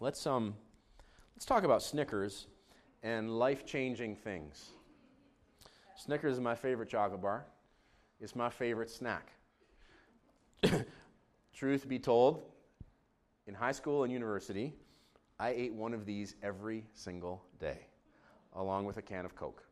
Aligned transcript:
let's 0.00 0.26
um, 0.26 0.54
let's 1.34 1.44
talk 1.44 1.64
about 1.64 1.82
Snickers 1.82 2.46
and 3.02 3.38
life-changing 3.38 4.16
things. 4.16 4.70
Snickers 5.96 6.34
is 6.34 6.40
my 6.40 6.54
favorite 6.54 6.88
chocolate 6.88 7.22
bar. 7.22 7.46
It's 8.20 8.34
my 8.34 8.50
favorite 8.50 8.90
snack. 8.90 9.32
Truth 11.54 11.88
be 11.88 11.98
told, 11.98 12.42
in 13.46 13.54
high 13.54 13.72
school 13.72 14.04
and 14.04 14.12
university, 14.12 14.74
I 15.38 15.50
ate 15.50 15.72
one 15.72 15.94
of 15.94 16.04
these 16.04 16.34
every 16.42 16.84
single 16.92 17.42
day, 17.58 17.86
along 18.54 18.84
with 18.84 18.96
a 18.96 19.02
can 19.02 19.24
of 19.24 19.34
Coke. 19.34 19.62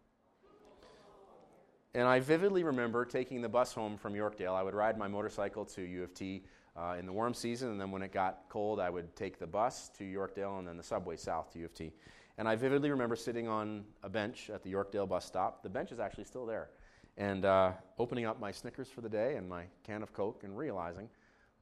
And 1.95 2.09
I 2.09 2.20
vividly 2.20 2.64
remember 2.64 3.04
taking 3.04 3.41
the 3.41 3.48
bus 3.48 3.72
home 3.72 3.96
from 3.96 4.14
Yorkdale. 4.14 4.54
I 4.54 4.62
would 4.62 4.75
ride 4.75 4.98
my 4.98 5.06
motorcycle 5.06 5.64
to 5.66 5.82
U 5.82 6.02
of 6.02 6.12
T 6.12 6.45
uh, 6.77 6.96
in 6.98 7.06
the 7.06 7.12
warm 7.12 7.34
season, 7.34 7.70
and 7.70 7.80
then 7.80 7.90
when 7.90 8.02
it 8.02 8.12
got 8.12 8.45
cold, 8.48 8.80
I 8.80 8.90
would 8.90 9.14
take 9.14 9.38
the 9.38 9.46
bus 9.46 9.90
to 9.98 10.04
Yorkdale 10.04 10.59
and 10.59 10.66
then 10.66 10.77
the 10.77 10.82
subway 10.82 11.16
south 11.16 11.52
to 11.52 11.58
U 11.61 11.64
of 11.66 11.75
T. 11.75 11.93
And 12.36 12.48
I 12.48 12.57
vividly 12.57 12.90
remember 12.90 13.14
sitting 13.14 13.46
on 13.46 13.85
a 14.03 14.08
bench 14.08 14.50
at 14.53 14.62
the 14.62 14.72
Yorkdale 14.72 15.08
bus 15.08 15.25
stop. 15.25 15.62
The 15.62 15.68
bench 15.68 15.93
is 15.93 16.00
actually 16.00 16.25
still 16.25 16.46
there. 16.46 16.71
And 17.17 17.45
uh, 17.45 17.72
opening 17.98 18.26
up 18.26 18.40
my 18.40 18.50
Snickers 18.50 18.89
for 18.89 19.03
the 19.03 19.08
day 19.08 19.36
and 19.36 19.48
my 19.48 19.64
can 19.84 20.03
of 20.03 20.12
Coke 20.12 20.43
and 20.43 20.58
realizing 20.58 21.08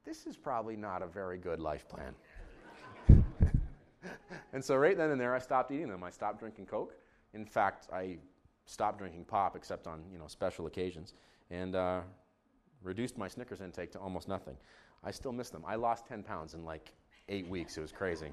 this 0.04 0.26
is 0.26 0.36
probably 0.36 0.76
not 0.76 1.02
a 1.02 1.06
very 1.06 1.36
good 1.36 1.60
life 1.60 1.86
plan. 1.88 2.14
and 4.54 4.64
so, 4.64 4.76
right 4.76 4.96
then 4.96 5.10
and 5.10 5.20
there, 5.20 5.34
I 5.34 5.38
stopped 5.38 5.70
eating 5.70 5.88
them. 5.88 6.02
I 6.02 6.10
stopped 6.10 6.40
drinking 6.40 6.66
Coke. 6.66 6.94
In 7.34 7.44
fact, 7.44 7.88
I 7.92 8.16
stopped 8.64 8.98
drinking 8.98 9.26
pop 9.26 9.56
except 9.56 9.86
on 9.86 10.02
you 10.10 10.18
know, 10.18 10.26
special 10.26 10.66
occasions 10.66 11.12
and 11.50 11.74
uh, 11.74 12.00
reduced 12.82 13.18
my 13.18 13.28
Snickers 13.28 13.60
intake 13.60 13.92
to 13.92 13.98
almost 13.98 14.26
nothing. 14.26 14.56
I 15.04 15.10
still 15.10 15.32
miss 15.32 15.50
them. 15.50 15.64
I 15.66 15.74
lost 15.74 16.06
10 16.06 16.22
pounds 16.22 16.54
in 16.54 16.64
like 16.64 16.92
eight 17.28 17.48
weeks. 17.48 17.76
It 17.76 17.80
was 17.80 17.92
crazy. 17.92 18.28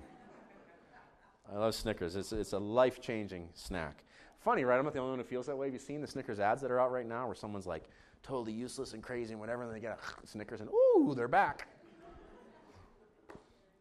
I 1.52 1.58
love 1.58 1.74
Snickers. 1.74 2.16
It's, 2.16 2.32
it's 2.32 2.54
a 2.54 2.60
life 2.60 3.02
changing 3.02 3.50
snack. 3.54 4.04
Funny, 4.40 4.64
right? 4.64 4.78
I'm 4.78 4.86
not 4.86 4.94
the 4.94 5.00
only 5.00 5.12
one 5.12 5.20
who 5.20 5.26
feels 5.26 5.48
that 5.48 5.58
way. 5.58 5.68
Have 5.68 5.74
you 5.74 5.80
seen 5.80 6.02
the 6.02 6.08
Snickers 6.08 6.40
ads 6.40 6.62
that 6.62 6.72
are 6.72 6.80
out 6.80 6.92
right 6.92 7.08
now 7.08 7.26
where 7.26 7.36
someone's 7.36 7.68
like 7.68 7.86
totally 8.24 8.54
useless 8.54 8.94
and 8.94 9.02
crazy 9.02 9.32
and 9.32 9.40
whatever, 9.40 9.64
and 9.64 9.74
they 9.74 9.80
get 9.80 10.00
a 10.24 10.28
Snickers 10.28 10.62
and 10.62 10.70
ooh, 10.70 11.14
they're 11.16 11.28
back? 11.28 11.68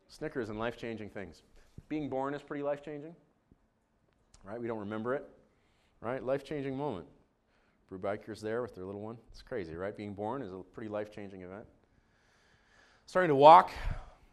Snickers 0.08 0.48
and 0.48 0.58
life 0.58 0.76
changing 0.76 1.10
things. 1.10 1.42
Being 1.88 2.08
born 2.08 2.34
is 2.34 2.42
pretty 2.42 2.62
life 2.62 2.82
changing, 2.82 3.14
right? 4.44 4.60
We 4.60 4.66
don't 4.66 4.78
remember 4.78 5.14
it, 5.14 5.28
right? 6.00 6.22
Life 6.22 6.44
changing 6.44 6.76
moment. 6.76 7.06
Brubaker's 7.90 8.40
there 8.40 8.62
with 8.62 8.74
their 8.74 8.84
little 8.84 9.00
one. 9.00 9.16
It's 9.30 9.42
crazy, 9.42 9.74
right? 9.74 9.96
Being 9.96 10.14
born 10.14 10.42
is 10.42 10.52
a 10.52 10.60
pretty 10.72 10.88
life 10.88 11.10
changing 11.10 11.42
event. 11.42 11.64
Starting 13.08 13.30
to 13.30 13.34
walk, 13.34 13.70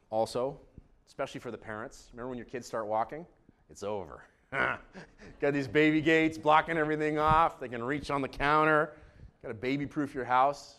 also, 0.09 0.59
especially 1.07 1.39
for 1.39 1.49
the 1.49 1.57
parents. 1.57 2.09
Remember 2.11 2.27
when 2.27 2.37
your 2.37 2.45
kids 2.45 2.67
start 2.67 2.87
walking? 2.87 3.25
It's 3.69 3.83
over. 3.83 4.25
Got 4.51 5.53
these 5.53 5.69
baby 5.69 6.01
gates 6.01 6.37
blocking 6.37 6.77
everything 6.77 7.17
off. 7.17 7.57
They 7.57 7.69
can 7.69 7.81
reach 7.81 8.11
on 8.11 8.21
the 8.21 8.27
counter. 8.27 8.91
Got 9.41 9.47
to 9.47 9.53
baby 9.53 9.85
proof 9.85 10.13
your 10.13 10.25
house. 10.25 10.75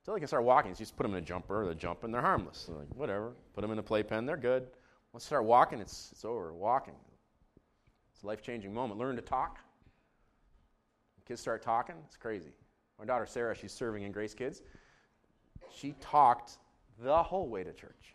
Until 0.00 0.14
they 0.14 0.20
can 0.20 0.28
start 0.28 0.44
walking, 0.44 0.74
so 0.74 0.78
you 0.78 0.86
just 0.86 0.96
put 0.96 1.02
them 1.02 1.12
in 1.12 1.18
a 1.18 1.26
jumper, 1.26 1.66
they're 1.66 1.90
and 2.04 2.14
they're 2.14 2.22
harmless. 2.22 2.64
They're 2.64 2.78
like, 2.78 2.88
whatever. 2.94 3.32
Put 3.52 3.60
them 3.60 3.70
in 3.70 3.78
a 3.78 3.82
playpen, 3.82 4.24
they're 4.24 4.38
good. 4.38 4.66
Once 5.12 5.24
they 5.24 5.28
start 5.28 5.44
walking, 5.44 5.80
it's, 5.80 6.08
it's 6.12 6.24
over. 6.24 6.54
Walking. 6.54 6.94
It's 8.14 8.22
a 8.22 8.26
life 8.26 8.40
changing 8.40 8.72
moment. 8.72 8.98
Learn 8.98 9.14
to 9.16 9.20
talk. 9.20 9.58
Kids 11.26 11.42
start 11.42 11.60
talking, 11.60 11.96
it's 12.06 12.16
crazy. 12.16 12.54
My 12.98 13.04
daughter 13.04 13.26
Sarah, 13.26 13.54
she's 13.54 13.72
serving 13.72 14.04
in 14.04 14.10
Grace 14.10 14.32
Kids. 14.32 14.62
She 15.70 15.94
talked 16.00 16.56
the 17.02 17.22
whole 17.22 17.48
way 17.48 17.64
to 17.64 17.72
church. 17.72 18.14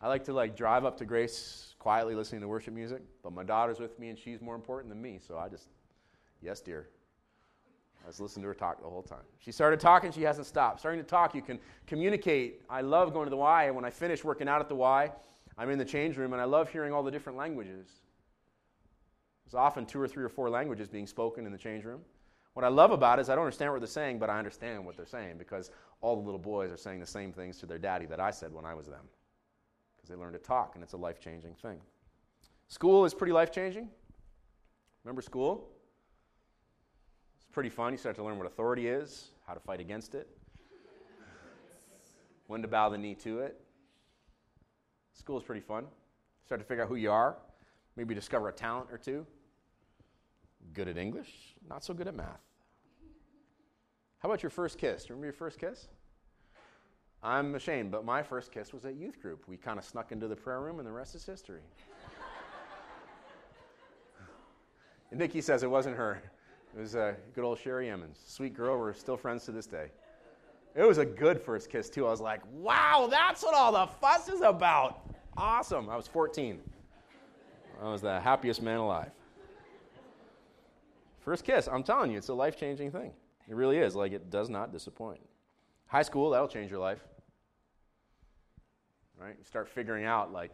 I 0.00 0.08
like 0.08 0.24
to 0.24 0.32
like 0.32 0.56
drive 0.56 0.84
up 0.84 0.96
to 0.98 1.04
Grace 1.04 1.74
quietly 1.78 2.14
listening 2.14 2.40
to 2.42 2.48
worship 2.48 2.74
music, 2.74 3.02
but 3.22 3.32
my 3.32 3.42
daughter's 3.42 3.80
with 3.80 3.98
me 3.98 4.10
and 4.10 4.18
she's 4.18 4.40
more 4.40 4.54
important 4.54 4.88
than 4.90 5.00
me, 5.00 5.18
so 5.26 5.38
I 5.38 5.48
just, 5.48 5.68
yes, 6.40 6.60
dear. 6.60 6.88
I 8.04 8.06
was 8.06 8.20
listening 8.20 8.42
to 8.42 8.48
her 8.48 8.54
talk 8.54 8.80
the 8.80 8.88
whole 8.88 9.02
time. 9.02 9.24
She 9.38 9.52
started 9.52 9.80
talking, 9.80 10.12
she 10.12 10.22
hasn't 10.22 10.46
stopped. 10.46 10.80
Starting 10.80 11.00
to 11.00 11.06
talk, 11.06 11.34
you 11.34 11.42
can 11.42 11.58
communicate. 11.86 12.62
I 12.70 12.80
love 12.80 13.12
going 13.12 13.26
to 13.26 13.30
the 13.30 13.36
Y, 13.36 13.64
and 13.64 13.74
when 13.74 13.84
I 13.84 13.90
finish 13.90 14.22
working 14.22 14.48
out 14.48 14.60
at 14.60 14.68
the 14.68 14.74
Y, 14.76 15.10
I'm 15.58 15.70
in 15.70 15.78
the 15.78 15.84
change 15.84 16.16
room 16.16 16.32
and 16.32 16.40
I 16.40 16.44
love 16.44 16.70
hearing 16.70 16.92
all 16.92 17.02
the 17.02 17.10
different 17.10 17.36
languages. 17.36 17.88
There's 19.44 19.54
often 19.54 19.84
two 19.84 20.00
or 20.00 20.06
three 20.06 20.22
or 20.22 20.28
four 20.28 20.48
languages 20.48 20.88
being 20.88 21.06
spoken 21.06 21.44
in 21.44 21.52
the 21.52 21.58
change 21.58 21.84
room. 21.84 22.02
What 22.58 22.64
I 22.64 22.70
love 22.70 22.90
about 22.90 23.20
it 23.20 23.22
is 23.22 23.30
I 23.30 23.36
don't 23.36 23.44
understand 23.44 23.70
what 23.70 23.78
they're 23.78 23.86
saying, 23.86 24.18
but 24.18 24.28
I 24.28 24.36
understand 24.36 24.84
what 24.84 24.96
they're 24.96 25.06
saying 25.06 25.38
because 25.38 25.70
all 26.00 26.16
the 26.16 26.22
little 26.22 26.40
boys 26.40 26.72
are 26.72 26.76
saying 26.76 26.98
the 26.98 27.06
same 27.06 27.32
things 27.32 27.56
to 27.58 27.66
their 27.66 27.78
daddy 27.78 28.04
that 28.06 28.18
I 28.18 28.32
said 28.32 28.52
when 28.52 28.64
I 28.64 28.74
was 28.74 28.88
them. 28.88 29.04
Because 29.96 30.08
they 30.08 30.16
learn 30.16 30.32
to 30.32 30.40
talk, 30.40 30.72
and 30.74 30.82
it's 30.82 30.92
a 30.92 30.96
life 30.96 31.20
changing 31.20 31.54
thing. 31.54 31.78
School 32.66 33.04
is 33.04 33.14
pretty 33.14 33.32
life 33.32 33.52
changing. 33.52 33.88
Remember 35.04 35.22
school? 35.22 35.68
It's 37.36 37.46
pretty 37.52 37.68
fun. 37.68 37.92
You 37.92 37.96
start 37.96 38.16
to 38.16 38.24
learn 38.24 38.38
what 38.38 38.48
authority 38.48 38.88
is, 38.88 39.28
how 39.46 39.54
to 39.54 39.60
fight 39.60 39.78
against 39.78 40.16
it, 40.16 40.28
when 42.48 42.60
to 42.62 42.66
bow 42.66 42.88
the 42.88 42.98
knee 42.98 43.14
to 43.14 43.38
it. 43.38 43.60
School 45.12 45.38
is 45.38 45.44
pretty 45.44 45.60
fun. 45.60 45.84
Start 46.44 46.60
to 46.60 46.66
figure 46.66 46.82
out 46.82 46.88
who 46.88 46.96
you 46.96 47.12
are, 47.12 47.36
maybe 47.94 48.16
discover 48.16 48.48
a 48.48 48.52
talent 48.52 48.88
or 48.90 48.98
two. 48.98 49.24
Good 50.74 50.88
at 50.88 50.98
English, 50.98 51.54
not 51.70 51.84
so 51.84 51.94
good 51.94 52.08
at 52.08 52.16
math. 52.16 52.47
How 54.20 54.28
about 54.28 54.42
your 54.42 54.50
first 54.50 54.78
kiss? 54.78 55.08
Remember 55.10 55.26
your 55.26 55.32
first 55.32 55.58
kiss? 55.58 55.86
I'm 57.22 57.54
ashamed, 57.54 57.90
but 57.90 58.04
my 58.04 58.22
first 58.22 58.52
kiss 58.52 58.72
was 58.72 58.84
at 58.84 58.96
youth 58.96 59.20
group. 59.20 59.44
We 59.48 59.56
kind 59.56 59.78
of 59.78 59.84
snuck 59.84 60.12
into 60.12 60.28
the 60.28 60.36
prayer 60.36 60.60
room, 60.60 60.78
and 60.78 60.86
the 60.86 60.92
rest 60.92 61.14
is 61.14 61.24
history. 61.24 61.60
and 65.10 65.18
Nikki 65.18 65.40
says 65.40 65.62
it 65.62 65.70
wasn't 65.70 65.96
her. 65.96 66.22
It 66.76 66.80
was 66.80 66.96
uh, 66.96 67.14
good 67.34 67.44
old 67.44 67.58
Sherry 67.58 67.88
Emmons. 67.88 68.18
Sweet 68.26 68.54
girl. 68.54 68.78
We're 68.78 68.92
still 68.92 69.16
friends 69.16 69.44
to 69.46 69.52
this 69.52 69.66
day. 69.66 69.90
It 70.74 70.82
was 70.82 70.98
a 70.98 71.04
good 71.04 71.40
first 71.40 71.70
kiss, 71.70 71.88
too. 71.88 72.06
I 72.06 72.10
was 72.10 72.20
like, 72.20 72.40
wow, 72.52 73.08
that's 73.10 73.42
what 73.42 73.54
all 73.54 73.72
the 73.72 73.86
fuss 74.00 74.28
is 74.28 74.42
about. 74.42 75.00
Awesome. 75.36 75.88
I 75.88 75.96
was 75.96 76.06
14. 76.06 76.60
I 77.82 77.90
was 77.90 78.02
the 78.02 78.20
happiest 78.20 78.62
man 78.62 78.78
alive. 78.78 79.10
First 81.20 81.44
kiss, 81.44 81.68
I'm 81.68 81.82
telling 81.82 82.10
you, 82.10 82.18
it's 82.18 82.28
a 82.28 82.34
life 82.34 82.56
changing 82.56 82.90
thing. 82.90 83.12
It 83.48 83.54
really 83.54 83.78
is. 83.78 83.96
Like, 83.96 84.12
it 84.12 84.30
does 84.30 84.50
not 84.50 84.72
disappoint. 84.72 85.20
High 85.86 86.02
school, 86.02 86.30
that'll 86.30 86.48
change 86.48 86.70
your 86.70 86.80
life. 86.80 87.02
Right? 89.18 89.34
You 89.38 89.44
start 89.44 89.68
figuring 89.68 90.04
out, 90.04 90.32
like, 90.32 90.52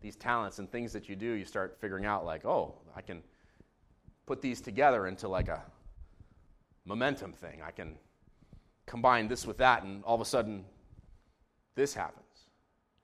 these 0.00 0.16
talents 0.16 0.58
and 0.58 0.70
things 0.70 0.92
that 0.94 1.08
you 1.08 1.16
do, 1.16 1.32
you 1.32 1.44
start 1.44 1.76
figuring 1.80 2.06
out, 2.06 2.24
like, 2.24 2.44
oh, 2.44 2.74
I 2.96 3.02
can 3.02 3.22
put 4.26 4.40
these 4.40 4.60
together 4.60 5.06
into, 5.06 5.28
like, 5.28 5.48
a 5.48 5.62
momentum 6.86 7.32
thing. 7.32 7.60
I 7.62 7.70
can 7.70 7.96
combine 8.86 9.28
this 9.28 9.46
with 9.46 9.58
that, 9.58 9.82
and 9.82 10.02
all 10.04 10.14
of 10.14 10.20
a 10.20 10.24
sudden, 10.24 10.64
this 11.74 11.94
happens. 11.94 12.24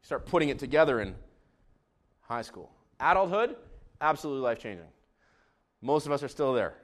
You 0.02 0.06
start 0.06 0.26
putting 0.26 0.48
it 0.48 0.58
together 0.58 1.00
in 1.00 1.14
high 2.20 2.42
school. 2.42 2.70
Adulthood, 3.00 3.56
absolutely 4.00 4.42
life 4.42 4.58
changing. 4.58 4.86
Most 5.82 6.06
of 6.06 6.12
us 6.12 6.22
are 6.22 6.28
still 6.28 6.52
there 6.52 6.74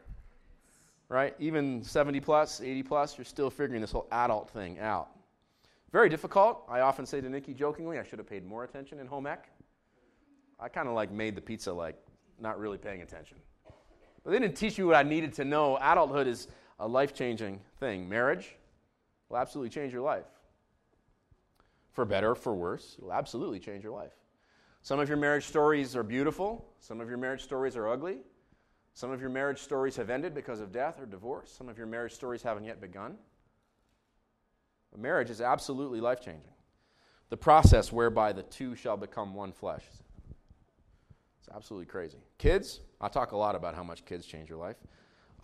right? 1.09 1.34
Even 1.39 1.83
70 1.83 2.21
plus, 2.21 2.61
80 2.61 2.83
plus, 2.83 3.19
you're 3.19 3.25
still 3.25 3.50
figuring 3.50 3.81
this 3.81 3.93
whole 3.93 4.09
adult 4.11 4.50
thing 4.50 4.78
out. 4.78 5.11
Very 5.93 6.09
difficult. 6.09 6.65
I 6.69 6.81
often 6.81 7.06
say 7.06 7.21
to 7.21 7.28
Nikki 7.28 7.55
jokingly, 7.55 7.99
I 7.99 8.03
should 8.03 8.19
have 8.19 8.28
paid 8.28 8.44
more 8.44 8.65
attention 8.65 8.99
in 8.99 9.06
home 9.06 9.27
ec. 9.27 9.49
I 10.59 10.69
kind 10.69 10.89
of 10.89 10.94
like 10.94 11.11
made 11.11 11.34
the 11.34 11.41
pizza 11.41 11.72
like 11.72 11.97
not 12.41 12.59
really 12.59 12.78
paying 12.78 13.03
attention. 13.03 13.37
But 14.25 14.33
they 14.33 14.39
didn't 14.39 14.56
teach 14.56 14.78
me 14.78 14.84
what 14.84 14.97
I 14.97 15.03
needed 15.03 15.33
to 15.34 15.44
know. 15.44 15.78
Adulthood 15.81 16.27
is 16.27 16.49
a 16.81 16.89
life 16.89 17.15
changing 17.15 17.61
thing. 17.78 18.09
Marriage 18.09 18.56
will 19.28 19.37
absolutely 19.37 19.71
change 19.71 19.93
your 19.93 20.03
life. 20.03 20.27
For 21.93 22.05
better, 22.05 22.33
or 22.33 22.34
for 22.34 22.55
worse, 22.55 22.97
it 22.99 23.05
will 23.05 23.12
absolutely 23.12 23.59
change 23.59 23.84
your 23.84 23.93
life. 23.93 24.12
Some 24.83 25.00
of 25.00 25.09
your 25.09 25.17
marriage 25.17 25.44
stories 25.44 25.97
are 25.97 26.02
beautiful, 26.02 26.64
some 26.81 27.00
of 27.00 27.09
your 27.09 27.19
marriage 27.19 27.43
stories 27.43 27.76
are 27.76 27.88
ugly. 27.88 28.19
Some 28.96 29.10
of 29.10 29.20
your 29.20 29.28
marriage 29.28 29.58
stories 29.58 29.94
have 29.96 30.08
ended 30.08 30.34
because 30.34 30.60
of 30.60 30.72
death 30.72 30.98
or 30.98 31.04
divorce. 31.04 31.52
Some 31.52 31.69
of 31.69 31.76
your 31.76 31.87
marriage 31.87 32.12
stories 32.12 32.43
haven't 32.43 32.64
yet 32.64 32.81
begun. 32.81 33.16
But 34.90 35.00
marriage 35.02 35.28
is 35.28 35.43
absolutely 35.43 36.00
life 36.00 36.19
changing. 36.19 36.54
The 37.28 37.37
process 37.37 37.93
whereby 37.93 38.32
the 38.32 38.44
two 38.44 38.75
shall 38.75 38.96
become 38.96 39.34
one 39.34 39.52
flesh. 39.52 39.82
It's 41.38 41.48
absolutely 41.54 41.84
crazy. 41.84 42.16
Kids, 42.38 42.81
I 42.98 43.08
talk 43.08 43.32
a 43.32 43.37
lot 43.37 43.54
about 43.54 43.75
how 43.75 43.82
much 43.82 44.06
kids 44.06 44.25
change 44.25 44.48
your 44.48 44.56
life. 44.56 44.76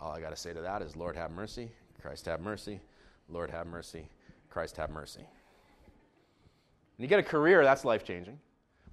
All 0.00 0.12
I 0.12 0.20
got 0.22 0.30
to 0.30 0.36
say 0.36 0.54
to 0.54 0.62
that 0.62 0.80
is 0.80 0.96
Lord 0.96 1.14
have 1.14 1.30
mercy, 1.30 1.70
Christ 2.00 2.24
have 2.24 2.40
mercy, 2.40 2.80
Lord 3.28 3.50
have 3.50 3.66
mercy, 3.66 4.08
Christ 4.48 4.78
have 4.78 4.88
mercy. 4.88 5.26
When 6.96 7.04
you 7.04 7.06
get 7.06 7.18
a 7.18 7.22
career, 7.22 7.62
that's 7.64 7.84
life 7.84 8.02
changing. 8.02 8.38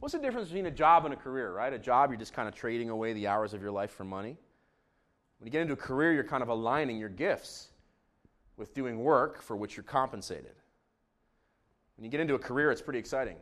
What's 0.01 0.11
the 0.11 0.19
difference 0.19 0.49
between 0.49 0.65
a 0.65 0.71
job 0.71 1.05
and 1.05 1.13
a 1.13 1.17
career, 1.17 1.53
right? 1.53 1.71
A 1.71 1.79
job, 1.79 2.09
you're 2.09 2.19
just 2.19 2.33
kind 2.33 2.49
of 2.49 2.53
trading 2.53 2.89
away 2.89 3.13
the 3.13 3.27
hours 3.27 3.53
of 3.53 3.61
your 3.61 3.71
life 3.71 3.91
for 3.91 4.03
money. 4.03 4.37
When 5.39 5.47
you 5.47 5.51
get 5.51 5.61
into 5.61 5.73
a 5.73 5.77
career, 5.77 6.13
you're 6.13 6.23
kind 6.23 6.43
of 6.43 6.49
aligning 6.49 6.97
your 6.97 7.09
gifts 7.09 7.69
with 8.57 8.73
doing 8.73 8.99
work 8.99 9.41
for 9.41 9.55
which 9.55 9.77
you're 9.77 9.83
compensated. 9.83 10.55
When 11.95 12.05
you 12.05 12.11
get 12.11 12.19
into 12.19 12.35
a 12.35 12.39
career, 12.39 12.71
it's 12.71 12.81
pretty 12.81 12.99
exciting. 12.99 13.37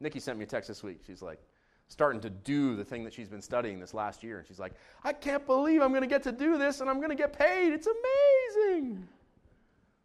Nikki 0.00 0.20
sent 0.20 0.38
me 0.38 0.44
a 0.44 0.46
text 0.46 0.68
this 0.68 0.82
week. 0.82 1.00
She's 1.06 1.22
like, 1.22 1.40
starting 1.88 2.20
to 2.20 2.30
do 2.30 2.76
the 2.76 2.84
thing 2.84 3.04
that 3.04 3.12
she's 3.12 3.28
been 3.28 3.42
studying 3.42 3.78
this 3.78 3.94
last 3.94 4.22
year. 4.22 4.38
And 4.38 4.46
she's 4.46 4.58
like, 4.58 4.72
I 5.02 5.12
can't 5.12 5.44
believe 5.46 5.82
I'm 5.82 5.90
going 5.90 6.02
to 6.02 6.08
get 6.08 6.22
to 6.24 6.32
do 6.32 6.58
this 6.58 6.80
and 6.80 6.88
I'm 6.88 6.96
going 6.96 7.10
to 7.10 7.14
get 7.14 7.38
paid. 7.38 7.72
It's 7.72 7.86
amazing. 7.86 9.06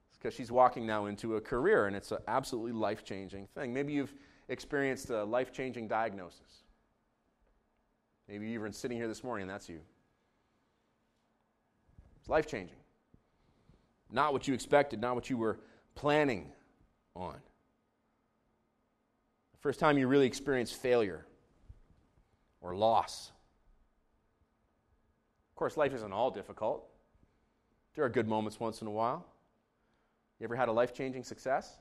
It's 0.09 0.17
because 0.17 0.33
she's 0.33 0.51
walking 0.51 0.85
now 0.85 1.05
into 1.05 1.35
a 1.35 1.41
career 1.41 1.87
and 1.87 1.95
it's 1.95 2.11
an 2.11 2.19
absolutely 2.27 2.73
life 2.73 3.03
changing 3.03 3.47
thing. 3.55 3.73
Maybe 3.73 3.93
you've 3.93 4.13
experienced 4.49 5.09
a 5.09 5.23
life 5.23 5.51
changing 5.51 5.87
diagnosis. 5.87 6.63
Maybe 8.27 8.45
you're 8.45 8.61
even 8.61 8.73
sitting 8.73 8.97
here 8.97 9.07
this 9.07 9.23
morning 9.23 9.43
and 9.43 9.51
that's 9.51 9.69
you. 9.69 9.79
Life 12.29 12.45
changing. 12.45 12.77
Not 14.11 14.33
what 14.33 14.47
you 14.47 14.53
expected, 14.53 15.01
not 15.01 15.15
what 15.15 15.29
you 15.29 15.37
were 15.37 15.59
planning 15.95 16.51
on. 17.15 17.33
The 19.51 19.57
first 19.59 19.79
time 19.79 19.97
you 19.97 20.07
really 20.07 20.27
experience 20.27 20.71
failure 20.71 21.25
or 22.61 22.75
loss. 22.75 23.31
Of 25.51 25.55
course, 25.55 25.75
life 25.75 25.93
isn't 25.93 26.13
all 26.13 26.29
difficult. 26.29 26.87
There 27.95 28.05
are 28.05 28.09
good 28.09 28.27
moments 28.27 28.59
once 28.59 28.81
in 28.81 28.87
a 28.87 28.91
while. 28.91 29.25
You 30.39 30.43
ever 30.43 30.55
had 30.55 30.69
a 30.69 30.71
life 30.71 30.93
changing 30.93 31.23
success? 31.23 31.77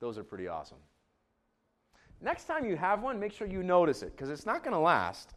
Those 0.00 0.16
are 0.16 0.24
pretty 0.24 0.48
awesome. 0.48 0.78
Next 2.22 2.44
time 2.44 2.64
you 2.64 2.76
have 2.76 3.02
one, 3.02 3.20
make 3.20 3.32
sure 3.32 3.46
you 3.46 3.62
notice 3.62 4.02
it 4.02 4.12
because 4.16 4.30
it's 4.30 4.46
not 4.46 4.64
going 4.64 4.72
to 4.72 4.80
last, 4.80 5.34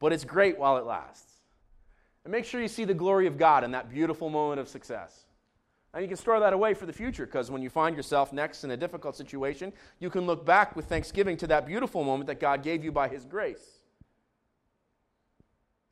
but 0.00 0.12
it's 0.12 0.24
great 0.24 0.58
while 0.58 0.76
it 0.78 0.84
lasts. 0.84 1.29
And 2.30 2.36
make 2.36 2.44
sure 2.44 2.62
you 2.62 2.68
see 2.68 2.84
the 2.84 2.94
glory 2.94 3.26
of 3.26 3.36
God 3.36 3.64
in 3.64 3.72
that 3.72 3.90
beautiful 3.90 4.30
moment 4.30 4.60
of 4.60 4.68
success. 4.68 5.24
And 5.92 6.00
you 6.00 6.06
can 6.06 6.16
store 6.16 6.38
that 6.38 6.52
away 6.52 6.74
for 6.74 6.86
the 6.86 6.92
future 6.92 7.26
because 7.26 7.50
when 7.50 7.60
you 7.60 7.68
find 7.68 7.96
yourself 7.96 8.32
next 8.32 8.62
in 8.62 8.70
a 8.70 8.76
difficult 8.76 9.16
situation, 9.16 9.72
you 9.98 10.10
can 10.10 10.26
look 10.26 10.46
back 10.46 10.76
with 10.76 10.84
thanksgiving 10.84 11.36
to 11.38 11.48
that 11.48 11.66
beautiful 11.66 12.04
moment 12.04 12.28
that 12.28 12.38
God 12.38 12.62
gave 12.62 12.84
you 12.84 12.92
by 12.92 13.08
His 13.08 13.24
grace. 13.24 13.80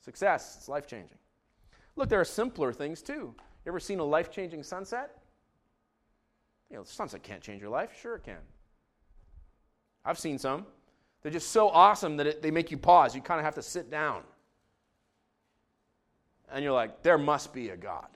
Success, 0.01 0.55
it's 0.59 0.69
life 0.69 0.87
changing. 0.87 1.19
Look, 1.97 2.09
there 2.09 2.21
are 2.21 2.25
simpler 2.25 2.73
things 2.73 3.03
too. 3.03 3.35
You 3.65 3.67
ever 3.67 3.81
seen 3.81 3.99
a 3.99 4.05
life 4.05 4.31
changing 4.31 4.63
sunset? 4.63 5.19
You 6.71 6.77
know, 6.77 6.85
sunset 6.85 7.25
can't 7.25 7.43
change 7.43 7.61
your 7.61 7.71
life. 7.71 7.99
Sure, 8.01 8.15
it 8.15 8.23
can. 8.23 8.39
I've 10.05 10.21
seen 10.21 10.39
some. 10.39 10.67
They're 11.21 11.33
just 11.33 11.51
so 11.51 11.69
awesome 11.69 12.17
that 12.19 12.29
it, 12.29 12.43
they 12.43 12.53
make 12.53 12.71
you 12.71 12.79
pause. 12.79 13.13
You 13.17 13.23
kind 13.23 13.41
of 13.41 13.45
have 13.45 13.57
to 13.57 13.63
sit 13.63 13.91
down. 13.91 14.23
And 16.53 16.65
you're 16.65 16.73
like, 16.73 17.03
there 17.03 17.19
must 17.19 17.53
be 17.53 17.71
a 17.71 17.77
God. 17.77 18.09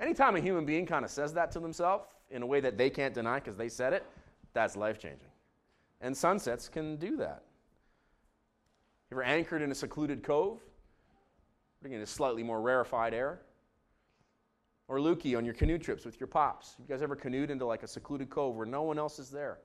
Anytime 0.00 0.36
a 0.36 0.40
human 0.40 0.64
being 0.64 0.86
kind 0.86 1.04
of 1.04 1.10
says 1.10 1.34
that 1.34 1.50
to 1.52 1.60
themselves 1.60 2.06
in 2.30 2.42
a 2.42 2.46
way 2.46 2.60
that 2.60 2.78
they 2.78 2.88
can't 2.90 3.14
deny 3.14 3.38
because 3.38 3.56
they 3.56 3.68
said 3.68 3.92
it, 3.92 4.04
that's 4.52 4.76
life 4.76 4.98
changing. 4.98 5.28
And 6.00 6.16
sunsets 6.16 6.68
can 6.68 6.96
do 6.96 7.16
that. 7.16 7.42
If 9.06 9.12
you're 9.12 9.22
anchored 9.22 9.62
in 9.62 9.70
a 9.70 9.74
secluded 9.74 10.22
cove? 10.22 10.60
Bringing 11.80 12.00
a 12.00 12.06
slightly 12.06 12.42
more 12.42 12.60
rarefied 12.60 13.14
air? 13.14 13.40
Or 14.86 14.98
Lukey 14.98 15.36
on 15.36 15.44
your 15.44 15.54
canoe 15.54 15.78
trips 15.78 16.04
with 16.04 16.18
your 16.18 16.26
pops. 16.26 16.76
You 16.78 16.86
guys 16.86 17.02
ever 17.02 17.16
canoed 17.16 17.50
into 17.50 17.66
like 17.66 17.82
a 17.82 17.88
secluded 17.88 18.30
cove 18.30 18.56
where 18.56 18.66
no 18.66 18.82
one 18.82 18.98
else 18.98 19.18
is 19.18 19.30
there? 19.30 19.58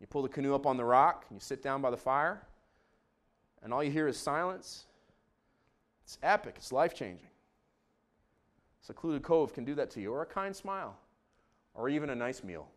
You 0.00 0.06
pull 0.06 0.22
the 0.22 0.28
canoe 0.28 0.54
up 0.54 0.66
on 0.66 0.76
the 0.76 0.84
rock 0.84 1.26
and 1.28 1.36
you 1.36 1.40
sit 1.40 1.62
down 1.62 1.80
by 1.80 1.90
the 1.90 1.96
fire, 1.96 2.44
and 3.62 3.72
all 3.72 3.84
you 3.84 3.90
hear 3.92 4.08
is 4.08 4.16
silence. 4.16 4.86
It's 6.04 6.18
epic, 6.22 6.54
it's 6.56 6.72
life 6.72 6.94
changing. 6.94 7.28
Secluded 8.80 9.22
cove 9.22 9.54
can 9.54 9.64
do 9.64 9.74
that 9.76 9.90
to 9.92 10.00
you, 10.00 10.12
or 10.12 10.22
a 10.22 10.26
kind 10.26 10.54
smile, 10.54 10.96
or 11.74 11.88
even 11.88 12.10
a 12.10 12.14
nice 12.14 12.42
meal, 12.42 12.68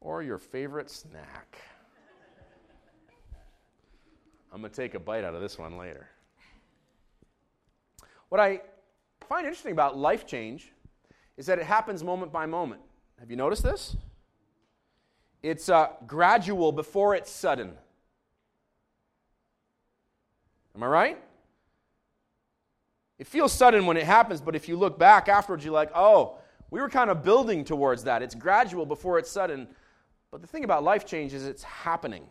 or 0.00 0.22
your 0.22 0.38
favorite 0.38 0.90
snack. 0.90 1.58
I'm 4.52 4.60
going 4.60 4.72
to 4.72 4.76
take 4.76 4.94
a 4.94 5.00
bite 5.00 5.24
out 5.24 5.34
of 5.34 5.42
this 5.42 5.58
one 5.58 5.76
later. 5.76 6.08
What 8.30 8.40
I 8.40 8.62
find 9.28 9.44
interesting 9.44 9.72
about 9.72 9.98
life 9.98 10.26
change 10.26 10.72
is 11.36 11.46
that 11.46 11.58
it 11.58 11.66
happens 11.66 12.02
moment 12.02 12.32
by 12.32 12.46
moment. 12.46 12.80
Have 13.20 13.30
you 13.30 13.36
noticed 13.36 13.62
this? 13.62 13.96
It's 15.42 15.68
uh, 15.68 15.88
gradual 16.06 16.72
before 16.72 17.14
it's 17.14 17.30
sudden. 17.30 17.72
Am 20.74 20.82
I 20.82 20.86
right? 20.86 21.25
It 23.18 23.26
feels 23.26 23.52
sudden 23.52 23.86
when 23.86 23.96
it 23.96 24.04
happens, 24.04 24.40
but 24.40 24.54
if 24.54 24.68
you 24.68 24.76
look 24.76 24.98
back 24.98 25.28
afterwards, 25.28 25.64
you're 25.64 25.72
like, 25.72 25.90
oh, 25.94 26.38
we 26.70 26.80
were 26.80 26.88
kind 26.88 27.10
of 27.10 27.22
building 27.22 27.64
towards 27.64 28.04
that. 28.04 28.22
It's 28.22 28.34
gradual 28.34 28.84
before 28.84 29.18
it's 29.18 29.30
sudden. 29.30 29.68
But 30.30 30.42
the 30.42 30.46
thing 30.46 30.64
about 30.64 30.82
life 30.82 31.06
change 31.06 31.32
is 31.32 31.46
it's 31.46 31.62
happening. 31.62 32.26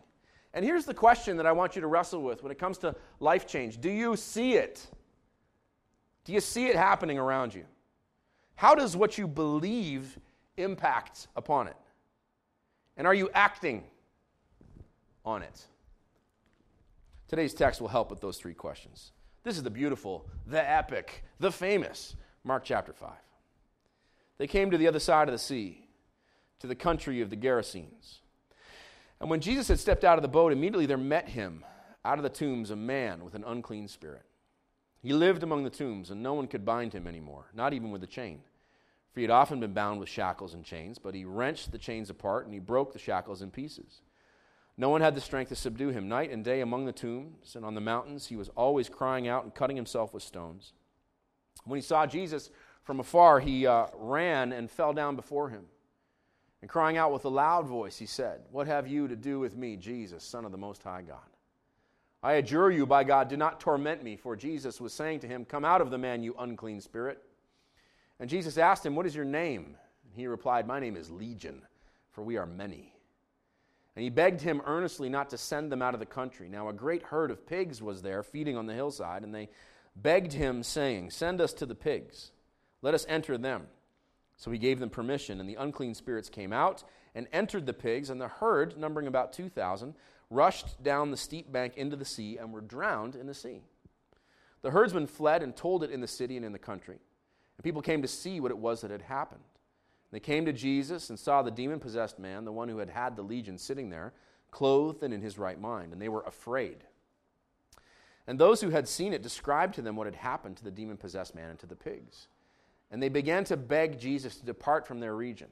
And 0.54 0.64
here's 0.64 0.84
the 0.84 0.94
question 0.94 1.36
that 1.38 1.46
I 1.46 1.52
want 1.52 1.74
you 1.74 1.82
to 1.82 1.86
wrestle 1.86 2.22
with 2.22 2.42
when 2.42 2.52
it 2.52 2.58
comes 2.58 2.78
to 2.78 2.94
life 3.20 3.46
change 3.46 3.80
Do 3.80 3.90
you 3.90 4.16
see 4.16 4.54
it? 4.54 4.86
Do 6.24 6.32
you 6.32 6.40
see 6.40 6.66
it 6.66 6.76
happening 6.76 7.18
around 7.18 7.54
you? 7.54 7.64
How 8.54 8.74
does 8.74 8.96
what 8.96 9.18
you 9.18 9.28
believe 9.28 10.18
impact 10.56 11.28
upon 11.36 11.68
it? 11.68 11.76
And 12.96 13.06
are 13.06 13.14
you 13.14 13.28
acting 13.34 13.84
on 15.24 15.42
it? 15.42 15.66
Today's 17.28 17.54
text 17.54 17.80
will 17.80 17.88
help 17.88 18.10
with 18.10 18.20
those 18.20 18.38
three 18.38 18.54
questions. 18.54 19.12
This 19.46 19.58
is 19.58 19.62
the 19.62 19.70
beautiful, 19.70 20.26
the 20.48 20.68
epic, 20.68 21.22
the 21.38 21.52
famous 21.52 22.16
Mark 22.42 22.64
chapter 22.64 22.92
5. 22.92 23.12
They 24.38 24.48
came 24.48 24.72
to 24.72 24.76
the 24.76 24.88
other 24.88 24.98
side 24.98 25.28
of 25.28 25.32
the 25.32 25.38
sea, 25.38 25.86
to 26.58 26.66
the 26.66 26.74
country 26.74 27.20
of 27.20 27.30
the 27.30 27.36
Gerasenes. 27.36 28.22
And 29.20 29.30
when 29.30 29.40
Jesus 29.40 29.68
had 29.68 29.78
stepped 29.78 30.02
out 30.02 30.18
of 30.18 30.22
the 30.22 30.28
boat, 30.28 30.50
immediately 30.50 30.86
there 30.86 30.96
met 30.96 31.28
him 31.28 31.64
out 32.04 32.18
of 32.18 32.24
the 32.24 32.28
tombs 32.28 32.72
a 32.72 32.76
man 32.76 33.24
with 33.24 33.36
an 33.36 33.44
unclean 33.46 33.86
spirit. 33.86 34.24
He 35.00 35.12
lived 35.12 35.44
among 35.44 35.62
the 35.62 35.70
tombs, 35.70 36.10
and 36.10 36.24
no 36.24 36.34
one 36.34 36.48
could 36.48 36.64
bind 36.64 36.92
him 36.92 37.06
anymore, 37.06 37.46
not 37.54 37.72
even 37.72 37.92
with 37.92 38.02
a 38.02 38.08
chain. 38.08 38.40
For 39.12 39.20
he 39.20 39.24
had 39.24 39.30
often 39.30 39.60
been 39.60 39.74
bound 39.74 40.00
with 40.00 40.08
shackles 40.08 40.54
and 40.54 40.64
chains, 40.64 40.98
but 40.98 41.14
he 41.14 41.24
wrenched 41.24 41.70
the 41.70 41.78
chains 41.78 42.10
apart 42.10 42.46
and 42.46 42.52
he 42.52 42.58
broke 42.58 42.92
the 42.92 42.98
shackles 42.98 43.42
in 43.42 43.52
pieces. 43.52 44.00
No 44.78 44.90
one 44.90 45.00
had 45.00 45.14
the 45.14 45.20
strength 45.20 45.48
to 45.48 45.56
subdue 45.56 45.88
him. 45.88 46.08
Night 46.08 46.30
and 46.30 46.44
day 46.44 46.60
among 46.60 46.84
the 46.84 46.92
tombs 46.92 47.56
and 47.56 47.64
on 47.64 47.74
the 47.74 47.80
mountains, 47.80 48.26
he 48.26 48.36
was 48.36 48.50
always 48.50 48.88
crying 48.88 49.26
out 49.26 49.44
and 49.44 49.54
cutting 49.54 49.76
himself 49.76 50.12
with 50.12 50.22
stones. 50.22 50.74
When 51.64 51.78
he 51.78 51.82
saw 51.82 52.06
Jesus 52.06 52.50
from 52.82 53.00
afar, 53.00 53.40
he 53.40 53.66
uh, 53.66 53.86
ran 53.94 54.52
and 54.52 54.70
fell 54.70 54.92
down 54.92 55.16
before 55.16 55.48
him. 55.48 55.64
And 56.60 56.70
crying 56.70 56.96
out 56.96 57.12
with 57.12 57.24
a 57.24 57.30
loud 57.30 57.66
voice, 57.66 57.96
he 57.96 58.06
said, 58.06 58.40
What 58.50 58.66
have 58.66 58.86
you 58.86 59.08
to 59.08 59.16
do 59.16 59.38
with 59.38 59.56
me, 59.56 59.76
Jesus, 59.76 60.24
Son 60.24 60.44
of 60.44 60.52
the 60.52 60.58
Most 60.58 60.82
High 60.82 61.02
God? 61.02 61.18
I 62.22 62.34
adjure 62.34 62.70
you, 62.70 62.86
by 62.86 63.04
God, 63.04 63.28
do 63.28 63.36
not 63.36 63.60
torment 63.60 64.02
me. 64.02 64.16
For 64.16 64.36
Jesus 64.36 64.80
was 64.80 64.92
saying 64.92 65.20
to 65.20 65.28
him, 65.28 65.44
Come 65.44 65.64
out 65.64 65.80
of 65.80 65.90
the 65.90 65.98
man, 65.98 66.22
you 66.22 66.34
unclean 66.38 66.80
spirit. 66.80 67.22
And 68.18 68.28
Jesus 68.28 68.58
asked 68.58 68.84
him, 68.84 68.94
What 68.94 69.06
is 69.06 69.14
your 69.14 69.24
name? 69.24 69.76
And 70.04 70.14
he 70.14 70.26
replied, 70.26 70.66
My 70.66 70.80
name 70.80 70.96
is 70.96 71.10
Legion, 71.10 71.62
for 72.10 72.22
we 72.22 72.36
are 72.36 72.46
many. 72.46 72.95
And 73.96 74.02
he 74.02 74.10
begged 74.10 74.42
him 74.42 74.60
earnestly 74.66 75.08
not 75.08 75.30
to 75.30 75.38
send 75.38 75.72
them 75.72 75.80
out 75.80 75.94
of 75.94 76.00
the 76.00 76.06
country. 76.06 76.48
Now, 76.48 76.68
a 76.68 76.74
great 76.74 77.02
herd 77.02 77.30
of 77.30 77.46
pigs 77.46 77.82
was 77.82 78.02
there 78.02 78.22
feeding 78.22 78.56
on 78.56 78.66
the 78.66 78.74
hillside, 78.74 79.22
and 79.22 79.34
they 79.34 79.48
begged 79.96 80.34
him, 80.34 80.62
saying, 80.62 81.10
Send 81.10 81.40
us 81.40 81.54
to 81.54 81.66
the 81.66 81.74
pigs, 81.74 82.30
let 82.82 82.94
us 82.94 83.06
enter 83.08 83.38
them. 83.38 83.68
So 84.36 84.50
he 84.50 84.58
gave 84.58 84.80
them 84.80 84.90
permission, 84.90 85.40
and 85.40 85.48
the 85.48 85.54
unclean 85.54 85.94
spirits 85.94 86.28
came 86.28 86.52
out 86.52 86.84
and 87.14 87.26
entered 87.32 87.64
the 87.64 87.72
pigs, 87.72 88.10
and 88.10 88.20
the 88.20 88.28
herd, 88.28 88.76
numbering 88.76 89.06
about 89.06 89.32
2,000, 89.32 89.94
rushed 90.28 90.82
down 90.82 91.10
the 91.10 91.16
steep 91.16 91.50
bank 91.50 91.78
into 91.78 91.96
the 91.96 92.04
sea 92.04 92.36
and 92.36 92.52
were 92.52 92.60
drowned 92.60 93.16
in 93.16 93.26
the 93.26 93.32
sea. 93.32 93.62
The 94.60 94.72
herdsmen 94.72 95.06
fled 95.06 95.42
and 95.42 95.56
told 95.56 95.82
it 95.82 95.90
in 95.90 96.02
the 96.02 96.06
city 96.06 96.36
and 96.36 96.44
in 96.44 96.52
the 96.52 96.58
country. 96.58 96.98
And 97.56 97.64
people 97.64 97.80
came 97.80 98.02
to 98.02 98.08
see 98.08 98.40
what 98.40 98.50
it 98.50 98.58
was 98.58 98.82
that 98.82 98.90
had 98.90 99.02
happened. 99.02 99.40
They 100.16 100.20
came 100.20 100.46
to 100.46 100.52
Jesus 100.54 101.10
and 101.10 101.18
saw 101.18 101.42
the 101.42 101.50
demon 101.50 101.78
possessed 101.78 102.18
man, 102.18 102.46
the 102.46 102.50
one 102.50 102.70
who 102.70 102.78
had 102.78 102.88
had 102.88 103.16
the 103.16 103.22
legion, 103.22 103.58
sitting 103.58 103.90
there, 103.90 104.14
clothed 104.50 105.02
and 105.02 105.12
in 105.12 105.20
his 105.20 105.36
right 105.36 105.60
mind, 105.60 105.92
and 105.92 106.00
they 106.00 106.08
were 106.08 106.22
afraid. 106.22 106.78
And 108.26 108.38
those 108.38 108.62
who 108.62 108.70
had 108.70 108.88
seen 108.88 109.12
it 109.12 109.20
described 109.20 109.74
to 109.74 109.82
them 109.82 109.94
what 109.94 110.06
had 110.06 110.14
happened 110.14 110.56
to 110.56 110.64
the 110.64 110.70
demon 110.70 110.96
possessed 110.96 111.34
man 111.34 111.50
and 111.50 111.58
to 111.58 111.66
the 111.66 111.76
pigs. 111.76 112.28
And 112.90 113.02
they 113.02 113.10
began 113.10 113.44
to 113.44 113.58
beg 113.58 114.00
Jesus 114.00 114.36
to 114.36 114.46
depart 114.46 114.86
from 114.86 115.00
their 115.00 115.14
region. 115.14 115.48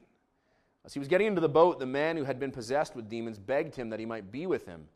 As 0.83 0.93
he 0.93 0.99
was 0.99 1.09
getting 1.09 1.27
into 1.27 1.41
the 1.41 1.47
boat, 1.47 1.77
the 1.77 1.85
man 1.85 2.17
who 2.17 2.23
had 2.23 2.39
been 2.39 2.49
possessed 2.49 2.95
with 2.95 3.07
demons 3.07 3.37
begged 3.37 3.75
him 3.75 3.91
that 3.91 3.99
he 3.99 4.07
might 4.07 4.31
be 4.31 4.47
with 4.47 4.65
him. 4.65 4.87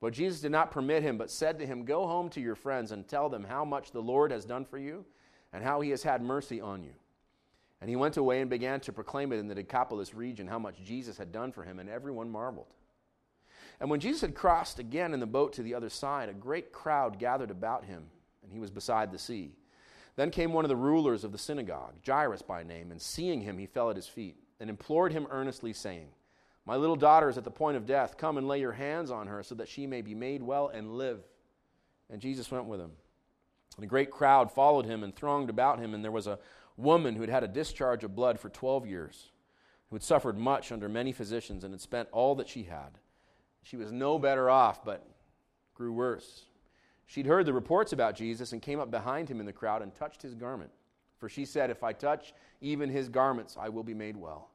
But 0.00 0.12
Jesus 0.12 0.40
did 0.40 0.50
not 0.50 0.72
permit 0.72 1.04
him, 1.04 1.18
but 1.18 1.30
said 1.30 1.60
to 1.60 1.66
him, 1.66 1.84
Go 1.84 2.08
home 2.08 2.30
to 2.30 2.40
your 2.40 2.56
friends 2.56 2.90
and 2.90 3.06
tell 3.06 3.28
them 3.28 3.44
how 3.44 3.64
much 3.64 3.92
the 3.92 4.02
Lord 4.02 4.32
has 4.32 4.44
done 4.44 4.64
for 4.64 4.76
you 4.76 5.04
and 5.52 5.62
how 5.62 5.82
he 5.82 5.90
has 5.90 6.02
had 6.02 6.20
mercy 6.20 6.60
on 6.60 6.82
you. 6.82 6.94
And 7.84 7.90
he 7.90 7.96
went 7.96 8.16
away 8.16 8.40
and 8.40 8.48
began 8.48 8.80
to 8.80 8.94
proclaim 8.94 9.30
it 9.30 9.38
in 9.38 9.46
the 9.46 9.54
Decapolis 9.54 10.14
region 10.14 10.46
how 10.46 10.58
much 10.58 10.82
Jesus 10.82 11.18
had 11.18 11.32
done 11.32 11.52
for 11.52 11.64
him, 11.64 11.78
and 11.78 11.90
everyone 11.90 12.30
marveled. 12.30 12.72
And 13.78 13.90
when 13.90 14.00
Jesus 14.00 14.22
had 14.22 14.34
crossed 14.34 14.78
again 14.78 15.12
in 15.12 15.20
the 15.20 15.26
boat 15.26 15.52
to 15.52 15.62
the 15.62 15.74
other 15.74 15.90
side, 15.90 16.30
a 16.30 16.32
great 16.32 16.72
crowd 16.72 17.18
gathered 17.18 17.50
about 17.50 17.84
him, 17.84 18.04
and 18.42 18.50
he 18.50 18.58
was 18.58 18.70
beside 18.70 19.12
the 19.12 19.18
sea. 19.18 19.52
Then 20.16 20.30
came 20.30 20.54
one 20.54 20.64
of 20.64 20.70
the 20.70 20.76
rulers 20.76 21.24
of 21.24 21.32
the 21.32 21.36
synagogue, 21.36 21.92
Jairus 22.06 22.40
by 22.40 22.62
name, 22.62 22.90
and 22.90 23.02
seeing 23.02 23.42
him, 23.42 23.58
he 23.58 23.66
fell 23.66 23.90
at 23.90 23.96
his 23.96 24.08
feet 24.08 24.36
and 24.58 24.70
implored 24.70 25.12
him 25.12 25.26
earnestly, 25.30 25.74
saying, 25.74 26.08
My 26.64 26.76
little 26.76 26.96
daughter 26.96 27.28
is 27.28 27.36
at 27.36 27.44
the 27.44 27.50
point 27.50 27.76
of 27.76 27.84
death. 27.84 28.16
Come 28.16 28.38
and 28.38 28.48
lay 28.48 28.60
your 28.60 28.72
hands 28.72 29.10
on 29.10 29.26
her 29.26 29.42
so 29.42 29.56
that 29.56 29.68
she 29.68 29.86
may 29.86 30.00
be 30.00 30.14
made 30.14 30.42
well 30.42 30.68
and 30.68 30.96
live. 30.96 31.20
And 32.08 32.22
Jesus 32.22 32.50
went 32.50 32.64
with 32.64 32.80
him. 32.80 32.92
And 33.76 33.84
a 33.84 33.88
great 33.88 34.10
crowd 34.10 34.50
followed 34.50 34.86
him 34.86 35.02
and 35.04 35.14
thronged 35.14 35.50
about 35.50 35.80
him, 35.80 35.92
and 35.92 36.02
there 36.02 36.10
was 36.10 36.26
a 36.26 36.38
woman 36.76 37.14
who 37.14 37.20
had 37.20 37.30
had 37.30 37.44
a 37.44 37.48
discharge 37.48 38.04
of 38.04 38.14
blood 38.14 38.38
for 38.38 38.48
12 38.48 38.86
years, 38.86 39.30
who 39.88 39.96
had 39.96 40.02
suffered 40.02 40.38
much 40.38 40.72
under 40.72 40.88
many 40.88 41.12
physicians 41.12 41.64
and 41.64 41.72
had 41.72 41.80
spent 41.80 42.08
all 42.12 42.34
that 42.34 42.48
she 42.48 42.64
had. 42.64 42.98
She 43.62 43.76
was 43.76 43.92
no 43.92 44.18
better 44.18 44.50
off, 44.50 44.84
but 44.84 45.06
grew 45.74 45.92
worse. 45.92 46.46
She'd 47.06 47.26
heard 47.26 47.46
the 47.46 47.52
reports 47.52 47.92
about 47.92 48.16
Jesus 48.16 48.52
and 48.52 48.62
came 48.62 48.80
up 48.80 48.90
behind 48.90 49.28
him 49.28 49.40
in 49.40 49.46
the 49.46 49.52
crowd 49.52 49.82
and 49.82 49.94
touched 49.94 50.22
his 50.22 50.34
garment. 50.34 50.70
For 51.18 51.28
she 51.28 51.44
said, 51.44 51.70
If 51.70 51.82
I 51.82 51.92
touch 51.92 52.34
even 52.60 52.90
his 52.90 53.08
garments, 53.08 53.56
I 53.58 53.68
will 53.68 53.82
be 53.82 53.94
made 53.94 54.16
well. 54.16 54.50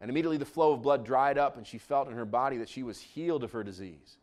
And 0.00 0.10
immediately 0.10 0.38
the 0.38 0.44
flow 0.44 0.72
of 0.72 0.82
blood 0.82 1.04
dried 1.04 1.36
up, 1.36 1.56
and 1.56 1.66
she 1.66 1.78
felt 1.78 2.08
in 2.08 2.14
her 2.14 2.24
body 2.24 2.56
that 2.58 2.68
she 2.68 2.82
was 2.82 3.00
healed 3.00 3.44
of 3.44 3.52
her 3.52 3.62
disease. 3.62 4.16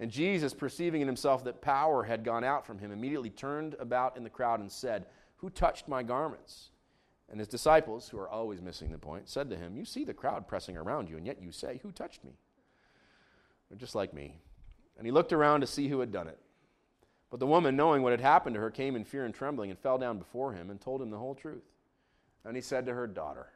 And 0.00 0.10
Jesus, 0.10 0.54
perceiving 0.54 1.00
in 1.00 1.08
himself 1.08 1.44
that 1.44 1.60
power 1.60 2.04
had 2.04 2.24
gone 2.24 2.44
out 2.44 2.64
from 2.64 2.78
him, 2.78 2.92
immediately 2.92 3.30
turned 3.30 3.74
about 3.80 4.16
in 4.16 4.22
the 4.22 4.30
crowd 4.30 4.60
and 4.60 4.70
said, 4.70 5.06
Who 5.36 5.50
touched 5.50 5.88
my 5.88 6.02
garments? 6.02 6.70
And 7.30 7.38
his 7.38 7.48
disciples, 7.48 8.08
who 8.08 8.18
are 8.18 8.28
always 8.28 8.62
missing 8.62 8.90
the 8.90 8.98
point, 8.98 9.28
said 9.28 9.50
to 9.50 9.56
him, 9.56 9.76
You 9.76 9.84
see 9.84 10.04
the 10.04 10.14
crowd 10.14 10.48
pressing 10.48 10.76
around 10.76 11.10
you, 11.10 11.16
and 11.16 11.26
yet 11.26 11.42
you 11.42 11.52
say, 11.52 11.78
Who 11.82 11.92
touched 11.92 12.24
me? 12.24 12.32
They're 13.68 13.78
just 13.78 13.94
like 13.94 14.14
me. 14.14 14.38
And 14.96 15.06
he 15.06 15.12
looked 15.12 15.32
around 15.32 15.60
to 15.60 15.66
see 15.66 15.88
who 15.88 16.00
had 16.00 16.10
done 16.10 16.28
it. 16.28 16.38
But 17.30 17.40
the 17.40 17.46
woman, 17.46 17.76
knowing 17.76 18.02
what 18.02 18.12
had 18.12 18.20
happened 18.20 18.54
to 18.54 18.60
her, 18.60 18.70
came 18.70 18.96
in 18.96 19.04
fear 19.04 19.24
and 19.26 19.34
trembling 19.34 19.70
and 19.70 19.78
fell 19.78 19.98
down 19.98 20.18
before 20.18 20.54
him 20.54 20.70
and 20.70 20.80
told 20.80 21.02
him 21.02 21.10
the 21.10 21.18
whole 21.18 21.34
truth. 21.34 21.64
And 22.44 22.56
he 22.56 22.62
said 22.62 22.86
to 22.86 22.94
her, 22.94 23.06
Daughter, 23.06 23.48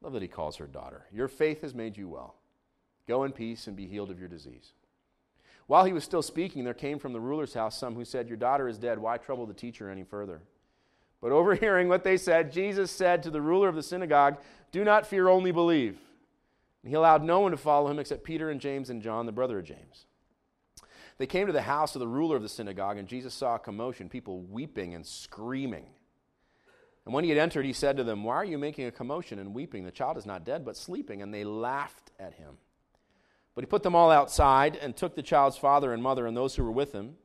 love 0.00 0.12
that 0.12 0.22
he 0.22 0.28
calls 0.28 0.56
her 0.56 0.66
daughter, 0.66 1.06
your 1.12 1.28
faith 1.28 1.62
has 1.62 1.74
made 1.74 1.96
you 1.96 2.08
well. 2.08 2.36
Go 3.08 3.24
in 3.24 3.32
peace 3.32 3.66
and 3.66 3.76
be 3.76 3.86
healed 3.86 4.10
of 4.10 4.20
your 4.20 4.28
disease. 4.28 4.72
While 5.66 5.84
he 5.84 5.92
was 5.92 6.04
still 6.04 6.22
speaking, 6.22 6.64
there 6.64 6.74
came 6.74 6.98
from 6.98 7.12
the 7.12 7.20
ruler's 7.20 7.54
house 7.54 7.78
some 7.78 7.94
who 7.94 8.04
said, 8.04 8.28
Your 8.28 8.36
daughter 8.36 8.68
is 8.68 8.78
dead. 8.78 8.98
Why 8.98 9.18
trouble 9.18 9.46
the 9.46 9.54
teacher 9.54 9.90
any 9.90 10.04
further? 10.04 10.42
But 11.20 11.32
overhearing 11.32 11.88
what 11.88 12.04
they 12.04 12.16
said, 12.16 12.52
Jesus 12.52 12.90
said 12.90 13.22
to 13.22 13.30
the 13.30 13.40
ruler 13.40 13.68
of 13.68 13.74
the 13.74 13.82
synagogue, 13.82 14.38
Do 14.70 14.84
not 14.84 15.06
fear, 15.06 15.28
only 15.28 15.50
believe. 15.50 15.98
And 16.82 16.90
he 16.90 16.94
allowed 16.94 17.24
no 17.24 17.40
one 17.40 17.50
to 17.50 17.56
follow 17.56 17.90
him 17.90 17.98
except 17.98 18.24
Peter 18.24 18.50
and 18.50 18.60
James 18.60 18.88
and 18.88 19.02
John, 19.02 19.26
the 19.26 19.32
brother 19.32 19.58
of 19.58 19.64
James. 19.64 20.06
They 21.18 21.26
came 21.26 21.48
to 21.48 21.52
the 21.52 21.62
house 21.62 21.96
of 21.96 22.00
the 22.00 22.06
ruler 22.06 22.36
of 22.36 22.42
the 22.42 22.48
synagogue, 22.48 22.96
and 22.96 23.08
Jesus 23.08 23.34
saw 23.34 23.56
a 23.56 23.58
commotion, 23.58 24.08
people 24.08 24.40
weeping 24.42 24.94
and 24.94 25.04
screaming. 25.04 25.86
And 27.04 27.14
when 27.14 27.24
he 27.24 27.30
had 27.30 27.38
entered, 27.38 27.64
he 27.64 27.72
said 27.72 27.96
to 27.96 28.04
them, 28.04 28.22
Why 28.22 28.36
are 28.36 28.44
you 28.44 28.58
making 28.58 28.86
a 28.86 28.92
commotion 28.92 29.38
and 29.38 29.54
weeping? 29.54 29.84
The 29.84 29.90
child 29.90 30.18
is 30.18 30.26
not 30.26 30.44
dead, 30.44 30.64
but 30.64 30.76
sleeping. 30.76 31.22
And 31.22 31.34
they 31.34 31.42
laughed 31.42 32.12
at 32.20 32.34
him. 32.34 32.58
But 33.54 33.64
he 33.64 33.66
put 33.66 33.82
them 33.82 33.96
all 33.96 34.10
outside 34.10 34.76
and 34.76 34.94
took 34.94 35.16
the 35.16 35.22
child's 35.22 35.56
father 35.56 35.92
and 35.92 36.02
mother 36.02 36.26
and 36.26 36.36
those 36.36 36.54
who 36.54 36.62
were 36.62 36.70
with 36.70 36.92
him 36.92 37.16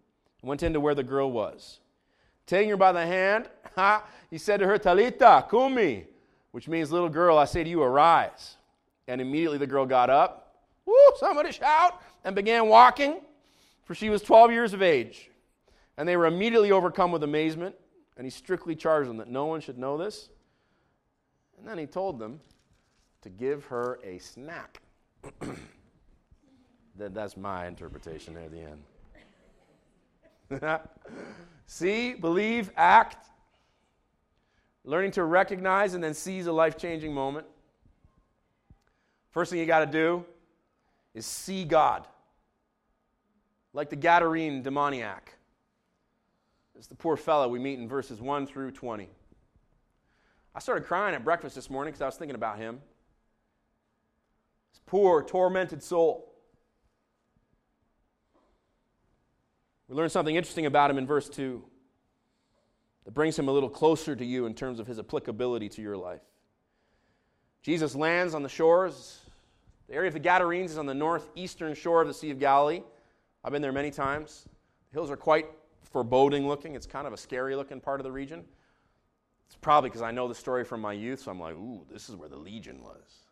and 0.41 0.49
went 0.49 0.63
into 0.63 0.79
where 0.79 0.95
the 0.95 1.03
girl 1.03 1.31
was. 1.31 1.79
Taking 2.45 2.69
her 2.71 2.77
by 2.77 2.91
the 2.91 3.05
hand, 3.05 3.49
ha, 3.75 4.03
he 4.29 4.37
said 4.37 4.59
to 4.59 4.67
her, 4.67 4.77
Talitha, 4.77 5.45
cumi, 5.49 6.05
which 6.51 6.67
means, 6.67 6.91
little 6.91 7.09
girl, 7.09 7.37
I 7.37 7.45
say 7.45 7.63
to 7.63 7.69
you, 7.69 7.81
arise. 7.81 8.57
And 9.07 9.19
immediately 9.19 9.57
the 9.57 9.67
girl 9.67 9.85
got 9.85 10.09
up, 10.09 10.55
woo, 10.85 10.95
somebody 11.17 11.51
shout, 11.51 12.01
and 12.23 12.35
began 12.35 12.67
walking, 12.67 13.21
for 13.83 13.95
she 13.95 14.09
was 14.09 14.21
12 14.21 14.51
years 14.51 14.73
of 14.73 14.81
age. 14.81 15.29
And 15.97 16.07
they 16.07 16.17
were 16.17 16.25
immediately 16.25 16.71
overcome 16.71 17.11
with 17.11 17.23
amazement, 17.23 17.75
and 18.17 18.25
he 18.25 18.31
strictly 18.31 18.75
charged 18.75 19.09
them 19.09 19.17
that 19.17 19.29
no 19.29 19.45
one 19.45 19.61
should 19.61 19.77
know 19.77 19.97
this. 19.97 20.29
And 21.57 21.67
then 21.67 21.77
he 21.77 21.85
told 21.85 22.19
them 22.19 22.39
to 23.21 23.29
give 23.29 23.65
her 23.65 23.99
a 24.03 24.17
snack. 24.19 24.81
that, 26.97 27.13
that's 27.13 27.37
my 27.37 27.67
interpretation 27.67 28.33
there 28.33 28.43
at 28.43 28.51
the 28.51 28.61
end. 28.61 28.83
See, 31.65 32.13
believe, 32.13 32.71
act, 32.75 33.27
learning 34.83 35.11
to 35.11 35.23
recognize 35.23 35.93
and 35.93 36.03
then 36.03 36.13
seize 36.13 36.47
a 36.47 36.51
life 36.51 36.77
changing 36.77 37.13
moment. 37.13 37.47
First 39.31 39.51
thing 39.51 39.59
you 39.59 39.65
got 39.65 39.79
to 39.79 39.85
do 39.85 40.25
is 41.13 41.25
see 41.25 41.63
God. 41.63 42.07
Like 43.73 43.89
the 43.89 43.97
Gadarene 43.97 44.61
demoniac. 44.61 45.33
It's 46.75 46.87
the 46.87 46.95
poor 46.95 47.17
fellow 47.17 47.47
we 47.47 47.59
meet 47.59 47.79
in 47.79 47.87
verses 47.87 48.21
1 48.21 48.45
through 48.45 48.71
20. 48.71 49.09
I 50.55 50.59
started 50.59 50.85
crying 50.85 51.15
at 51.15 51.23
breakfast 51.23 51.55
this 51.55 51.69
morning 51.69 51.91
because 51.91 52.01
I 52.01 52.05
was 52.05 52.15
thinking 52.15 52.35
about 52.35 52.57
him. 52.57 52.81
This 54.71 54.81
poor, 54.85 55.23
tormented 55.23 55.81
soul. 55.81 56.32
We 59.93 59.97
learn 59.97 60.09
something 60.09 60.35
interesting 60.35 60.65
about 60.65 60.89
him 60.89 60.97
in 60.97 61.05
verse 61.05 61.29
2 61.29 61.63
that 63.05 63.13
brings 63.13 63.37
him 63.37 63.47
a 63.47 63.51
little 63.51 63.69
closer 63.69 64.15
to 64.15 64.25
you 64.25 64.47
in 64.47 64.55
terms 64.55 64.79
of 64.79 64.87
his 64.87 64.97
applicability 64.97 65.69
to 65.69 65.83
your 65.83 65.95
life. 65.95 66.23
Jesus 67.61 67.93
lands 67.93 68.33
on 68.33 68.41
the 68.41 68.49
shores. 68.49 69.19
The 69.87 69.93
area 69.93 70.07
of 70.07 70.15
the 70.15 70.19
Gadarenes 70.19 70.71
is 70.71 70.79
on 70.79 70.87
the 70.87 70.95
northeastern 70.95 71.75
shore 71.75 72.01
of 72.01 72.07
the 72.07 72.13
Sea 72.15 72.31
of 72.31 72.39
Galilee. 72.39 72.81
I've 73.43 73.51
been 73.51 73.61
there 73.61 73.71
many 73.71 73.91
times. 73.91 74.45
The 74.89 74.95
hills 74.95 75.11
are 75.11 75.15
quite 75.15 75.45
foreboding 75.83 76.47
looking. 76.47 76.73
It's 76.73 76.87
kind 76.87 77.05
of 77.05 77.13
a 77.13 77.17
scary 77.17 77.55
looking 77.55 77.79
part 77.79 77.99
of 77.99 78.03
the 78.03 78.11
region. 78.11 78.45
It's 79.45 79.57
probably 79.61 79.91
because 79.91 80.01
I 80.01 80.09
know 80.09 80.27
the 80.27 80.33
story 80.33 80.63
from 80.63 80.81
my 80.81 80.93
youth, 80.93 81.19
so 81.19 81.29
I'm 81.29 81.39
like, 81.39 81.53
ooh, 81.53 81.85
this 81.91 82.09
is 82.09 82.15
where 82.15 82.29
the 82.29 82.35
Legion 82.35 82.81
was. 82.81 83.27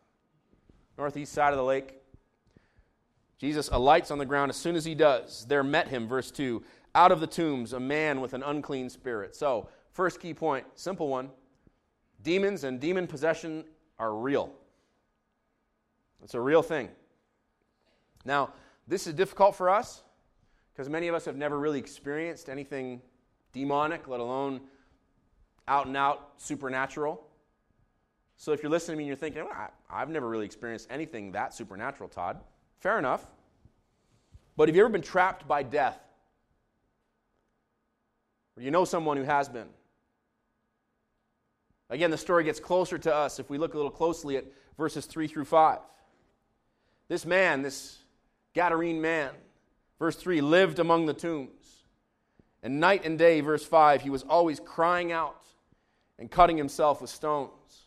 Northeast 0.96 1.32
side 1.32 1.52
of 1.52 1.56
the 1.56 1.64
lake, 1.64 2.01
Jesus 3.42 3.68
alights 3.72 4.12
on 4.12 4.18
the 4.18 4.24
ground 4.24 4.50
as 4.50 4.56
soon 4.56 4.76
as 4.76 4.84
he 4.84 4.94
does. 4.94 5.44
There 5.48 5.64
met 5.64 5.88
him, 5.88 6.06
verse 6.06 6.30
2, 6.30 6.62
out 6.94 7.10
of 7.10 7.18
the 7.18 7.26
tombs, 7.26 7.72
a 7.72 7.80
man 7.80 8.20
with 8.20 8.34
an 8.34 8.44
unclean 8.44 8.88
spirit. 8.88 9.34
So, 9.34 9.68
first 9.90 10.20
key 10.20 10.32
point, 10.32 10.64
simple 10.76 11.08
one 11.08 11.28
demons 12.22 12.62
and 12.62 12.78
demon 12.78 13.08
possession 13.08 13.64
are 13.98 14.14
real. 14.14 14.52
It's 16.22 16.34
a 16.34 16.40
real 16.40 16.62
thing. 16.62 16.88
Now, 18.24 18.52
this 18.86 19.08
is 19.08 19.14
difficult 19.14 19.56
for 19.56 19.68
us 19.68 20.04
because 20.72 20.88
many 20.88 21.08
of 21.08 21.16
us 21.16 21.24
have 21.24 21.34
never 21.34 21.58
really 21.58 21.80
experienced 21.80 22.48
anything 22.48 23.02
demonic, 23.52 24.06
let 24.06 24.20
alone 24.20 24.60
out 25.66 25.86
and 25.86 25.96
out 25.96 26.34
supernatural. 26.36 27.26
So 28.36 28.52
if 28.52 28.62
you're 28.62 28.70
listening 28.70 28.94
to 28.94 28.98
me 28.98 29.02
and 29.02 29.08
you're 29.08 29.16
thinking, 29.16 29.44
well, 29.44 29.72
I've 29.90 30.10
never 30.10 30.28
really 30.28 30.46
experienced 30.46 30.86
anything 30.92 31.32
that 31.32 31.52
supernatural, 31.52 32.08
Todd, 32.08 32.38
Fair 32.82 32.98
enough. 32.98 33.24
But 34.56 34.68
have 34.68 34.74
you 34.74 34.82
ever 34.82 34.90
been 34.90 35.02
trapped 35.02 35.46
by 35.46 35.62
death? 35.62 35.98
Or 38.56 38.62
you 38.62 38.72
know 38.72 38.84
someone 38.84 39.16
who 39.16 39.22
has 39.22 39.48
been? 39.48 39.68
Again, 41.90 42.10
the 42.10 42.18
story 42.18 42.42
gets 42.42 42.58
closer 42.58 42.98
to 42.98 43.14
us 43.14 43.38
if 43.38 43.48
we 43.48 43.56
look 43.56 43.74
a 43.74 43.76
little 43.76 43.92
closely 43.92 44.36
at 44.36 44.44
verses 44.76 45.06
3 45.06 45.28
through 45.28 45.44
5. 45.44 45.78
This 47.06 47.24
man, 47.24 47.62
this 47.62 47.98
Gadarene 48.52 49.00
man, 49.00 49.30
verse 50.00 50.16
3, 50.16 50.40
lived 50.40 50.80
among 50.80 51.06
the 51.06 51.14
tombs. 51.14 51.84
And 52.64 52.80
night 52.80 53.04
and 53.04 53.16
day, 53.16 53.40
verse 53.42 53.64
5, 53.64 54.02
he 54.02 54.10
was 54.10 54.24
always 54.24 54.58
crying 54.58 55.12
out 55.12 55.44
and 56.18 56.28
cutting 56.28 56.56
himself 56.56 57.00
with 57.00 57.10
stones. 57.10 57.81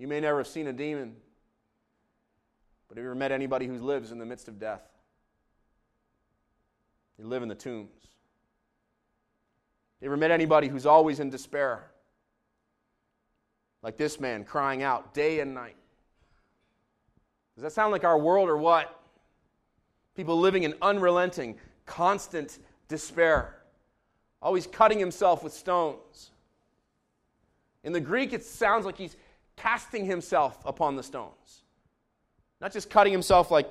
You 0.00 0.08
may 0.08 0.18
never 0.18 0.38
have 0.38 0.46
seen 0.46 0.66
a 0.66 0.72
demon, 0.72 1.14
but 2.88 2.96
have 2.96 3.04
you 3.04 3.10
ever 3.10 3.14
met 3.14 3.32
anybody 3.32 3.66
who 3.66 3.76
lives 3.76 4.12
in 4.12 4.18
the 4.18 4.24
midst 4.24 4.48
of 4.48 4.58
death? 4.58 4.80
They 7.18 7.24
live 7.24 7.42
in 7.42 7.50
the 7.50 7.54
tombs. 7.54 7.90
Have 9.98 10.00
you 10.00 10.08
ever 10.08 10.16
met 10.16 10.30
anybody 10.30 10.68
who's 10.68 10.86
always 10.86 11.20
in 11.20 11.28
despair? 11.28 11.84
Like 13.82 13.98
this 13.98 14.18
man 14.18 14.44
crying 14.44 14.82
out 14.82 15.12
day 15.12 15.40
and 15.40 15.52
night. 15.52 15.76
Does 17.54 17.64
that 17.64 17.72
sound 17.72 17.92
like 17.92 18.02
our 18.02 18.18
world 18.18 18.48
or 18.48 18.56
what? 18.56 18.98
People 20.16 20.40
living 20.40 20.62
in 20.62 20.72
unrelenting, 20.80 21.58
constant 21.84 22.58
despair, 22.88 23.58
always 24.40 24.66
cutting 24.66 24.98
himself 24.98 25.44
with 25.44 25.52
stones. 25.52 26.30
In 27.84 27.92
the 27.92 28.00
Greek, 28.00 28.32
it 28.32 28.42
sounds 28.42 28.86
like 28.86 28.96
he's 28.96 29.14
casting 29.62 30.06
himself 30.06 30.58
upon 30.64 30.96
the 30.96 31.02
stones. 31.02 31.62
Not 32.60 32.72
just 32.72 32.90
cutting 32.90 33.12
himself 33.12 33.50
like, 33.50 33.68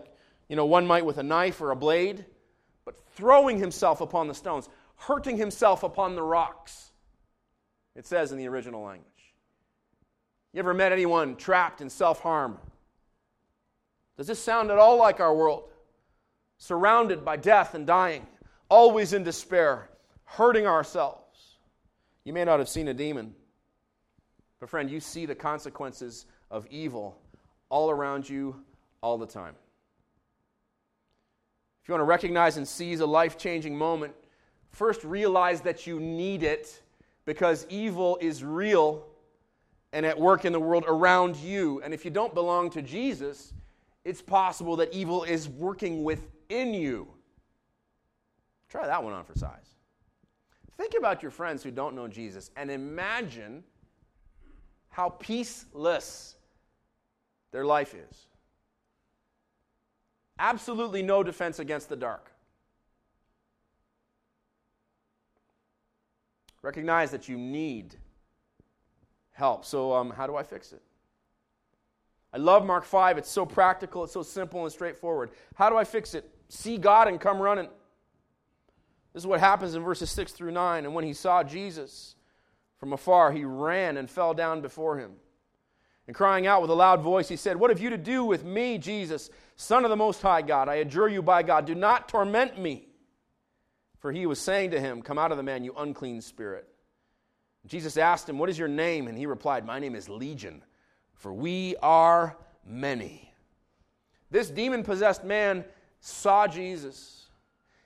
you 0.47 0.55
know, 0.55 0.65
one 0.65 0.85
might 0.85 1.05
with 1.05 1.17
a 1.17 1.23
knife 1.23 1.61
or 1.61 1.71
a 1.71 1.75
blade, 1.75 2.25
but 2.85 2.95
throwing 3.15 3.57
himself 3.57 4.01
upon 4.01 4.27
the 4.27 4.33
stones, 4.33 4.69
hurting 4.95 5.37
himself 5.37 5.83
upon 5.83 6.15
the 6.15 6.21
rocks. 6.21 6.91
It 7.95 8.05
says 8.05 8.31
in 8.31 8.37
the 8.37 8.47
original 8.47 8.83
language. 8.83 9.05
You 10.53 10.59
ever 10.59 10.73
met 10.73 10.91
anyone 10.91 11.35
trapped 11.35 11.81
in 11.81 11.89
self 11.89 12.19
harm? 12.21 12.57
Does 14.17 14.27
this 14.27 14.41
sound 14.41 14.71
at 14.71 14.77
all 14.77 14.97
like 14.97 15.19
our 15.19 15.33
world? 15.33 15.69
Surrounded 16.57 17.23
by 17.23 17.37
death 17.37 17.73
and 17.73 17.87
dying, 17.87 18.27
always 18.69 19.13
in 19.13 19.23
despair, 19.23 19.89
hurting 20.25 20.67
ourselves. 20.67 21.57
You 22.25 22.33
may 22.33 22.43
not 22.43 22.59
have 22.59 22.69
seen 22.69 22.89
a 22.89 22.93
demon, 22.93 23.33
But, 24.59 24.69
friend, 24.69 24.89
you 24.89 24.99
see 24.99 25.25
the 25.25 25.35
consequences 25.35 26.25
of 26.51 26.67
evil 26.69 27.17
all 27.69 27.89
around 27.89 28.27
you 28.27 28.55
all 29.01 29.17
the 29.17 29.27
time. 29.27 29.55
If 31.81 31.87
you 31.87 31.93
want 31.93 32.01
to 32.01 32.05
recognize 32.05 32.57
and 32.57 32.67
seize 32.67 32.99
a 32.99 33.05
life 33.05 33.37
changing 33.37 33.77
moment, 33.77 34.13
first 34.69 35.03
realize 35.03 35.61
that 35.61 35.87
you 35.87 35.99
need 35.99 36.43
it 36.43 36.81
because 37.25 37.65
evil 37.69 38.17
is 38.21 38.43
real 38.43 39.05
and 39.93 40.05
at 40.05 40.19
work 40.19 40.45
in 40.45 40.53
the 40.53 40.59
world 40.59 40.83
around 40.87 41.35
you. 41.37 41.81
And 41.83 41.93
if 41.93 42.05
you 42.05 42.11
don't 42.11 42.33
belong 42.33 42.69
to 42.71 42.81
Jesus, 42.81 43.53
it's 44.05 44.21
possible 44.21 44.75
that 44.77 44.93
evil 44.93 45.23
is 45.23 45.47
working 45.47 46.03
within 46.03 46.73
you. 46.73 47.07
Try 48.69 48.85
that 48.85 49.03
one 49.03 49.13
on 49.13 49.23
for 49.23 49.37
size. 49.37 49.75
Think 50.77 50.93
about 50.97 51.21
your 51.21 51.31
friends 51.31 51.63
who 51.63 51.71
don't 51.71 51.95
know 51.95 52.07
Jesus 52.07 52.51
and 52.55 52.69
imagine 52.69 53.63
how 54.99 55.07
peaceless 55.11 56.35
their 57.53 57.63
life 57.63 57.95
is. 57.95 58.27
Absolutely 60.37 61.01
no 61.01 61.23
defense 61.23 61.57
against 61.59 61.87
the 61.87 61.95
dark. 61.95 62.29
Recognize 66.61 67.11
that 67.11 67.29
you 67.29 67.37
need 67.37 67.95
help. 69.31 69.63
So, 69.63 69.93
um, 69.93 70.09
how 70.09 70.27
do 70.27 70.35
I 70.35 70.43
fix 70.43 70.73
it? 70.73 70.81
I 72.33 72.37
love 72.37 72.65
Mark 72.65 72.83
5. 72.83 73.19
It's 73.19 73.29
so 73.29 73.45
practical, 73.45 74.03
it's 74.03 74.11
so 74.11 74.21
simple 74.21 74.63
and 74.63 74.71
straightforward. 74.71 75.29
How 75.55 75.69
do 75.69 75.77
I 75.77 75.85
fix 75.85 76.13
it? 76.13 76.29
See 76.49 76.77
God 76.77 77.07
and 77.07 77.21
come 77.21 77.39
running. 77.39 77.69
This 79.13 79.23
is 79.23 79.27
what 79.27 79.39
happens 79.39 79.75
in 79.75 79.81
verses 79.81 80.09
6 80.09 80.33
through 80.33 80.51
9. 80.51 80.83
And 80.83 80.93
when 80.93 81.05
he 81.05 81.13
saw 81.13 81.41
Jesus 81.41 82.15
from 82.79 82.93
afar, 82.93 83.31
he 83.31 83.43
ran 83.43 83.97
and 83.97 84.09
fell 84.09 84.33
down 84.33 84.61
before 84.61 84.97
him. 84.97 85.11
And 86.07 86.15
crying 86.15 86.47
out 86.47 86.61
with 86.61 86.71
a 86.71 86.75
loud 86.75 87.01
voice, 87.01 87.27
he 87.27 87.35
said, 87.35 87.57
What 87.57 87.69
have 87.69 87.79
you 87.79 87.91
to 87.91 87.97
do 87.97 88.23
with 88.23 88.43
me, 88.43 88.77
Jesus, 88.79 89.29
Son 89.55 89.83
of 89.83 89.89
the 89.89 89.95
Most 89.95 90.21
High 90.21 90.41
God? 90.41 90.67
I 90.67 90.75
adjure 90.75 91.07
you 91.07 91.21
by 91.21 91.43
God, 91.43 91.65
do 91.65 91.75
not 91.75 92.09
torment 92.09 92.59
me. 92.59 92.87
For 93.99 94.11
he 94.11 94.25
was 94.25 94.39
saying 94.39 94.71
to 94.71 94.79
him, 94.79 95.01
Come 95.01 95.19
out 95.19 95.31
of 95.31 95.37
the 95.37 95.43
man, 95.43 95.63
you 95.63 95.73
unclean 95.77 96.21
spirit. 96.21 96.67
Jesus 97.67 97.97
asked 97.97 98.27
him, 98.27 98.39
What 98.39 98.49
is 98.49 98.57
your 98.57 98.69
name? 98.69 99.07
And 99.07 99.17
he 99.17 99.25
replied, 99.25 99.65
My 99.65 99.77
name 99.77 99.93
is 99.93 100.09
Legion, 100.09 100.63
for 101.13 101.33
we 101.33 101.75
are 101.83 102.37
many. 102.65 103.33
This 104.31 104.49
demon 104.49 104.83
possessed 104.83 105.23
man 105.23 105.65
saw 105.99 106.47
Jesus. 106.47 107.18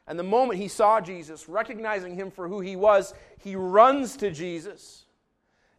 And 0.08 0.20
the 0.20 0.24
moment 0.24 0.60
he 0.60 0.68
saw 0.68 1.00
Jesus, 1.00 1.48
recognizing 1.48 2.16
him 2.16 2.30
for 2.30 2.48
who 2.48 2.60
he 2.60 2.76
was, 2.76 3.14
he 3.40 3.56
runs 3.56 4.18
to 4.18 4.32
Jesus. 4.32 5.06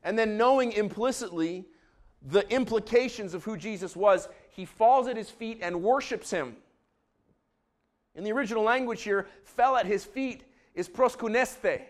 And 0.02 0.18
then, 0.18 0.36
knowing 0.36 0.72
implicitly 0.72 1.66
the 2.22 2.48
implications 2.50 3.34
of 3.34 3.44
who 3.44 3.56
Jesus 3.56 3.94
was, 3.94 4.28
he 4.50 4.64
falls 4.64 5.08
at 5.08 5.16
his 5.16 5.30
feet 5.30 5.58
and 5.60 5.82
worships 5.82 6.30
him. 6.30 6.56
In 8.14 8.24
the 8.24 8.32
original 8.32 8.62
language 8.62 9.02
here, 9.02 9.26
fell 9.44 9.76
at 9.76 9.86
his 9.86 10.04
feet 10.04 10.44
is 10.74 10.88
proskuneste. 10.88 11.82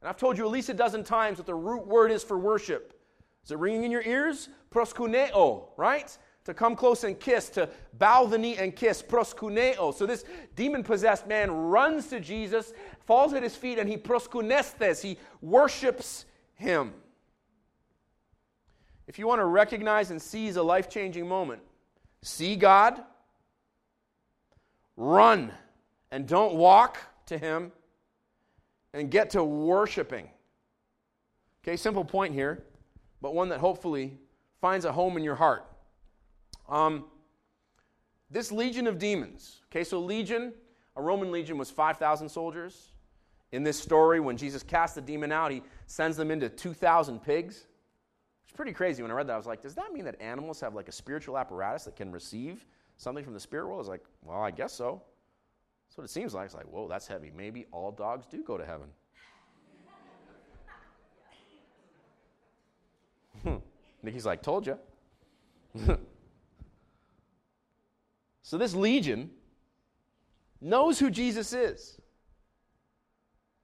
And 0.00 0.08
I've 0.08 0.16
told 0.16 0.38
you 0.38 0.44
at 0.44 0.50
least 0.50 0.68
a 0.68 0.74
dozen 0.74 1.04
times 1.04 1.38
what 1.38 1.46
the 1.46 1.54
root 1.54 1.86
word 1.86 2.10
is 2.10 2.22
for 2.22 2.38
worship. 2.38 3.00
Is 3.44 3.50
it 3.50 3.58
ringing 3.58 3.84
in 3.84 3.90
your 3.90 4.02
ears? 4.02 4.48
Proskuneo, 4.70 5.68
right? 5.76 6.16
To 6.46 6.54
come 6.54 6.76
close 6.76 7.02
and 7.02 7.18
kiss, 7.18 7.48
to 7.50 7.68
bow 7.98 8.26
the 8.26 8.38
knee 8.38 8.56
and 8.56 8.74
kiss, 8.74 9.02
proskuneo. 9.02 9.92
So 9.92 10.06
this 10.06 10.24
demon 10.54 10.84
possessed 10.84 11.26
man 11.26 11.50
runs 11.50 12.06
to 12.08 12.20
Jesus, 12.20 12.72
falls 13.04 13.34
at 13.34 13.42
his 13.42 13.56
feet, 13.56 13.80
and 13.80 13.88
he 13.88 13.96
proskunestes, 13.96 15.02
he 15.02 15.18
worships 15.40 16.24
him. 16.54 16.94
If 19.08 19.18
you 19.18 19.26
want 19.26 19.40
to 19.40 19.44
recognize 19.44 20.12
and 20.12 20.22
seize 20.22 20.54
a 20.54 20.62
life 20.62 20.88
changing 20.88 21.26
moment, 21.26 21.62
see 22.22 22.54
God, 22.54 23.02
run, 24.96 25.52
and 26.12 26.28
don't 26.28 26.54
walk 26.54 26.98
to 27.26 27.38
him 27.38 27.72
and 28.94 29.10
get 29.10 29.30
to 29.30 29.42
worshiping. 29.42 30.28
Okay, 31.64 31.76
simple 31.76 32.04
point 32.04 32.34
here, 32.34 32.62
but 33.20 33.34
one 33.34 33.48
that 33.48 33.58
hopefully 33.58 34.16
finds 34.60 34.84
a 34.84 34.92
home 34.92 35.16
in 35.16 35.24
your 35.24 35.34
heart. 35.34 35.66
Um, 36.68 37.04
this 38.30 38.50
legion 38.50 38.86
of 38.86 38.98
demons, 38.98 39.60
okay, 39.70 39.84
so 39.84 40.00
legion, 40.00 40.52
a 40.96 41.02
Roman 41.02 41.30
legion 41.30 41.58
was 41.58 41.70
5,000 41.70 42.28
soldiers. 42.28 42.92
In 43.52 43.62
this 43.62 43.78
story, 43.78 44.18
when 44.18 44.36
Jesus 44.36 44.62
casts 44.62 44.96
the 44.96 45.00
demon 45.00 45.30
out, 45.30 45.52
he 45.52 45.62
sends 45.86 46.16
them 46.16 46.30
into 46.30 46.48
2,000 46.48 47.20
pigs. 47.20 47.66
It's 48.44 48.56
pretty 48.56 48.72
crazy. 48.72 49.02
When 49.02 49.12
I 49.12 49.14
read 49.14 49.28
that, 49.28 49.34
I 49.34 49.36
was 49.36 49.46
like, 49.46 49.62
does 49.62 49.74
that 49.76 49.92
mean 49.92 50.04
that 50.04 50.20
animals 50.20 50.60
have 50.60 50.74
like 50.74 50.88
a 50.88 50.92
spiritual 50.92 51.38
apparatus 51.38 51.84
that 51.84 51.94
can 51.94 52.10
receive 52.10 52.66
something 52.96 53.22
from 53.24 53.34
the 53.34 53.40
spirit 53.40 53.66
world? 53.66 53.76
I 53.76 53.80
was 53.80 53.88
like, 53.88 54.04
well, 54.24 54.42
I 54.42 54.50
guess 54.50 54.72
so. 54.72 55.02
That's 55.88 55.98
what 55.98 56.04
it 56.04 56.10
seems 56.10 56.34
like. 56.34 56.46
It's 56.46 56.54
like, 56.54 56.66
whoa, 56.66 56.88
that's 56.88 57.06
heavy. 57.06 57.30
Maybe 57.36 57.66
all 57.70 57.92
dogs 57.92 58.26
do 58.26 58.42
go 58.42 58.58
to 58.58 58.66
heaven. 58.66 58.88
Nikki's 64.02 64.26
like, 64.26 64.42
told 64.42 64.66
you. 64.66 64.78
so 68.46 68.56
this 68.56 68.76
legion 68.76 69.32
knows 70.60 71.00
who 71.00 71.10
Jesus 71.10 71.52
is 71.52 72.00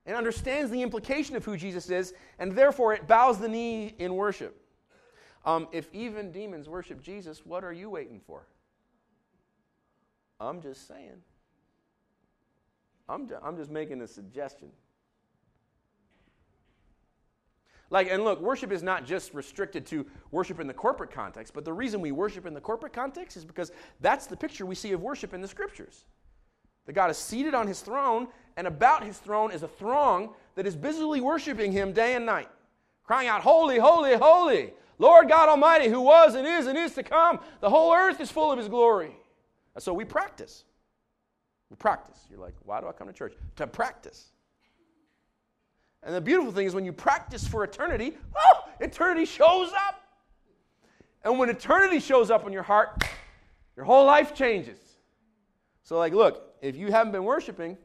and 0.04 0.16
understands 0.16 0.72
the 0.72 0.82
implication 0.82 1.36
of 1.36 1.44
who 1.44 1.56
Jesus 1.56 1.88
is, 1.88 2.14
and 2.40 2.50
therefore 2.50 2.92
it 2.92 3.06
bows 3.06 3.38
the 3.38 3.48
knee 3.48 3.94
in 4.00 4.16
worship. 4.16 4.60
Um, 5.44 5.68
if 5.70 5.88
even 5.92 6.32
demons 6.32 6.68
worship 6.68 7.00
Jesus, 7.00 7.46
what 7.46 7.62
are 7.62 7.72
you 7.72 7.90
waiting 7.90 8.20
for? 8.26 8.48
I'm 10.40 10.60
just 10.60 10.88
saying. 10.88 11.22
I'm, 13.08 13.30
I'm 13.40 13.56
just 13.56 13.70
making 13.70 14.02
a 14.02 14.08
suggestion. 14.08 14.70
Like, 17.92 18.10
and 18.10 18.24
look, 18.24 18.40
worship 18.40 18.72
is 18.72 18.82
not 18.82 19.04
just 19.04 19.34
restricted 19.34 19.84
to 19.88 20.06
worship 20.30 20.60
in 20.60 20.66
the 20.66 20.72
corporate 20.72 21.10
context, 21.10 21.52
but 21.52 21.62
the 21.66 21.74
reason 21.74 22.00
we 22.00 22.10
worship 22.10 22.46
in 22.46 22.54
the 22.54 22.60
corporate 22.60 22.94
context 22.94 23.36
is 23.36 23.44
because 23.44 23.70
that's 24.00 24.26
the 24.26 24.36
picture 24.36 24.64
we 24.64 24.74
see 24.74 24.92
of 24.92 25.02
worship 25.02 25.34
in 25.34 25.42
the 25.42 25.46
scriptures. 25.46 26.06
That 26.86 26.94
God 26.94 27.10
is 27.10 27.18
seated 27.18 27.52
on 27.52 27.66
his 27.66 27.82
throne, 27.82 28.28
and 28.56 28.66
about 28.66 29.04
his 29.04 29.18
throne 29.18 29.52
is 29.52 29.62
a 29.62 29.68
throng 29.68 30.30
that 30.54 30.66
is 30.66 30.74
busily 30.74 31.20
worshiping 31.20 31.70
him 31.70 31.92
day 31.92 32.14
and 32.14 32.24
night, 32.24 32.48
crying 33.04 33.28
out, 33.28 33.42
Holy, 33.42 33.78
holy, 33.78 34.16
holy, 34.16 34.72
Lord 34.98 35.28
God 35.28 35.50
Almighty, 35.50 35.90
who 35.90 36.00
was 36.00 36.34
and 36.34 36.46
is 36.46 36.66
and 36.68 36.78
is 36.78 36.94
to 36.94 37.02
come. 37.02 37.40
The 37.60 37.68
whole 37.68 37.92
earth 37.92 38.22
is 38.22 38.30
full 38.30 38.50
of 38.50 38.58
his 38.58 38.68
glory. 38.68 39.14
And 39.74 39.84
so 39.84 39.92
we 39.92 40.06
practice. 40.06 40.64
We 41.68 41.76
practice. 41.76 42.20
You're 42.30 42.40
like, 42.40 42.54
why 42.64 42.80
do 42.80 42.88
I 42.88 42.92
come 42.92 43.08
to 43.08 43.12
church? 43.12 43.34
To 43.56 43.66
practice. 43.66 44.31
And 46.02 46.14
the 46.14 46.20
beautiful 46.20 46.52
thing 46.52 46.66
is 46.66 46.74
when 46.74 46.84
you 46.84 46.92
practice 46.92 47.46
for 47.46 47.62
eternity, 47.64 48.16
oh, 48.36 48.64
eternity 48.80 49.24
shows 49.24 49.70
up. 49.72 50.02
And 51.24 51.38
when 51.38 51.48
eternity 51.48 52.00
shows 52.00 52.30
up 52.30 52.46
in 52.46 52.52
your 52.52 52.64
heart, 52.64 53.04
your 53.76 53.84
whole 53.84 54.04
life 54.04 54.34
changes. 54.34 54.78
So, 55.84 55.98
like, 55.98 56.12
look, 56.12 56.54
if 56.60 56.76
you 56.76 56.90
haven't 56.90 57.12
been 57.12 57.24
worshiping, 57.24 57.76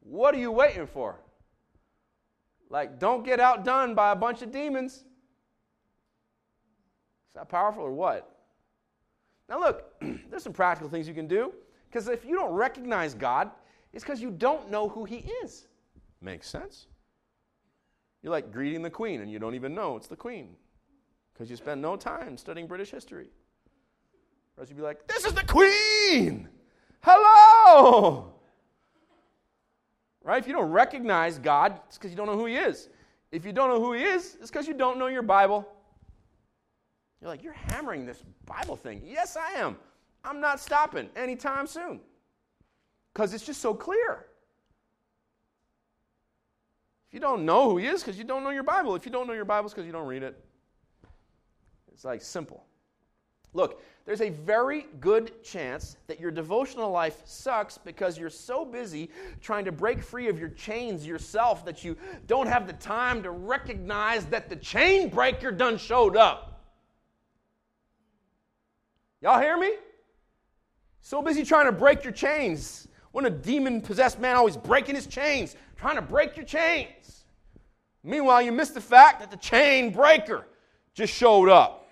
what 0.00 0.34
are 0.34 0.38
you 0.38 0.50
waiting 0.50 0.86
for? 0.86 1.20
Like, 2.70 2.98
don't 2.98 3.24
get 3.24 3.38
outdone 3.38 3.94
by 3.94 4.12
a 4.12 4.16
bunch 4.16 4.42
of 4.42 4.50
demons. 4.50 4.94
Is 4.94 5.04
that 7.36 7.48
powerful 7.48 7.84
or 7.84 7.92
what? 7.92 8.30
Now, 9.48 9.60
look, 9.60 10.00
there's 10.30 10.42
some 10.42 10.52
practical 10.52 10.88
things 10.90 11.06
you 11.06 11.14
can 11.14 11.28
do. 11.28 11.52
Because 11.88 12.08
if 12.08 12.24
you 12.24 12.34
don't 12.34 12.52
recognize 12.52 13.14
God, 13.14 13.52
it's 13.92 14.02
because 14.02 14.20
you 14.20 14.32
don't 14.32 14.68
know 14.68 14.88
who 14.88 15.04
He 15.04 15.18
is. 15.44 15.68
Makes 16.20 16.48
sense. 16.48 16.88
You're 18.24 18.30
like 18.30 18.50
greeting 18.50 18.80
the 18.80 18.88
Queen 18.88 19.20
and 19.20 19.30
you 19.30 19.38
don't 19.38 19.54
even 19.54 19.74
know 19.74 19.98
it's 19.98 20.06
the 20.06 20.16
Queen 20.16 20.56
because 21.32 21.50
you 21.50 21.56
spend 21.56 21.82
no 21.82 21.94
time 21.94 22.38
studying 22.38 22.66
British 22.66 22.90
history. 22.90 23.28
Or 24.56 24.62
else 24.62 24.70
you'd 24.70 24.76
be 24.76 24.82
like, 24.82 25.06
This 25.06 25.26
is 25.26 25.34
the 25.34 25.44
Queen! 25.44 26.48
Hello! 27.02 28.32
Right? 30.22 30.38
If 30.38 30.48
you 30.48 30.54
don't 30.54 30.70
recognize 30.70 31.38
God, 31.38 31.78
it's 31.86 31.98
because 31.98 32.10
you 32.10 32.16
don't 32.16 32.26
know 32.26 32.38
who 32.38 32.46
He 32.46 32.56
is. 32.56 32.88
If 33.30 33.44
you 33.44 33.52
don't 33.52 33.68
know 33.68 33.78
who 33.78 33.92
He 33.92 34.02
is, 34.02 34.38
it's 34.40 34.50
because 34.50 34.66
you 34.66 34.72
don't 34.72 34.98
know 34.98 35.08
your 35.08 35.22
Bible. 35.22 35.68
You're 37.20 37.28
like, 37.28 37.42
You're 37.42 37.52
hammering 37.52 38.06
this 38.06 38.24
Bible 38.46 38.76
thing. 38.76 39.02
Yes, 39.04 39.36
I 39.36 39.58
am. 39.58 39.76
I'm 40.24 40.40
not 40.40 40.60
stopping 40.60 41.10
anytime 41.14 41.66
soon 41.66 42.00
because 43.12 43.34
it's 43.34 43.44
just 43.44 43.60
so 43.60 43.74
clear. 43.74 44.24
You 47.14 47.20
don't 47.20 47.44
know 47.44 47.70
who 47.70 47.76
he 47.76 47.86
is, 47.86 48.02
because 48.02 48.18
you 48.18 48.24
don't 48.24 48.42
know 48.42 48.50
your 48.50 48.64
Bible. 48.64 48.96
If 48.96 49.06
you 49.06 49.12
don't 49.12 49.28
know 49.28 49.34
your 49.34 49.44
Bible, 49.44 49.66
it's 49.66 49.72
because 49.72 49.86
you 49.86 49.92
don't 49.92 50.08
read 50.08 50.24
it. 50.24 50.36
It's 51.92 52.04
like 52.04 52.20
simple. 52.20 52.64
Look, 53.52 53.80
there's 54.04 54.20
a 54.20 54.30
very 54.30 54.86
good 54.98 55.44
chance 55.44 55.96
that 56.08 56.18
your 56.18 56.32
devotional 56.32 56.90
life 56.90 57.22
sucks 57.24 57.78
because 57.78 58.18
you're 58.18 58.30
so 58.30 58.64
busy 58.64 59.10
trying 59.40 59.64
to 59.64 59.70
break 59.70 60.02
free 60.02 60.26
of 60.26 60.40
your 60.40 60.48
chains 60.48 61.06
yourself 61.06 61.64
that 61.66 61.84
you 61.84 61.96
don't 62.26 62.48
have 62.48 62.66
the 62.66 62.72
time 62.72 63.22
to 63.22 63.30
recognize 63.30 64.24
that 64.26 64.48
the 64.48 64.56
chain 64.56 65.08
breaker 65.08 65.52
done 65.52 65.78
showed 65.78 66.16
up. 66.16 66.64
Y'all 69.20 69.40
hear 69.40 69.56
me? 69.56 69.72
So 71.00 71.22
busy 71.22 71.44
trying 71.44 71.66
to 71.66 71.72
break 71.72 72.02
your 72.02 72.12
chains. 72.12 72.88
When 73.14 73.26
a 73.26 73.30
demon 73.30 73.80
possessed 73.80 74.18
man 74.18 74.34
always 74.34 74.56
breaking 74.56 74.96
his 74.96 75.06
chains, 75.06 75.54
trying 75.76 75.94
to 75.94 76.02
break 76.02 76.36
your 76.36 76.44
chains. 76.44 77.22
Meanwhile, 78.02 78.42
you 78.42 78.50
miss 78.50 78.70
the 78.70 78.80
fact 78.80 79.20
that 79.20 79.30
the 79.30 79.36
chain 79.36 79.92
breaker 79.92 80.44
just 80.94 81.14
showed 81.14 81.48
up. 81.48 81.88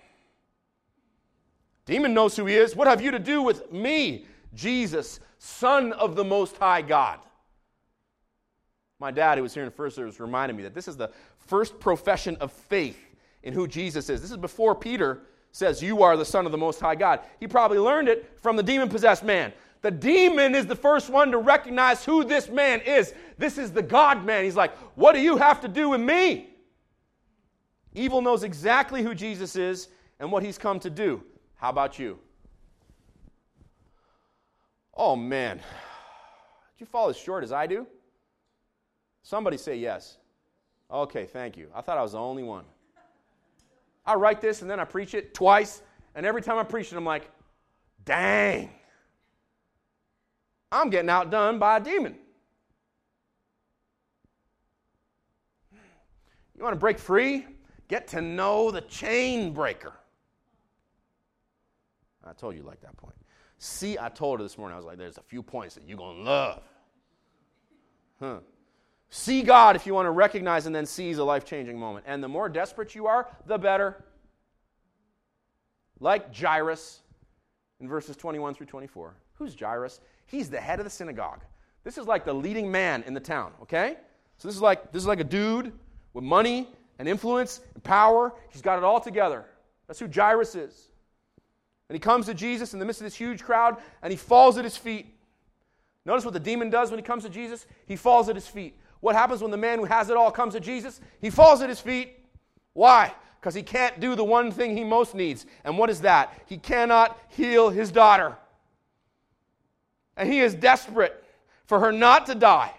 Demon 1.85 2.13
knows 2.13 2.35
who 2.35 2.45
he 2.45 2.55
is. 2.55 2.75
What 2.75 2.89
have 2.89 3.01
you 3.01 3.09
to 3.11 3.19
do 3.19 3.41
with 3.41 3.71
me, 3.71 4.25
Jesus, 4.53 5.21
Son 5.37 5.93
of 5.93 6.17
the 6.17 6.25
Most 6.25 6.57
High 6.57 6.81
God? 6.81 7.19
My 8.99 9.09
dad, 9.09 9.37
who 9.37 9.43
was 9.43 9.53
here 9.53 9.63
in 9.63 9.69
the 9.69 9.75
first 9.75 9.95
service, 9.95 10.19
reminded 10.19 10.57
me 10.57 10.63
that 10.63 10.73
this 10.73 10.89
is 10.89 10.97
the 10.97 11.09
first 11.37 11.79
profession 11.79 12.35
of 12.41 12.51
faith 12.51 12.99
in 13.43 13.53
who 13.53 13.65
Jesus 13.65 14.09
is. 14.09 14.21
This 14.21 14.31
is 14.31 14.35
before 14.35 14.75
Peter 14.75 15.21
says, 15.53 15.81
You 15.81 16.03
are 16.03 16.17
the 16.17 16.25
Son 16.25 16.45
of 16.45 16.51
the 16.51 16.57
Most 16.57 16.81
High 16.81 16.95
God. 16.95 17.21
He 17.39 17.47
probably 17.47 17.79
learned 17.79 18.09
it 18.09 18.29
from 18.41 18.57
the 18.57 18.63
demon 18.63 18.89
possessed 18.89 19.23
man. 19.23 19.53
The 19.83 19.91
demon 19.91 20.55
is 20.55 20.65
the 20.65 20.77
first 20.77 21.09
one 21.09 21.29
to 21.31 21.37
recognize 21.37 22.05
who 22.05 22.23
this 22.23 22.49
man 22.49 22.79
is. 22.81 23.13
This 23.37 23.57
is 23.57 23.71
the 23.71 23.81
God 23.81 24.25
man. 24.25 24.45
He's 24.45 24.55
like, 24.55 24.75
What 24.95 25.13
do 25.13 25.19
you 25.19 25.37
have 25.37 25.61
to 25.61 25.67
do 25.67 25.89
with 25.89 26.01
me? 26.01 26.49
Evil 27.93 28.21
knows 28.21 28.43
exactly 28.43 29.03
who 29.03 29.13
Jesus 29.13 29.55
is 29.55 29.89
and 30.19 30.31
what 30.31 30.41
he's 30.41 30.57
come 30.57 30.79
to 30.79 30.89
do. 30.89 31.21
How 31.55 31.69
about 31.69 31.99
you? 31.99 32.17
Oh 34.95 35.17
man, 35.17 35.57
did 35.57 36.79
you 36.79 36.85
fall 36.85 37.09
as 37.09 37.17
short 37.17 37.43
as 37.43 37.51
I 37.51 37.67
do? 37.67 37.85
Somebody 39.21 39.57
say 39.57 39.75
yes. 39.75 40.17
Okay, 40.89 41.25
thank 41.25 41.57
you. 41.57 41.67
I 41.75 41.81
thought 41.81 41.97
I 41.97 42.01
was 42.01 42.13
the 42.13 42.19
only 42.19 42.43
one. 42.43 42.63
I 44.05 44.15
write 44.15 44.39
this 44.39 44.61
and 44.61 44.71
then 44.71 44.79
I 44.79 44.85
preach 44.85 45.13
it 45.13 45.33
twice, 45.33 45.81
and 46.15 46.25
every 46.25 46.41
time 46.41 46.57
I 46.57 46.63
preach 46.63 46.91
it, 46.91 46.95
I'm 46.95 47.05
like, 47.05 47.29
dang, 48.05 48.69
I'm 50.73 50.89
getting 50.89 51.09
outdone 51.09 51.59
by 51.59 51.77
a 51.77 51.79
demon. 51.79 52.15
You 56.57 56.63
want 56.63 56.73
to 56.73 56.79
break 56.79 56.97
free? 56.97 57.45
Get 57.87 58.07
to 58.09 58.21
know 58.21 58.71
the 58.71 58.81
chain 58.81 59.53
breaker. 59.53 59.93
I 62.25 62.33
told 62.33 62.55
you 62.55 62.63
like 62.63 62.81
that 62.81 62.97
point. 62.97 63.15
See, 63.59 63.97
I 63.99 64.09
told 64.09 64.39
her 64.39 64.43
this 64.43 64.57
morning, 64.57 64.73
I 64.73 64.77
was 64.77 64.85
like, 64.85 64.97
there's 64.97 65.17
a 65.17 65.23
few 65.23 65.43
points 65.43 65.75
that 65.75 65.87
you're 65.87 65.97
going 65.97 66.17
to 66.17 66.23
love. 66.23 66.63
Huh. 68.19 68.39
See 69.09 69.43
God 69.43 69.75
if 69.75 69.85
you 69.85 69.93
want 69.93 70.07
to 70.07 70.11
recognize 70.11 70.65
and 70.65 70.75
then 70.75 70.85
seize 70.87 71.19
a 71.19 71.23
life 71.23 71.45
changing 71.45 71.79
moment. 71.79 72.05
And 72.07 72.23
the 72.23 72.27
more 72.27 72.49
desperate 72.49 72.95
you 72.95 73.05
are, 73.05 73.27
the 73.45 73.59
better. 73.59 74.03
Like 75.99 76.35
Jairus 76.35 77.01
in 77.79 77.87
verses 77.87 78.17
21 78.17 78.55
through 78.55 78.65
24. 78.65 79.13
Who's 79.35 79.55
Jairus? 79.55 80.01
He's 80.25 80.49
the 80.49 80.59
head 80.59 80.79
of 80.79 80.85
the 80.85 80.89
synagogue. 80.89 81.41
This 81.83 81.97
is 81.97 82.07
like 82.07 82.25
the 82.25 82.33
leading 82.33 82.71
man 82.71 83.03
in 83.05 83.13
the 83.13 83.19
town, 83.19 83.51
okay? 83.61 83.97
So 84.37 84.47
this 84.47 84.55
is 84.55 84.61
like 84.61 84.91
this 84.91 85.01
is 85.01 85.07
like 85.07 85.19
a 85.19 85.25
dude 85.25 85.71
with 86.13 86.23
money 86.23 86.67
and 86.99 87.07
influence 87.07 87.61
and 87.73 87.83
power. 87.83 88.33
He's 88.49 88.61
got 88.61 88.77
it 88.77 88.83
all 88.83 88.99
together. 88.99 89.45
That's 89.87 89.99
who 89.99 90.07
Jairus 90.07 90.55
is. 90.55 90.89
And 91.89 91.95
he 91.95 91.99
comes 91.99 92.25
to 92.27 92.33
Jesus 92.33 92.73
in 92.73 92.79
the 92.79 92.85
midst 92.85 93.01
of 93.01 93.05
this 93.05 93.15
huge 93.15 93.43
crowd 93.43 93.77
and 94.01 94.11
he 94.11 94.17
falls 94.17 94.57
at 94.57 94.63
his 94.63 94.77
feet. 94.77 95.07
Notice 96.05 96.25
what 96.25 96.33
the 96.33 96.39
demon 96.39 96.69
does 96.69 96.89
when 96.89 96.99
he 96.99 97.03
comes 97.03 97.23
to 97.23 97.29
Jesus? 97.29 97.65
He 97.85 97.95
falls 97.95 98.29
at 98.29 98.35
his 98.35 98.47
feet. 98.47 98.77
What 98.99 99.15
happens 99.15 99.41
when 99.41 99.51
the 99.51 99.57
man 99.57 99.79
who 99.79 99.85
has 99.85 100.09
it 100.09 100.17
all 100.17 100.31
comes 100.31 100.53
to 100.53 100.59
Jesus? 100.59 101.01
He 101.21 101.29
falls 101.29 101.61
at 101.61 101.69
his 101.69 101.79
feet. 101.79 102.19
Why? 102.73 103.13
Because 103.39 103.53
he 103.53 103.61
can't 103.61 103.99
do 103.99 104.15
the 104.15 104.23
one 104.23 104.51
thing 104.51 104.75
he 104.75 104.83
most 104.83 105.13
needs. 105.13 105.45
And 105.65 105.77
what 105.77 105.89
is 105.89 106.01
that? 106.01 106.41
He 106.45 106.57
cannot 106.57 107.17
heal 107.29 107.69
his 107.69 107.91
daughter. 107.91 108.37
And 110.17 110.31
he 110.31 110.39
is 110.39 110.53
desperate 110.53 111.23
for 111.65 111.79
her 111.79 111.91
not 111.91 112.25
to 112.27 112.35
die. 112.35 112.73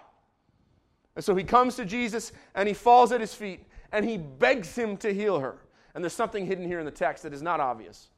And 1.15 1.23
so 1.23 1.35
he 1.35 1.43
comes 1.43 1.75
to 1.75 1.85
Jesus 1.85 2.31
and 2.53 2.67
he 2.67 2.73
falls 2.73 3.11
at 3.11 3.21
his 3.21 3.33
feet 3.33 3.65
and 3.91 4.07
he 4.07 4.17
begs 4.17 4.75
him 4.75 4.97
to 4.97 5.13
heal 5.13 5.39
her. 5.39 5.57
And 5.93 6.03
there's 6.03 6.13
something 6.13 6.45
hidden 6.45 6.65
here 6.65 6.79
in 6.79 6.85
the 6.85 6.91
text 6.91 7.23
that 7.23 7.33
is 7.33 7.41
not 7.41 7.59
obvious. 7.59 8.09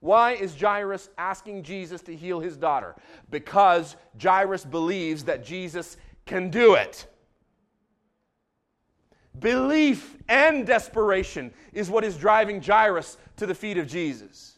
Why 0.00 0.32
is 0.32 0.58
Jairus 0.58 1.10
asking 1.18 1.62
Jesus 1.62 2.00
to 2.02 2.16
heal 2.16 2.40
his 2.40 2.56
daughter? 2.56 2.96
Because 3.30 3.96
Jairus 4.20 4.64
believes 4.64 5.24
that 5.24 5.44
Jesus 5.44 5.98
can 6.24 6.48
do 6.48 6.74
it. 6.74 7.06
Belief 9.38 10.16
and 10.28 10.66
desperation 10.66 11.52
is 11.72 11.90
what 11.90 12.04
is 12.04 12.16
driving 12.16 12.62
Jairus 12.62 13.18
to 13.36 13.46
the 13.46 13.54
feet 13.54 13.76
of 13.76 13.86
Jesus. 13.86 14.49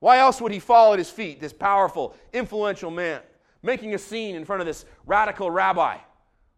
Why 0.00 0.18
else 0.18 0.40
would 0.40 0.52
he 0.52 0.60
fall 0.60 0.92
at 0.92 0.98
his 0.98 1.10
feet, 1.10 1.40
this 1.40 1.52
powerful, 1.52 2.14
influential 2.32 2.90
man, 2.90 3.20
making 3.62 3.94
a 3.94 3.98
scene 3.98 4.36
in 4.36 4.44
front 4.44 4.60
of 4.60 4.66
this 4.66 4.84
radical 5.06 5.50
rabbi? 5.50 5.96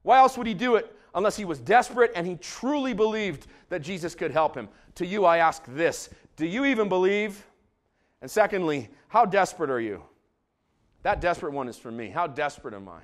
Why 0.02 0.18
else 0.18 0.36
would 0.36 0.46
he 0.46 0.54
do 0.54 0.76
it 0.76 0.94
unless 1.14 1.36
he 1.36 1.44
was 1.44 1.58
desperate 1.58 2.12
and 2.14 2.26
he 2.26 2.36
truly 2.36 2.92
believed 2.92 3.46
that 3.68 3.80
Jesus 3.80 4.14
could 4.14 4.30
help 4.30 4.54
him? 4.54 4.68
To 4.96 5.06
you, 5.06 5.24
I 5.24 5.38
ask 5.38 5.62
this 5.66 6.10
do 6.36 6.46
you 6.46 6.64
even 6.64 6.88
believe? 6.88 7.46
And 8.22 8.30
secondly, 8.30 8.88
how 9.08 9.24
desperate 9.24 9.70
are 9.70 9.80
you? 9.80 10.02
That 11.02 11.20
desperate 11.20 11.52
one 11.52 11.68
is 11.68 11.78
for 11.78 11.90
me. 11.90 12.08
How 12.08 12.26
desperate 12.26 12.74
am 12.74 12.88
I? 12.88 13.00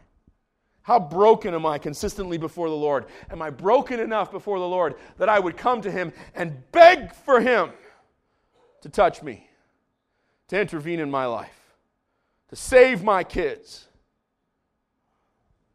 How 0.83 1.01
broken 1.01 1.53
am 1.53 1.67
I 1.67 1.79
consistently 1.79 2.39
before 2.39 2.69
the 2.69 2.77
Lord? 2.77 3.07
Am 3.31 3.43
I 3.43 3.51
broken 3.51 3.99
enough 3.99 4.31
before 4.31 4.59
the 4.59 4.69
Lord 4.69 4.95
that 5.19 5.29
I 5.29 5.39
would 5.39 5.57
come 5.57 5.81
to 5.83 5.91
Him 5.91 6.13
and 6.35 6.63
beg 6.71 7.13
for 7.13 7.41
Him 7.41 7.71
to 8.83 8.89
touch 8.89 9.23
me, 9.23 9.46
to 10.49 10.61
intervene 10.61 11.01
in 11.01 11.11
my 11.11 11.27
life, 11.27 11.75
to 12.49 12.57
save 12.57 13.03
my 13.03 13.25
kids? 13.25 13.89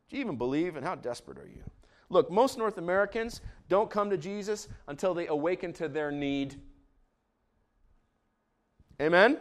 Do 0.10 0.18
you 0.18 0.22
even 0.22 0.38
believe? 0.38 0.76
And 0.76 0.86
how 0.86 0.96
desperate 0.96 1.38
are 1.38 1.48
you? 1.48 1.64
Look, 2.10 2.30
most 2.30 2.58
North 2.58 2.78
Americans 2.78 3.40
don't 3.70 3.90
come 3.90 4.10
to 4.10 4.18
Jesus 4.18 4.68
until 4.88 5.14
they 5.14 5.28
awaken 5.28 5.72
to 5.74 5.88
their 5.88 6.12
need. 6.12 6.56
Amen? 9.02 9.38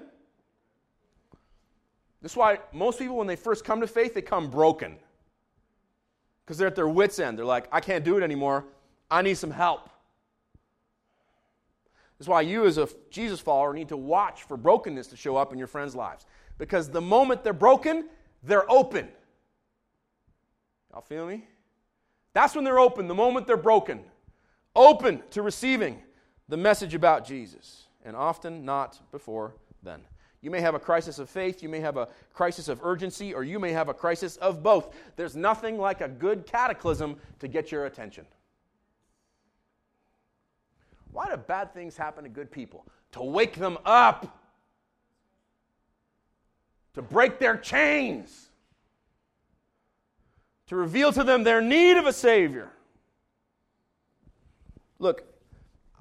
This 2.22 2.32
is 2.32 2.36
why 2.36 2.60
most 2.72 2.98
people, 2.98 3.16
when 3.16 3.26
they 3.26 3.36
first 3.36 3.64
come 3.64 3.80
to 3.80 3.88
faith, 3.88 4.14
they 4.14 4.22
come 4.22 4.48
broken. 4.48 4.96
Because 6.44 6.56
they're 6.56 6.68
at 6.68 6.76
their 6.76 6.88
wits' 6.88 7.18
end. 7.18 7.36
They're 7.36 7.44
like, 7.44 7.66
I 7.72 7.80
can't 7.80 8.04
do 8.04 8.16
it 8.16 8.22
anymore. 8.22 8.64
I 9.10 9.22
need 9.22 9.34
some 9.34 9.50
help. 9.50 9.89
This 12.20 12.26
is 12.26 12.28
why 12.28 12.42
you, 12.42 12.66
as 12.66 12.76
a 12.76 12.86
Jesus 13.10 13.40
follower, 13.40 13.72
need 13.72 13.88
to 13.88 13.96
watch 13.96 14.42
for 14.42 14.58
brokenness 14.58 15.06
to 15.06 15.16
show 15.16 15.38
up 15.38 15.54
in 15.54 15.58
your 15.58 15.66
friends' 15.66 15.96
lives. 15.96 16.26
Because 16.58 16.90
the 16.90 17.00
moment 17.00 17.42
they're 17.42 17.54
broken, 17.54 18.10
they're 18.42 18.70
open. 18.70 19.08
Y'all 20.92 21.00
feel 21.00 21.26
me? 21.26 21.48
That's 22.34 22.54
when 22.54 22.64
they're 22.64 22.78
open, 22.78 23.08
the 23.08 23.14
moment 23.14 23.46
they're 23.46 23.56
broken. 23.56 24.00
Open 24.76 25.22
to 25.30 25.40
receiving 25.40 26.02
the 26.46 26.58
message 26.58 26.94
about 26.94 27.24
Jesus 27.24 27.86
and 28.04 28.14
often 28.14 28.66
not 28.66 29.00
before 29.12 29.54
then. 29.82 30.02
You 30.42 30.50
may 30.50 30.60
have 30.60 30.74
a 30.74 30.78
crisis 30.78 31.18
of 31.18 31.30
faith, 31.30 31.62
you 31.62 31.70
may 31.70 31.80
have 31.80 31.96
a 31.96 32.08
crisis 32.34 32.68
of 32.68 32.80
urgency, 32.82 33.32
or 33.32 33.44
you 33.44 33.58
may 33.58 33.72
have 33.72 33.88
a 33.88 33.94
crisis 33.94 34.36
of 34.36 34.62
both. 34.62 34.94
There's 35.16 35.36
nothing 35.36 35.78
like 35.78 36.02
a 36.02 36.08
good 36.08 36.44
cataclysm 36.44 37.16
to 37.38 37.48
get 37.48 37.72
your 37.72 37.86
attention. 37.86 38.26
Why 41.12 41.28
do 41.28 41.36
bad 41.36 41.74
things 41.74 41.96
happen 41.96 42.24
to 42.24 42.30
good 42.30 42.50
people? 42.50 42.86
To 43.12 43.22
wake 43.22 43.56
them 43.56 43.78
up, 43.84 44.38
to 46.94 47.02
break 47.02 47.38
their 47.38 47.56
chains, 47.56 48.48
to 50.66 50.76
reveal 50.76 51.12
to 51.12 51.24
them 51.24 51.42
their 51.42 51.60
need 51.60 51.96
of 51.96 52.06
a 52.06 52.12
Savior. 52.12 52.70
Look, 54.98 55.24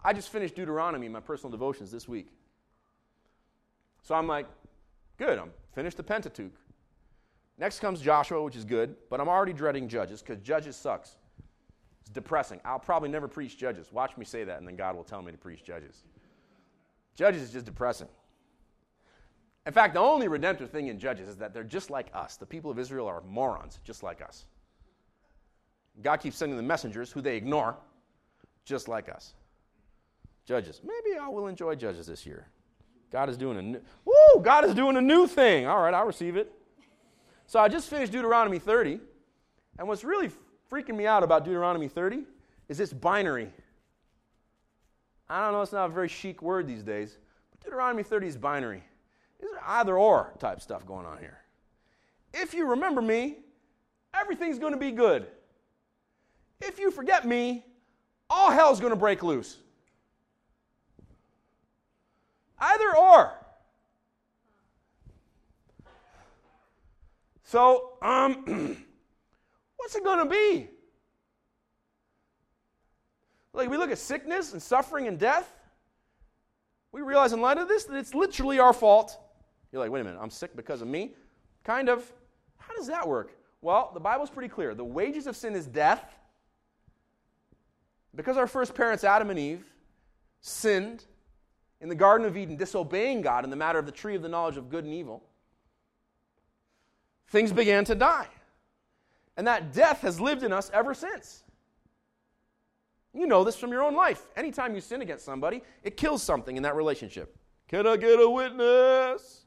I 0.04 0.14
just 0.14 0.30
finished 0.30 0.56
Deuteronomy, 0.56 1.10
my 1.10 1.20
personal 1.20 1.52
devotions, 1.52 1.92
this 1.92 2.08
week. 2.08 2.28
So 4.04 4.14
I'm 4.14 4.28
like, 4.28 4.46
good, 5.18 5.40
I'm 5.40 5.52
finished 5.74 5.98
the 5.98 6.04
Pentateuch. 6.04 6.54
Next 7.58 7.80
comes 7.80 8.00
Joshua, 8.02 8.42
which 8.42 8.56
is 8.56 8.64
good, 8.64 8.96
but 9.10 9.20
I'm 9.20 9.28
already 9.28 9.54
dreading 9.54 9.88
Judges 9.88 10.22
because 10.22 10.40
Judges 10.40 10.76
sucks. 10.76 11.18
It's 12.10 12.16
depressing. 12.16 12.60
I'll 12.66 12.80
probably 12.80 13.10
never 13.10 13.28
preach 13.28 13.56
Judges. 13.56 13.92
Watch 13.92 14.18
me 14.18 14.26
say 14.26 14.44
that, 14.44 14.58
and 14.58 14.68
then 14.68 14.76
God 14.76 14.96
will 14.96 15.04
tell 15.04 15.22
me 15.22 15.32
to 15.32 15.38
preach 15.38 15.64
Judges. 15.64 16.04
Judges 17.16 17.44
is 17.44 17.52
just 17.52 17.68
depressing. 17.68 18.08
In 19.68 19.74
fact, 19.74 19.94
the 19.94 20.00
only 20.00 20.28
redemptive 20.28 20.72
thing 20.72 20.88
in 20.88 20.98
Judges 20.98 21.28
is 21.28 21.36
that 21.36 21.54
they're 21.54 21.64
just 21.64 21.92
like 21.92 22.08
us. 22.16 22.38
The 22.38 22.48
people 22.48 22.72
of 22.72 22.80
Israel 22.80 23.06
are 23.06 23.22
morons, 23.22 23.80
just 23.84 24.02
like 24.02 24.24
us. 24.24 24.46
God 26.02 26.18
keeps 26.18 26.36
sending 26.38 26.58
the 26.58 26.64
messengers 26.64 27.12
who 27.12 27.22
they 27.22 27.38
ignore, 27.38 27.76
just 28.66 28.88
like 28.88 29.08
us. 29.08 29.34
Judges. 30.46 30.82
Maybe 30.84 31.16
I 31.20 31.28
will 31.28 31.46
enjoy 31.46 31.76
Judges 31.76 32.08
this 32.08 32.26
year. 32.26 32.48
God 33.12 33.30
is 33.30 33.38
doing 33.38 33.58
a 33.58 33.62
new, 33.62 33.82
woo, 34.06 34.42
God 34.42 34.66
is 34.66 34.74
doing 34.74 34.98
a 34.98 35.02
new 35.02 35.28
thing. 35.28 35.68
All 35.68 35.80
right, 35.80 35.94
I'll 35.94 36.08
receive 36.08 36.38
it. 36.38 36.52
So 37.46 37.60
I 37.60 37.68
just 37.68 37.88
finished 37.88 38.12
Deuteronomy 38.12 38.58
30, 38.58 39.00
and 39.78 39.88
what's 39.88 40.04
really 40.04 40.32
freaking 40.72 40.96
me 40.96 41.08
out 41.08 41.24
about 41.24 41.44
Deuteronomy 41.44 41.88
30 41.88 42.24
is 42.68 42.80
it's 42.80 42.94
binary. 42.94 43.52
I 45.30 45.44
don't 45.44 45.54
know, 45.54 45.62
it's 45.62 45.72
not 45.72 45.90
a 45.90 45.94
very 45.94 46.08
chic 46.08 46.42
word 46.42 46.68
these 46.68 46.84
days, 46.84 47.18
but 47.52 47.60
Deuteronomy 47.64 48.04
30 48.04 48.28
is 48.28 48.38
binary. 48.38 48.84
It's 49.40 49.52
either 49.66 49.98
or 49.98 50.34
type 50.40 50.62
stuff 50.62 50.86
going 50.86 51.06
on 51.06 51.18
here. 51.18 51.40
If 52.34 52.54
you 52.54 52.68
remember 52.68 53.02
me, 53.02 53.38
everything's 54.14 54.60
going 54.60 54.74
to 54.74 54.80
be 54.80 54.92
good. 54.92 55.28
If 56.62 56.80
you 56.80 56.92
forget 56.92 57.26
me, 57.26 57.66
all 58.30 58.52
hell's 58.52 58.80
going 58.80 58.92
to 58.92 59.00
break 59.00 59.24
loose. 59.24 59.58
Either 62.60 62.96
or. 62.96 63.34
So, 67.44 67.94
um, 68.02 68.86
what's 69.80 69.96
it 69.96 70.04
going 70.04 70.20
to 70.20 70.26
be? 70.26 70.70
Like, 73.54 73.70
we 73.70 73.78
look 73.78 73.92
at 73.92 73.98
sickness 73.98 74.54
and 74.54 74.62
suffering 74.62 75.08
and 75.08 75.18
death. 75.18 75.52
We 76.92 77.02
realize 77.02 77.34
in 77.34 77.42
light 77.42 77.58
of 77.58 77.68
this 77.68 77.86
that 77.86 77.98
it's 77.98 78.14
literally 78.14 78.60
our 78.60 78.74
fault. 78.74 79.18
You're 79.72 79.82
like, 79.82 79.92
wait 79.92 80.02
a 80.02 80.04
minute, 80.04 80.20
I'm 80.22 80.30
sick 80.30 80.56
because 80.56 80.82
of 80.82 80.88
me? 80.88 81.14
Kind 81.64 81.90
of. 81.90 82.12
How 82.58 82.76
does 82.76 82.88
that 82.88 83.08
work? 83.08 83.36
Well, 83.62 83.92
the 83.94 84.00
Bible's 84.00 84.30
pretty 84.30 84.50
clear. 84.50 84.76
The 84.76 84.84
wages 84.84 85.28
of 85.28 85.36
sin 85.36 85.56
is 85.56 85.66
death. 85.66 86.18
Because 88.16 88.38
our 88.38 88.48
first 88.48 88.76
parents, 88.76 89.04
Adam 89.04 89.30
and 89.30 89.40
Eve, 89.40 89.64
sinned 90.42 91.06
in 91.80 91.90
the 91.90 91.96
Garden 91.96 92.28
of 92.28 92.36
Eden, 92.36 92.56
disobeying 92.56 93.22
God 93.22 93.44
in 93.44 93.50
the 93.50 93.56
matter 93.56 93.80
of 93.80 93.86
the 93.86 93.92
tree 93.92 94.16
of 94.16 94.22
the 94.22 94.30
knowledge 94.30 94.58
of 94.58 94.70
good 94.70 94.84
and 94.84 94.94
evil, 94.94 95.24
things 97.30 97.52
began 97.52 97.86
to 97.86 97.96
die. 97.96 98.28
And 99.40 99.48
that 99.48 99.72
death 99.72 100.02
has 100.02 100.20
lived 100.20 100.44
in 100.44 100.52
us 100.52 100.70
ever 100.74 100.94
since. 100.94 101.44
You 103.14 103.26
know 103.26 103.46
this 103.46 103.56
from 103.56 103.72
your 103.72 103.84
own 103.84 103.96
life. 103.96 104.26
Anytime 104.36 104.76
you 104.76 104.82
sin 104.82 105.02
against 105.02 105.24
somebody, 105.24 105.64
it 105.82 105.96
kills 105.96 106.22
something 106.22 106.58
in 106.58 106.64
that 106.64 106.76
relationship. 106.76 107.34
Can 107.70 107.88
I 107.88 107.96
get 107.96 108.20
a 108.20 108.30
witness? 108.30 109.46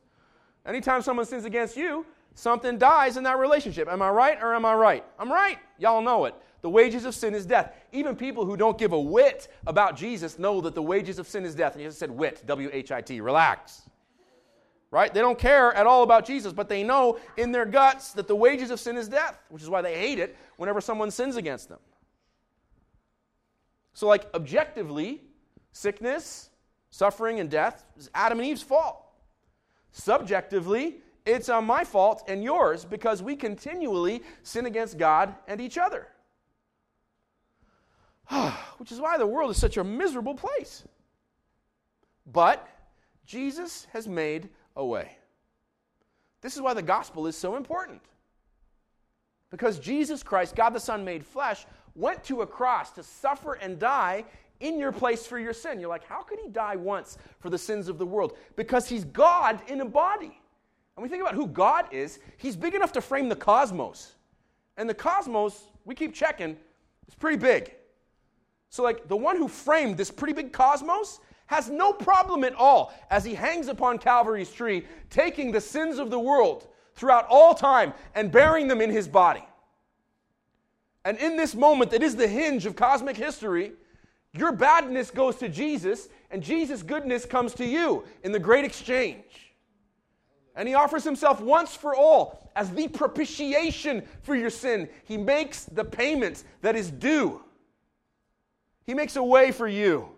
Anytime 0.64 1.02
someone 1.02 1.26
sins 1.26 1.44
against 1.44 1.76
you, 1.76 2.06
something 2.34 2.78
dies 2.78 3.18
in 3.18 3.24
that 3.24 3.36
relationship. 3.36 3.86
Am 3.86 4.00
I 4.00 4.08
right 4.08 4.38
or 4.40 4.54
am 4.54 4.64
I 4.64 4.72
right? 4.72 5.04
I'm 5.18 5.30
right. 5.30 5.58
Y'all 5.76 6.00
know 6.00 6.24
it. 6.24 6.34
The 6.62 6.70
wages 6.70 7.04
of 7.04 7.14
sin 7.14 7.34
is 7.34 7.44
death. 7.44 7.74
Even 7.92 8.16
people 8.16 8.46
who 8.46 8.56
don't 8.56 8.78
give 8.78 8.94
a 8.94 8.98
whit 8.98 9.48
about 9.66 9.94
Jesus 9.94 10.38
know 10.38 10.62
that 10.62 10.74
the 10.74 10.82
wages 10.82 11.18
of 11.18 11.28
sin 11.28 11.44
is 11.44 11.54
death. 11.54 11.74
And 11.74 11.82
Jesus 11.82 11.98
said 11.98 12.10
wit, 12.10 12.42
W 12.46 12.70
H 12.72 12.92
I 12.92 13.02
T, 13.02 13.20
relax. 13.20 13.82
Right? 14.92 15.12
They 15.12 15.20
don't 15.20 15.38
care 15.38 15.72
at 15.72 15.86
all 15.86 16.02
about 16.02 16.26
Jesus, 16.26 16.52
but 16.52 16.68
they 16.68 16.82
know 16.82 17.18
in 17.38 17.50
their 17.50 17.64
guts 17.64 18.12
that 18.12 18.28
the 18.28 18.36
wages 18.36 18.70
of 18.70 18.78
sin 18.78 18.98
is 18.98 19.08
death, 19.08 19.40
which 19.48 19.62
is 19.62 19.70
why 19.70 19.80
they 19.80 19.98
hate 19.98 20.18
it 20.18 20.36
whenever 20.58 20.82
someone 20.82 21.10
sins 21.10 21.36
against 21.36 21.70
them. 21.70 21.78
So, 23.94 24.06
like, 24.06 24.26
objectively, 24.34 25.22
sickness, 25.72 26.50
suffering, 26.90 27.40
and 27.40 27.48
death 27.50 27.86
is 27.96 28.10
Adam 28.14 28.38
and 28.38 28.46
Eve's 28.46 28.62
fault. 28.62 28.98
Subjectively, 29.92 30.96
it's 31.24 31.48
on 31.48 31.64
my 31.64 31.84
fault 31.84 32.24
and 32.28 32.44
yours 32.44 32.84
because 32.84 33.22
we 33.22 33.34
continually 33.34 34.22
sin 34.42 34.66
against 34.66 34.98
God 34.98 35.34
and 35.48 35.58
each 35.58 35.78
other. 35.78 36.06
Which 38.76 38.92
is 38.92 39.00
why 39.00 39.16
the 39.16 39.26
world 39.26 39.50
is 39.50 39.56
such 39.56 39.78
a 39.78 39.84
miserable 39.84 40.34
place. 40.34 40.84
But 42.26 42.68
Jesus 43.24 43.86
has 43.94 44.06
made 44.06 44.50
a 44.76 44.84
way. 44.84 45.16
This 46.40 46.54
is 46.54 46.60
why 46.60 46.74
the 46.74 46.82
gospel 46.82 47.26
is 47.26 47.36
so 47.36 47.56
important. 47.56 48.00
Because 49.50 49.78
Jesus 49.78 50.22
Christ, 50.22 50.56
God 50.56 50.70
the 50.70 50.80
Son 50.80 51.04
made 51.04 51.24
flesh, 51.24 51.66
went 51.94 52.24
to 52.24 52.42
a 52.42 52.46
cross 52.46 52.90
to 52.92 53.02
suffer 53.02 53.54
and 53.54 53.78
die 53.78 54.24
in 54.60 54.78
your 54.78 54.92
place 54.92 55.26
for 55.26 55.38
your 55.38 55.52
sin. 55.52 55.78
You're 55.78 55.90
like, 55.90 56.04
how 56.04 56.22
could 56.22 56.38
he 56.38 56.48
die 56.48 56.76
once 56.76 57.18
for 57.40 57.50
the 57.50 57.58
sins 57.58 57.88
of 57.88 57.98
the 57.98 58.06
world? 58.06 58.36
Because 58.56 58.88
he's 58.88 59.04
God 59.04 59.60
in 59.68 59.80
a 59.80 59.84
body. 59.84 60.40
And 60.96 61.02
we 61.02 61.08
think 61.08 61.22
about 61.22 61.34
who 61.34 61.46
God 61.46 61.86
is, 61.92 62.18
he's 62.36 62.56
big 62.56 62.74
enough 62.74 62.92
to 62.92 63.00
frame 63.00 63.28
the 63.28 63.36
cosmos. 63.36 64.14
And 64.76 64.88
the 64.88 64.94
cosmos, 64.94 65.64
we 65.84 65.94
keep 65.94 66.14
checking, 66.14 66.56
is 67.08 67.14
pretty 67.14 67.38
big. 67.38 67.74
So, 68.70 68.82
like, 68.82 69.08
the 69.08 69.16
one 69.16 69.36
who 69.36 69.48
framed 69.48 69.96
this 69.96 70.10
pretty 70.10 70.32
big 70.32 70.52
cosmos 70.52 71.20
has 71.52 71.68
no 71.68 71.92
problem 71.92 72.44
at 72.44 72.54
all 72.54 72.94
as 73.10 73.24
he 73.24 73.34
hangs 73.34 73.68
upon 73.68 73.98
Calvary's 73.98 74.50
tree, 74.50 74.86
taking 75.10 75.52
the 75.52 75.60
sins 75.60 75.98
of 75.98 76.10
the 76.10 76.18
world 76.18 76.66
throughout 76.94 77.26
all 77.28 77.54
time 77.54 77.92
and 78.14 78.32
bearing 78.32 78.68
them 78.68 78.80
in 78.80 78.88
his 78.90 79.06
body. 79.06 79.44
And 81.04 81.18
in 81.18 81.36
this 81.36 81.54
moment 81.54 81.90
that 81.90 82.02
is 82.02 82.16
the 82.16 82.26
hinge 82.26 82.64
of 82.64 82.74
cosmic 82.74 83.16
history, 83.16 83.72
your 84.32 84.52
badness 84.52 85.10
goes 85.10 85.36
to 85.36 85.48
Jesus, 85.50 86.08
and 86.30 86.42
Jesus' 86.42 86.82
goodness 86.82 87.26
comes 87.26 87.52
to 87.54 87.66
you 87.66 88.04
in 88.22 88.32
the 88.32 88.38
great 88.38 88.64
exchange. 88.64 89.52
And 90.56 90.66
he 90.66 90.74
offers 90.74 91.04
himself 91.04 91.40
once 91.40 91.76
for 91.76 91.94
all 91.94 92.50
as 92.56 92.70
the 92.70 92.88
propitiation 92.88 94.02
for 94.22 94.34
your 94.34 94.50
sin. 94.50 94.88
He 95.04 95.18
makes 95.18 95.64
the 95.66 95.84
payment 95.84 96.44
that 96.62 96.76
is 96.76 96.90
due. 96.90 97.42
He 98.86 98.94
makes 98.94 99.16
a 99.16 99.22
way 99.22 99.52
for 99.52 99.68
you. 99.68 100.11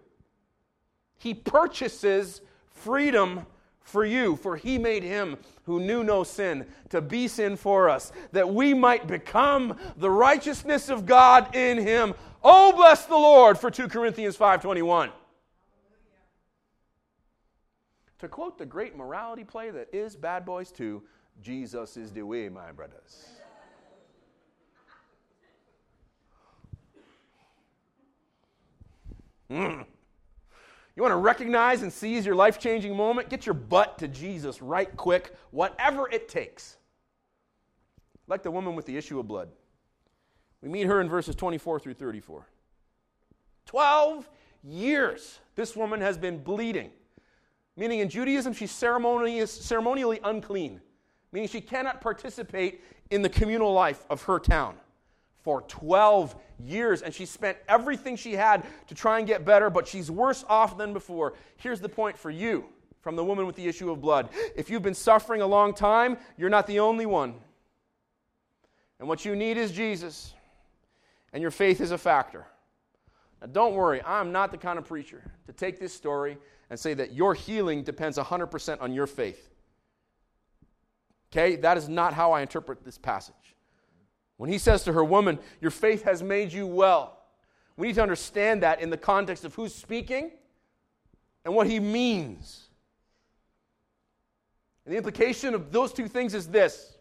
He 1.19 1.35
purchases 1.35 2.41
freedom 2.69 3.47
for 3.81 4.05
you, 4.05 4.37
for 4.37 4.57
he 4.57 4.79
made 4.79 5.03
him 5.03 5.37
who 5.65 5.81
knew 5.81 6.03
no 6.03 6.25
sin 6.25 6.67
to 6.89 7.01
be 7.01 7.29
sin 7.29 7.57
for 7.57 7.89
us, 7.89 8.13
that 8.33 8.49
we 8.49 8.75
might 8.75 9.07
become 9.07 9.79
the 9.97 10.11
righteousness 10.11 10.89
of 10.89 11.07
God 11.07 11.55
in 11.55 11.79
him. 11.79 12.15
Oh, 12.43 12.73
bless 12.73 13.07
the 13.07 13.17
Lord 13.17 13.59
for 13.59 13.71
2 13.71 13.89
Corinthians 13.89 14.37
5:21. 14.37 15.11
To 18.19 18.29
quote 18.29 18.57
the 18.57 18.67
great 18.67 18.97
morality 18.97 19.45
play 19.45 19.71
that 19.71 19.89
is 19.93 20.17
Bad 20.17 20.47
Boys 20.47 20.73
2, 20.73 21.03
Jesus 21.43 21.97
is 21.97 22.11
the 22.11 22.23
way, 22.23 22.49
my 22.49 22.73
brothers. 22.73 23.27
Mm. 29.51 29.85
You 30.97 31.03
want 31.03 31.13
to 31.13 31.17
recognize 31.17 31.83
and 31.83 31.93
seize 31.93 32.25
your 32.25 32.37
life 32.37 32.59
changing 32.59 32.97
moment? 32.97 33.29
Get 33.29 33.47
your 33.47 33.55
butt 33.55 33.99
to 33.99 34.09
Jesus 34.09 34.63
right 34.63 34.97
quick, 34.97 35.35
whatever 35.51 36.09
it 36.09 36.29
takes. 36.29 36.77
Like 38.29 38.43
the 38.43 38.51
woman 38.51 38.77
with 38.77 38.87
the 38.87 38.97
issue 38.97 39.19
of 39.19 39.27
blood. 39.27 39.49
We 40.63 40.69
meet 40.69 40.87
her 40.87 41.01
in 41.01 41.09
verses 41.09 41.35
24 41.35 41.81
through 41.81 41.95
34. 41.95 42.47
12 43.67 44.31
years 44.63 45.41
this 45.57 45.77
woman 45.77 46.01
has 46.01 46.17
been 46.17 46.43
bleeding. 46.43 46.91
Meaning 47.77 47.99
in 47.99 48.09
Judaism, 48.09 48.53
she's 48.53 48.71
ceremonially 48.71 50.21
unclean, 50.23 50.81
meaning 51.33 51.49
she 51.49 51.61
cannot 51.61 52.01
participate 52.01 52.83
in 53.11 53.21
the 53.21 53.29
communal 53.29 53.73
life 53.73 54.05
of 54.09 54.23
her 54.23 54.39
town 54.39 54.77
for 55.45 55.61
12 55.63 56.35
years. 56.59 57.03
And 57.03 57.15
she 57.15 57.27
spent 57.27 57.59
everything 57.69 58.17
she 58.17 58.33
had 58.33 58.65
to 58.89 58.95
try 58.95 59.19
and 59.19 59.29
get 59.29 59.45
better, 59.45 59.71
but 59.71 59.87
she's 59.87 60.11
worse 60.11 60.45
off 60.49 60.77
than 60.77 60.93
before. 60.93 61.35
Here's 61.59 61.81
the 61.81 61.89
point 61.89 62.19
for 62.19 62.31
you 62.31 62.65
from 63.03 63.15
the 63.15 63.25
woman 63.25 63.47
with 63.47 63.55
the 63.55 63.69
issue 63.69 63.91
of 63.91 64.01
blood. 64.01 64.31
If 64.57 64.71
you've 64.71 64.83
been 64.83 64.95
suffering 64.95 65.43
a 65.43 65.47
long 65.47 65.75
time, 65.75 66.17
you're 66.39 66.51
not 66.51 66.67
the 66.67 66.81
only 66.81 67.05
one. 67.05 67.35
And 68.99 69.07
what 69.07 69.27
you 69.27 69.37
need 69.37 69.59
is 69.59 69.71
Jesus, 69.71 70.33
and 71.35 71.43
your 71.43 71.51
faith 71.51 71.83
is 71.83 71.91
a 71.91 71.99
factor. 71.99 72.47
Now, 73.43 73.49
don't 73.49 73.75
worry, 73.75 74.01
I'm 74.07 74.33
not 74.33 74.51
the 74.51 74.57
kind 74.57 74.79
of 74.79 74.87
preacher 74.87 75.23
to 75.47 75.53
take 75.53 75.79
this 75.79 75.93
story 75.93 76.39
and 76.71 76.81
say 76.81 76.95
that 76.95 77.13
your 77.13 77.35
healing 77.35 77.83
depends 77.83 78.17
100% 78.17 78.81
on 78.81 78.95
your 78.95 79.07
faith. 79.07 79.51
Okay? 81.31 81.57
That 81.57 81.77
is 81.77 81.91
not 81.91 82.15
how 82.15 82.33
I 82.33 82.41
interpret 82.41 82.83
this 82.83 82.97
passage. 82.97 83.35
When 84.37 84.51
he 84.51 84.59
says 84.59 84.85
to 84.85 84.93
her, 84.93 85.05
Woman, 85.05 85.39
your 85.61 85.71
faith 85.71 86.05
has 86.05 86.23
made 86.23 86.53
you 86.53 86.67
well, 86.67 87.19
we 87.77 87.89
need 87.89 87.95
to 87.95 88.03
understand 88.03 88.63
that 88.63 88.81
in 88.81 88.91
the 88.91 88.97
context 88.97 89.45
of 89.45 89.55
who's 89.55 89.75
speaking 89.75 90.31
and 91.45 91.55
what 91.55 91.67
he 91.67 91.81
means. 91.81 92.69
And 94.85 94.93
the 94.93 94.99
implication 94.99 95.55
of 95.55 95.73
those 95.73 95.93
two 95.93 96.09
things 96.09 96.35
is 96.35 96.49
this. 96.49 96.95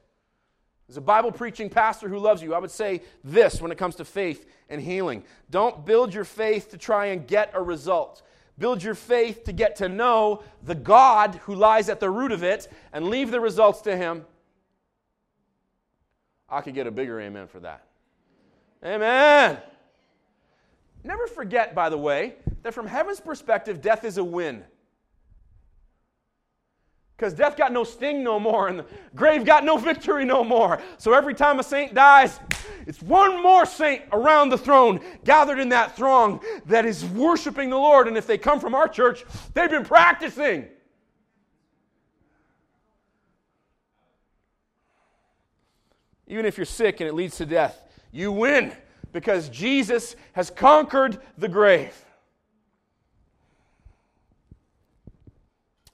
As 0.90 0.98
a 0.98 1.02
Bible 1.02 1.32
preaching 1.32 1.70
pastor 1.70 2.10
who 2.10 2.20
loves 2.20 2.42
you, 2.42 2.54
I 2.54 2.60
would 2.60 2.72
say 2.72 3.02
this 3.24 3.62
when 3.62 3.72
it 3.72 3.78
comes 3.78 3.96
to 3.96 4.06
faith 4.06 4.46
and 4.70 4.82
healing. 4.82 5.24
Don't 5.50 5.86
build 5.86 6.14
your 6.14 6.26
faith 6.26 6.70
to 6.72 6.78
try 6.78 7.08
and 7.08 7.26
get 7.26 7.52
a 7.54 7.62
result. 7.62 8.22
Build 8.58 8.84
your 8.84 8.96
faith 8.96 9.46
to 9.46 9.54
get 9.54 9.76
to 9.78 9.90
know 9.90 10.44
the 10.62 10.76
God 10.76 11.36
who 11.46 11.56
lies 11.56 11.90
at 11.90 12.00
the 12.00 12.10
root 12.10 12.32
of 12.32 12.44
it 12.44 12.68
and 12.92 13.08
leave 13.08 13.32
the 13.32 13.40
results 13.40 13.82
to 13.82 13.96
Him. 13.96 14.26
I 16.54 16.62
could 16.62 16.76
get 16.76 16.86
a 16.86 16.92
bigger 16.92 17.20
amen 17.20 17.48
for 17.48 17.60
that. 17.62 17.86
Amen. 18.86 19.58
Never 21.04 21.28
forget, 21.28 21.74
by 21.74 21.90
the 21.90 21.98
way, 21.98 22.36
that 22.62 22.74
from 22.74 22.88
heaven's 22.88 23.20
perspective, 23.20 23.82
death 23.82 24.06
is 24.06 24.18
a 24.18 24.24
win. 24.24 24.64
Because 27.18 27.34
death 27.34 27.58
got 27.58 27.72
no 27.72 27.84
sting 27.84 28.24
no 28.24 28.40
more, 28.40 28.68
and 28.68 28.80
the 28.80 28.86
grave 29.16 29.46
got 29.46 29.64
no 29.64 29.78
victory 29.78 30.26
no 30.26 30.44
more. 30.44 30.82
So 30.98 31.14
every 31.14 31.34
time 31.34 31.60
a 31.60 31.64
saint 31.64 31.94
dies, 31.94 32.40
it's 32.86 33.02
one 33.02 33.42
more 33.42 33.66
saint 33.66 34.04
around 34.12 34.50
the 34.50 34.58
throne, 34.58 35.00
gathered 35.24 35.60
in 35.60 35.70
that 35.70 35.96
throng 35.96 36.42
that 36.66 36.86
is 36.86 37.06
worshiping 37.06 37.70
the 37.70 37.78
Lord. 37.78 38.08
And 38.08 38.18
if 38.18 38.28
they 38.28 38.38
come 38.38 38.60
from 38.60 38.76
our 38.76 38.88
church, 38.88 39.26
they've 39.54 39.70
been 39.70 39.86
practicing. 39.86 40.68
Even 46.34 46.48
if 46.48 46.58
you're 46.58 46.66
sick 46.66 47.00
and 47.00 47.08
it 47.08 47.14
leads 47.14 47.38
to 47.38 47.46
death, 47.46 47.80
you 48.12 48.32
win 48.32 48.74
because 49.12 49.50
Jesus 49.50 50.16
has 50.32 50.50
conquered 50.50 51.20
the 51.38 51.48
grave. 51.48 51.94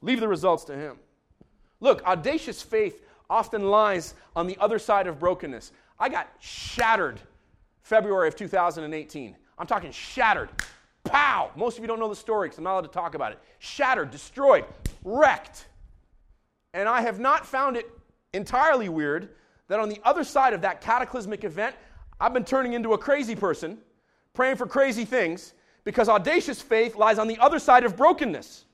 Leave 0.01 0.21
the 0.21 0.29
results 0.29 0.63
to 0.63 0.77
Him. 0.77 0.95
Look, 1.81 2.01
audacious 2.05 2.61
faith 2.61 3.03
often 3.29 3.69
lies 3.69 4.13
on 4.33 4.47
the 4.47 4.55
other 4.61 4.79
side 4.79 5.07
of 5.07 5.19
brokenness. 5.19 5.73
I 5.99 6.07
got 6.07 6.29
shattered 6.39 7.19
February 7.81 8.29
of 8.29 8.37
2018. 8.37 9.35
I'm 9.57 9.67
talking 9.67 9.91
shattered. 9.91 10.47
Pow! 11.03 11.51
Most 11.57 11.77
of 11.77 11.83
you 11.83 11.87
don't 11.89 11.99
know 11.99 12.07
the 12.07 12.15
story 12.15 12.47
because 12.47 12.59
I'm 12.59 12.63
not 12.63 12.75
allowed 12.75 12.81
to 12.83 12.87
talk 12.87 13.13
about 13.13 13.33
it. 13.33 13.39
Shattered, 13.59 14.09
destroyed, 14.09 14.63
wrecked. 15.03 15.67
And 16.73 16.87
I 16.87 17.01
have 17.01 17.19
not 17.19 17.45
found 17.45 17.75
it 17.75 17.91
entirely 18.31 18.87
weird 18.87 19.35
that 19.69 19.79
on 19.79 19.87
the 19.87 20.01
other 20.03 20.23
side 20.23 20.53
of 20.53 20.61
that 20.61 20.81
cataclysmic 20.81 21.45
event, 21.45 21.75
I've 22.19 22.33
been 22.33 22.43
turning 22.43 22.73
into 22.73 22.93
a 22.93 22.97
crazy 22.97 23.35
person, 23.35 23.77
praying 24.33 24.57
for 24.57 24.67
crazy 24.67 25.05
things, 25.05 25.53
because 25.85 26.09
audacious 26.09 26.61
faith 26.61 26.95
lies 26.95 27.17
on 27.17 27.27
the 27.27 27.37
other 27.37 27.59
side 27.59 27.85
of 27.85 27.95
brokenness. 27.95 28.65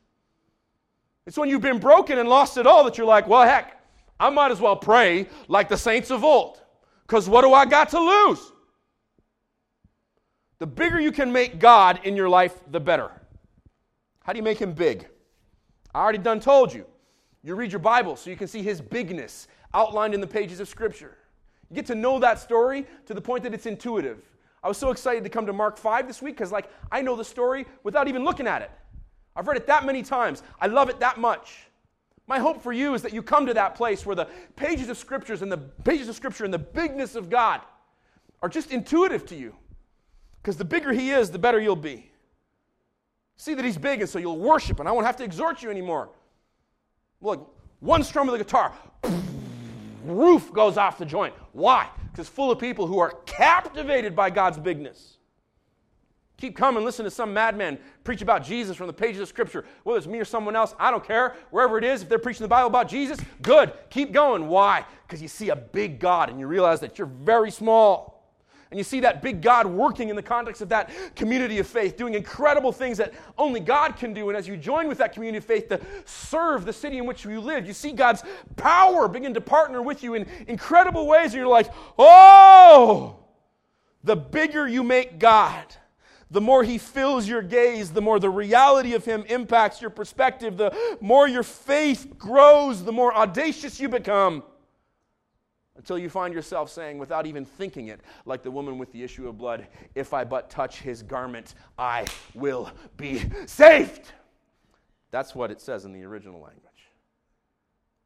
It's 1.27 1.37
when 1.37 1.49
you've 1.49 1.61
been 1.61 1.79
broken 1.79 2.17
and 2.17 2.27
lost 2.27 2.57
it 2.57 2.65
all 2.65 2.83
that 2.85 2.97
you're 2.97 3.05
like, 3.05 3.27
well, 3.27 3.43
heck, 3.43 3.79
I 4.19 4.29
might 4.29 4.51
as 4.51 4.59
well 4.59 4.75
pray 4.75 5.27
like 5.47 5.69
the 5.69 5.77
saints 5.77 6.09
of 6.09 6.23
old, 6.23 6.61
because 7.05 7.29
what 7.29 7.41
do 7.41 7.53
I 7.53 7.65
got 7.65 7.89
to 7.89 7.99
lose? 7.99 8.51
The 10.59 10.67
bigger 10.67 10.99
you 10.99 11.11
can 11.11 11.31
make 11.31 11.59
God 11.59 11.99
in 12.05 12.15
your 12.15 12.29
life, 12.29 12.57
the 12.71 12.79
better. 12.79 13.11
How 14.23 14.31
do 14.33 14.37
you 14.37 14.43
make 14.43 14.57
him 14.57 14.71
big? 14.71 15.07
I 15.93 16.01
already 16.01 16.17
done 16.17 16.39
told 16.39 16.73
you. 16.73 16.85
You 17.43 17.55
read 17.55 17.71
your 17.71 17.79
Bible 17.79 18.15
so 18.15 18.29
you 18.29 18.37
can 18.37 18.47
see 18.47 18.63
his 18.63 18.81
bigness 18.81 19.47
outlined 19.75 20.15
in 20.15 20.21
the 20.21 20.27
pages 20.27 20.59
of 20.59 20.67
Scripture. 20.67 21.17
You 21.69 21.75
get 21.75 21.85
to 21.87 21.95
know 21.95 22.17
that 22.19 22.39
story 22.39 22.87
to 23.05 23.13
the 23.13 23.21
point 23.21 23.43
that 23.43 23.53
it's 23.53 23.65
intuitive. 23.65 24.19
I 24.63 24.67
was 24.67 24.77
so 24.77 24.89
excited 24.89 25.23
to 25.23 25.29
come 25.29 25.45
to 25.45 25.53
Mark 25.53 25.77
5 25.77 26.07
this 26.07 26.21
week 26.21 26.35
because, 26.35 26.51
like, 26.51 26.71
I 26.91 27.01
know 27.01 27.15
the 27.15 27.25
story 27.25 27.67
without 27.83 28.07
even 28.07 28.23
looking 28.23 28.47
at 28.47 28.63
it. 28.63 28.71
I've 29.35 29.47
read 29.47 29.57
it 29.57 29.67
that 29.67 29.85
many 29.85 30.01
times. 30.01 30.41
I 30.59 30.67
love 30.67 30.89
it 30.89 30.99
that 31.01 31.19
much. 31.19 31.67
My 32.27 32.39
hope 32.39 32.63
for 32.63 32.73
you 32.73 32.95
is 32.95 33.03
that 33.03 33.13
you 33.13 33.21
come 33.21 33.45
to 33.45 33.53
that 33.53 33.75
place 33.75 34.05
where 34.05 34.15
the 34.15 34.27
pages 34.55 34.89
of 34.89 34.97
scriptures 34.97 35.41
and 35.43 35.51
the 35.51 35.57
pages 35.57 36.09
of 36.09 36.15
scripture 36.15 36.45
and 36.45 36.53
the 36.53 36.59
bigness 36.59 37.15
of 37.15 37.29
God 37.29 37.61
are 38.41 38.49
just 38.49 38.71
intuitive 38.71 39.25
to 39.27 39.35
you. 39.35 39.53
Because 40.41 40.57
the 40.57 40.65
bigger 40.65 40.93
he 40.93 41.11
is, 41.11 41.29
the 41.29 41.39
better 41.39 41.59
you'll 41.59 41.75
be. 41.75 42.09
See 43.37 43.53
that 43.53 43.65
he's 43.65 43.77
big, 43.77 44.01
and 44.01 44.09
so 44.09 44.17
you'll 44.17 44.39
worship, 44.39 44.79
and 44.79 44.87
I 44.87 44.91
won't 44.91 45.05
have 45.05 45.17
to 45.17 45.23
exhort 45.23 45.61
you 45.61 45.69
anymore. 45.69 46.09
Look, 47.21 47.53
one 47.81 48.03
strum 48.03 48.29
of 48.29 48.31
the 48.31 48.43
guitar, 48.43 48.71
roof 50.05 50.51
goes 50.53 50.77
off 50.77 50.97
the 50.97 51.05
joint. 51.05 51.33
Why? 51.53 51.89
Because 52.11 52.29
full 52.29 52.51
of 52.51 52.59
people 52.59 52.87
who 52.87 52.99
are 52.99 53.11
captivated 53.25 54.15
by 54.15 54.29
God's 54.29 54.57
bigness. 54.57 55.17
Keep 56.37 56.57
coming, 56.57 56.83
listen 56.83 57.05
to 57.05 57.11
some 57.11 57.33
madman 57.33 57.79
preach 58.03 58.21
about 58.21 58.43
Jesus 58.43 58.75
from 58.75 58.87
the 58.87 58.93
pages 58.93 59.21
of 59.21 59.27
Scripture. 59.29 59.63
Whether 59.83 59.99
it's 59.99 60.07
me 60.07 60.19
or 60.19 60.25
someone 60.25 60.55
else, 60.55 60.75
I 60.77 60.91
don't 60.91 61.03
care. 61.03 61.35
Wherever 61.49 61.77
it 61.77 61.83
is, 61.83 62.01
if 62.01 62.09
they're 62.09 62.19
preaching 62.19 62.43
the 62.43 62.49
Bible 62.49 62.67
about 62.67 62.89
Jesus, 62.89 63.19
good. 63.41 63.71
Keep 63.89 64.11
going. 64.11 64.47
Why? 64.47 64.85
Because 65.07 65.21
you 65.21 65.29
see 65.29 65.49
a 65.49 65.55
big 65.55 65.97
God 65.97 66.29
and 66.29 66.39
you 66.39 66.47
realize 66.47 66.81
that 66.81 66.97
you're 66.97 67.07
very 67.07 67.51
small. 67.51 68.14
And 68.75 68.77
you 68.77 68.83
see 68.83 68.99
that 68.99 69.21
big 69.21 69.41
God 69.41 69.67
working 69.67 70.09
in 70.09 70.17
the 70.17 70.21
context 70.21 70.61
of 70.61 70.67
that 70.67 70.91
community 71.15 71.59
of 71.59 71.65
faith, 71.65 71.95
doing 71.95 72.13
incredible 72.13 72.73
things 72.73 72.97
that 72.97 73.13
only 73.37 73.61
God 73.61 73.95
can 73.95 74.13
do. 74.13 74.27
And 74.27 74.37
as 74.37 74.49
you 74.49 74.57
join 74.57 74.89
with 74.89 74.97
that 74.97 75.13
community 75.13 75.37
of 75.37 75.45
faith 75.45 75.69
to 75.69 75.79
serve 76.03 76.65
the 76.65 76.73
city 76.73 76.97
in 76.97 77.05
which 77.05 77.23
you 77.23 77.39
live, 77.39 77.65
you 77.65 77.71
see 77.71 77.93
God's 77.93 78.21
power 78.57 79.07
begin 79.07 79.33
to 79.33 79.39
partner 79.39 79.81
with 79.81 80.03
you 80.03 80.15
in 80.15 80.27
incredible 80.49 81.07
ways. 81.07 81.27
And 81.27 81.35
you're 81.35 81.47
like, 81.47 81.71
oh, 81.97 83.15
the 84.03 84.17
bigger 84.17 84.67
you 84.67 84.83
make 84.83 85.19
God 85.19 85.63
the 86.31 86.41
more 86.41 86.63
he 86.63 86.77
fills 86.77 87.29
your 87.29 87.41
gaze, 87.41 87.91
the 87.91 88.01
more 88.01 88.19
the 88.19 88.29
reality 88.29 88.93
of 88.93 89.05
him 89.05 89.23
impacts 89.29 89.79
your 89.79 89.91
perspective, 89.91 90.57
the 90.57 90.75
more 90.99 91.29
your 91.29 91.43
faith 91.43 92.17
grows, 92.17 92.83
the 92.83 92.91
more 92.91 93.15
audacious 93.15 93.79
you 93.79 93.87
become. 93.87 94.43
Until 95.77 95.99
you 95.99 96.09
find 96.09 96.33
yourself 96.33 96.69
saying, 96.69 96.97
without 96.97 97.25
even 97.25 97.43
thinking 97.43 97.89
it, 97.89 97.99
like 98.25 98.43
the 98.43 98.51
woman 98.51 98.77
with 98.77 98.91
the 98.93 99.03
issue 99.03 99.27
of 99.27 99.37
blood, 99.37 99.67
if 99.93 100.13
I 100.13 100.23
but 100.23 100.49
touch 100.49 100.81
his 100.81 101.03
garment, 101.03 101.55
I 101.77 102.05
will 102.33 102.71
be 102.95 103.23
saved. 103.45 104.11
That's 105.11 105.35
what 105.35 105.51
it 105.51 105.59
says 105.59 105.85
in 105.85 105.91
the 105.91 106.03
original 106.03 106.41
language. 106.41 106.61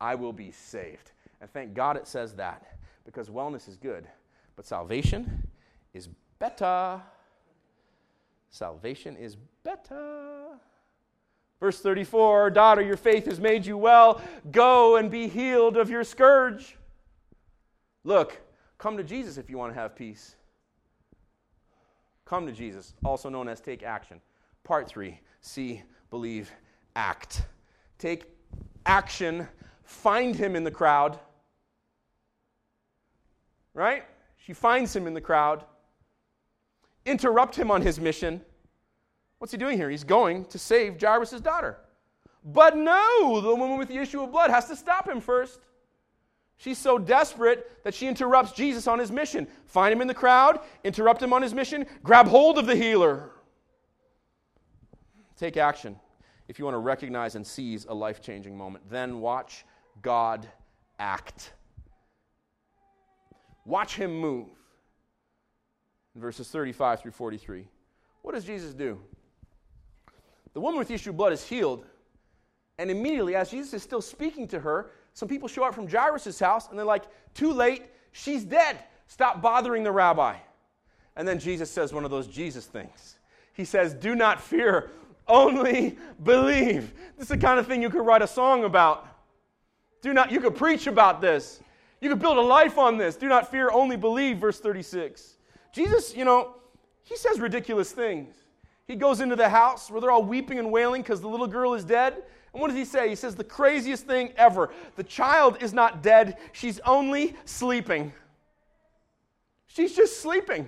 I 0.02 0.16
will 0.16 0.34
be 0.34 0.52
saved. 0.52 1.12
And 1.42 1.52
thank 1.52 1.74
God 1.74 1.96
it 1.96 2.08
says 2.08 2.34
that, 2.36 2.78
because 3.06 3.30
wellness 3.30 3.68
is 3.68 3.78
good, 3.78 4.08
but 4.56 4.66
salvation 4.66 5.48
is 5.94 6.10
better. 6.40 7.02
Salvation 8.50 9.16
is 9.16 9.38
better. 9.64 10.58
Verse 11.60 11.80
34 11.82 12.50
Daughter, 12.50 12.82
your 12.82 12.98
faith 12.98 13.26
has 13.26 13.40
made 13.40 13.66
you 13.66 13.78
well. 13.78 14.22
Go 14.52 14.96
and 14.96 15.12
be 15.12 15.28
healed 15.28 15.78
of 15.78 15.90
your 15.90 16.04
scourge. 16.04 16.76
Look, 18.04 18.40
come 18.78 18.98
to 18.98 19.04
Jesus 19.04 19.38
if 19.38 19.50
you 19.50 19.58
want 19.58 19.74
to 19.74 19.80
have 19.80 19.96
peace. 19.96 20.36
Come 22.26 22.46
to 22.46 22.52
Jesus, 22.52 22.94
also 23.04 23.30
known 23.30 23.48
as 23.48 23.60
take 23.60 23.84
action. 23.84 24.22
Part 24.64 24.88
three 24.88 25.20
see, 25.42 25.82
believe, 26.10 26.52
act. 26.96 27.44
Take 27.98 28.26
action, 28.86 29.48
find 29.84 30.36
him 30.36 30.56
in 30.56 30.64
the 30.64 30.72
crowd. 30.72 31.20
Right? 33.74 34.04
She 34.38 34.54
finds 34.54 34.96
him 34.96 35.08
in 35.08 35.14
the 35.14 35.22
crowd 35.22 35.64
interrupt 37.10 37.56
him 37.56 37.72
on 37.72 37.82
his 37.82 38.00
mission. 38.00 38.42
What's 39.40 39.52
he 39.52 39.58
doing 39.58 39.78
here? 39.78 39.90
He's 39.90 40.04
going 40.04 40.46
to 40.46 40.60
save 40.60 41.02
Jairus' 41.02 41.42
daughter. 41.42 41.78
But 42.44 42.78
no, 42.78 43.42
the 43.42 43.56
woman 43.56 43.78
with 43.78 43.88
the 43.88 43.98
issue 43.98 44.22
of 44.22 44.32
blood 44.32 44.50
has 44.50 44.68
to 44.68 44.76
stop 44.76 45.08
him 45.08 45.20
first. 45.20 45.60
She's 46.60 46.78
so 46.78 46.98
desperate 46.98 47.84
that 47.86 47.94
she 47.94 48.06
interrupts 48.06 48.52
Jesus 48.52 48.86
on 48.86 49.00
his 49.00 49.12
mission. 49.12 49.48
Find 49.66 49.94
him 49.94 50.02
in 50.02 50.10
the 50.10 50.14
crowd, 50.14 50.60
interrupt 50.84 51.24
him 51.24 51.32
on 51.32 51.42
his 51.42 51.54
mission, 51.54 51.86
grab 52.04 52.28
hold 52.28 52.58
of 52.58 52.66
the 52.66 52.76
healer. 52.76 53.32
Take 55.38 55.56
action 55.56 55.98
if 56.50 56.60
you 56.60 56.66
want 56.66 56.76
to 56.76 56.80
recognize 56.80 57.36
and 57.36 57.48
seize 57.48 57.86
a 57.86 57.94
life 57.94 58.22
changing 58.22 58.58
moment. 58.58 58.84
Then 58.90 59.22
watch 59.22 59.64
God 60.02 60.50
act. 61.00 61.54
Watch 63.64 63.96
him 63.96 64.20
move 64.20 64.50
in 66.14 66.20
verses 66.20 66.50
35 66.50 67.02
through 67.02 67.12
43. 67.12 67.66
What 68.22 68.36
does 68.36 68.44
Jesus 68.44 68.74
do? 68.74 69.00
The 70.54 70.60
woman 70.60 70.78
with 70.78 70.92
issue 70.92 71.12
of 71.12 71.18
blood 71.18 71.32
is 71.32 71.48
healed. 71.48 71.86
And 72.78 72.92
immediately, 72.92 73.36
as 73.36 73.50
Jesus 73.50 73.74
is 73.74 73.84
still 73.84 74.02
speaking 74.02 74.46
to 74.50 74.60
her, 74.60 74.92
some 75.14 75.28
people 75.28 75.48
show 75.48 75.64
up 75.64 75.76
from 75.76 75.90
Jairus' 75.90 76.40
house 76.40 76.70
and 76.70 76.78
they're 76.78 76.86
like, 76.86 77.06
Too 77.34 77.52
late, 77.52 77.84
she's 78.12 78.44
dead. 78.44 78.78
Stop 79.08 79.42
bothering 79.42 79.84
the 79.84 79.92
rabbi. 79.92 80.38
And 81.16 81.28
then 81.28 81.40
Jesus 81.40 81.70
says 81.70 81.92
one 81.92 82.06
of 82.06 82.12
those 82.12 82.28
Jesus 82.28 82.66
things. 82.66 83.18
He 83.54 83.66
says, 83.66 83.94
Do 83.94 84.16
not 84.16 84.42
fear, 84.42 84.92
only 85.28 85.98
believe. 86.24 86.94
This 87.18 87.24
is 87.24 87.30
the 87.30 87.38
kind 87.38 87.60
of 87.60 87.68
thing 87.68 87.82
you 87.82 87.90
could 87.90 88.06
write 88.06 88.22
a 88.22 88.28
song 88.28 88.64
about. 88.64 89.06
Do 90.02 90.14
not, 90.14 90.32
you 90.32 90.40
could 90.40 90.56
preach 90.56 90.88
about 90.88 91.20
this. 91.20 91.60
You 92.02 92.10
could 92.10 92.20
build 92.20 92.38
a 92.38 92.42
life 92.42 92.78
on 92.78 92.98
this. 92.98 93.16
Do 93.18 93.28
not 93.28 93.52
fear, 93.52 93.70
only 93.72 93.98
believe, 93.98 94.38
verse 94.38 94.60
36. 94.60 95.36
Jesus, 95.74 96.16
you 96.16 96.24
know, 96.24 96.56
he 97.04 97.18
says 97.18 97.40
ridiculous 97.40 97.92
things. 97.92 98.36
He 98.88 98.96
goes 98.96 99.20
into 99.20 99.36
the 99.36 99.50
house 99.50 99.92
where 99.92 100.00
they're 100.02 100.12
all 100.12 100.24
weeping 100.24 100.58
and 100.58 100.72
wailing 100.72 101.02
because 101.02 101.22
the 101.22 101.28
little 101.28 101.48
girl 101.48 101.74
is 101.74 101.84
dead. 101.84 102.24
And 102.54 102.62
what 102.62 102.68
does 102.70 102.78
he 102.78 102.86
say? 102.86 103.10
He 103.10 103.16
says 103.16 103.36
the 103.36 103.44
craziest 103.44 104.06
thing 104.06 104.34
ever. 104.38 104.72
The 104.96 105.04
child 105.04 105.58
is 105.62 105.74
not 105.74 106.02
dead, 106.02 106.38
she's 106.52 106.80
only 106.80 107.36
sleeping. 107.46 108.14
She's 109.68 109.96
just 109.96 110.22
sleeping. 110.22 110.68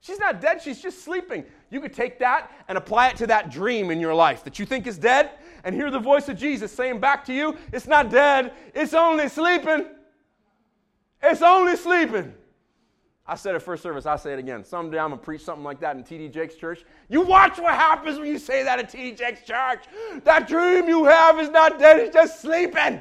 She's 0.00 0.18
not 0.18 0.40
dead, 0.40 0.60
she's 0.60 0.82
just 0.82 1.04
sleeping. 1.04 1.44
You 1.70 1.80
could 1.80 1.92
take 1.92 2.18
that 2.18 2.50
and 2.66 2.76
apply 2.76 3.10
it 3.10 3.16
to 3.18 3.26
that 3.28 3.50
dream 3.50 3.92
in 3.92 4.00
your 4.00 4.14
life 4.14 4.42
that 4.44 4.58
you 4.58 4.66
think 4.66 4.88
is 4.88 4.98
dead 4.98 5.30
and 5.62 5.74
hear 5.74 5.92
the 5.92 6.00
voice 6.00 6.28
of 6.28 6.36
Jesus 6.36 6.72
saying 6.72 6.98
back 6.98 7.24
to 7.26 7.32
you, 7.32 7.56
It's 7.72 7.86
not 7.86 8.10
dead, 8.10 8.52
it's 8.74 8.94
only 8.94 9.28
sleeping. 9.28 9.86
It's 11.22 11.40
only 11.40 11.76
sleeping. 11.76 12.34
I 13.32 13.34
said 13.34 13.54
it 13.54 13.62
first 13.62 13.82
service, 13.82 14.04
I'll 14.04 14.18
say 14.18 14.34
it 14.34 14.38
again. 14.38 14.62
Someday 14.62 14.98
I'm 14.98 15.08
going 15.08 15.18
to 15.18 15.24
preach 15.24 15.40
something 15.40 15.64
like 15.64 15.80
that 15.80 15.96
in 15.96 16.04
TD 16.04 16.30
Jakes' 16.30 16.54
church. 16.54 16.84
You 17.08 17.22
watch 17.22 17.58
what 17.58 17.72
happens 17.72 18.18
when 18.18 18.28
you 18.28 18.38
say 18.38 18.62
that 18.62 18.78
at 18.78 18.92
TD 18.92 19.16
Jakes' 19.16 19.40
church. 19.40 19.84
That 20.24 20.46
dream 20.46 20.86
you 20.86 21.06
have 21.06 21.40
is 21.40 21.48
not 21.48 21.78
dead, 21.78 21.98
it's 21.98 22.12
just 22.12 22.42
sleeping. 22.42 23.00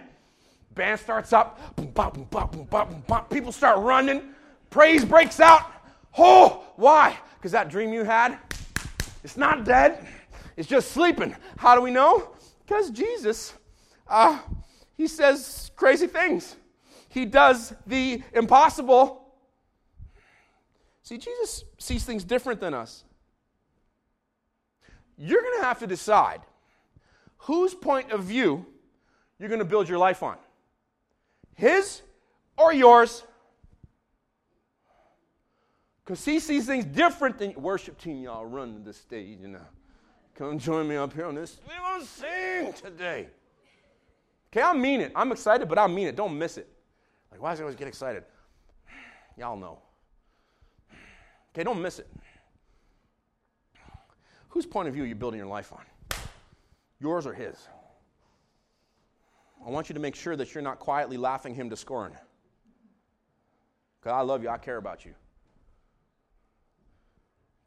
Band 0.74 1.02
starts 1.02 1.34
up, 1.34 1.76
boom, 1.76 1.88
bop, 1.88 2.14
boom, 2.14 2.28
bop, 2.30 2.54
boom, 2.54 2.64
bop, 2.64 2.90
boom, 2.90 3.04
bop. 3.06 3.30
people 3.30 3.52
start 3.52 3.80
running, 3.80 4.22
praise 4.70 5.04
breaks 5.04 5.42
out. 5.42 5.70
Oh, 6.18 6.64
why? 6.78 7.18
Because 7.36 7.52
that 7.52 7.68
dream 7.68 7.92
you 7.92 8.06
had, 8.06 8.38
it's 9.26 9.36
not 9.36 9.66
dead, 9.66 10.08
it's 10.56 10.70
just 10.70 10.92
sleeping. 10.92 11.36
How 11.58 11.76
do 11.76 11.82
we 11.82 11.92
know? 11.92 12.38
Because 12.66 12.90
Jesus, 12.90 13.54
uh, 14.08 14.40
he 14.96 15.08
says 15.08 15.72
crazy 15.76 16.08
things. 16.08 16.56
He 17.10 17.26
does 17.26 17.74
the 17.86 18.24
impossible. 18.32 19.21
See, 21.04 21.18
Jesus 21.18 21.64
sees 21.78 22.04
things 22.04 22.24
different 22.24 22.60
than 22.60 22.74
us. 22.74 23.04
You're 25.18 25.42
going 25.42 25.60
to 25.60 25.66
have 25.66 25.80
to 25.80 25.88
decide 25.88 26.42
whose 27.38 27.74
point 27.74 28.12
of 28.12 28.24
view 28.24 28.66
you're 29.40 29.50
going 29.50 29.60
to 29.60 29.66
build 29.66 29.90
your 29.90 29.98
life 29.98 30.24
on 30.24 30.38
his 31.56 32.02
or 32.58 32.74
yours? 32.74 33.24
Because 36.04 36.24
he 36.26 36.40
sees 36.40 36.66
things 36.66 36.86
different 36.86 37.38
than 37.38 37.54
worship 37.54 38.00
team, 38.00 38.24
y'all 38.24 38.46
run 38.46 38.74
to 38.74 38.80
the 38.80 38.94
stage 38.94 39.42
and 39.44 39.56
uh, 39.56 39.60
come 40.36 40.58
join 40.58 40.88
me 40.88 40.96
up 40.96 41.14
here 41.14 41.26
on 41.26 41.36
this. 41.36 41.60
Going 41.68 42.02
to 42.02 42.08
sing 42.08 42.74
today. 42.74 43.28
Okay, 44.52 44.62
I 44.62 44.74
mean 44.74 45.02
it. 45.02 45.12
I'm 45.16 45.32
excited, 45.32 45.70
but 45.70 45.78
I 45.78 45.88
mean 45.88 46.08
it. 46.08 46.16
Don't 46.16 46.38
miss 46.38 46.58
it. 46.58 46.68
Like, 47.32 47.42
why 47.42 47.52
does 47.52 47.60
he 47.60 47.64
always 47.64 47.78
get 47.78 47.88
excited? 47.88 48.24
Y'all 49.38 49.56
know. 49.56 49.80
Okay, 51.54 51.64
don't 51.64 51.82
miss 51.82 52.00
it. 52.00 52.08
Whose 54.50 54.66
point 54.66 54.88
of 54.88 54.94
view 54.94 55.04
are 55.04 55.08
you 55.08 55.16
building 55.16 55.38
your 55.38 55.48
life 55.48 55.74
on? 55.74 55.82
Yours 57.00 57.26
or 57.26 57.34
his? 57.34 57.56
I 59.66 59.70
want 59.70 59.90
you 59.90 59.94
to 59.94 60.00
make 60.00 60.16
sure 60.16 60.36
that 60.36 60.54
you're 60.54 60.64
not 60.64 60.80
quietly 60.80 61.18
laughing 61.18 61.54
him 61.54 61.70
to 61.70 61.76
scorn. 61.76 62.14
Because 64.00 64.14
I 64.14 64.22
love 64.22 64.44
you, 64.44 64.50
I 64.50 64.58
care 64.58 64.78
about 64.78 65.06
you. 65.06 65.14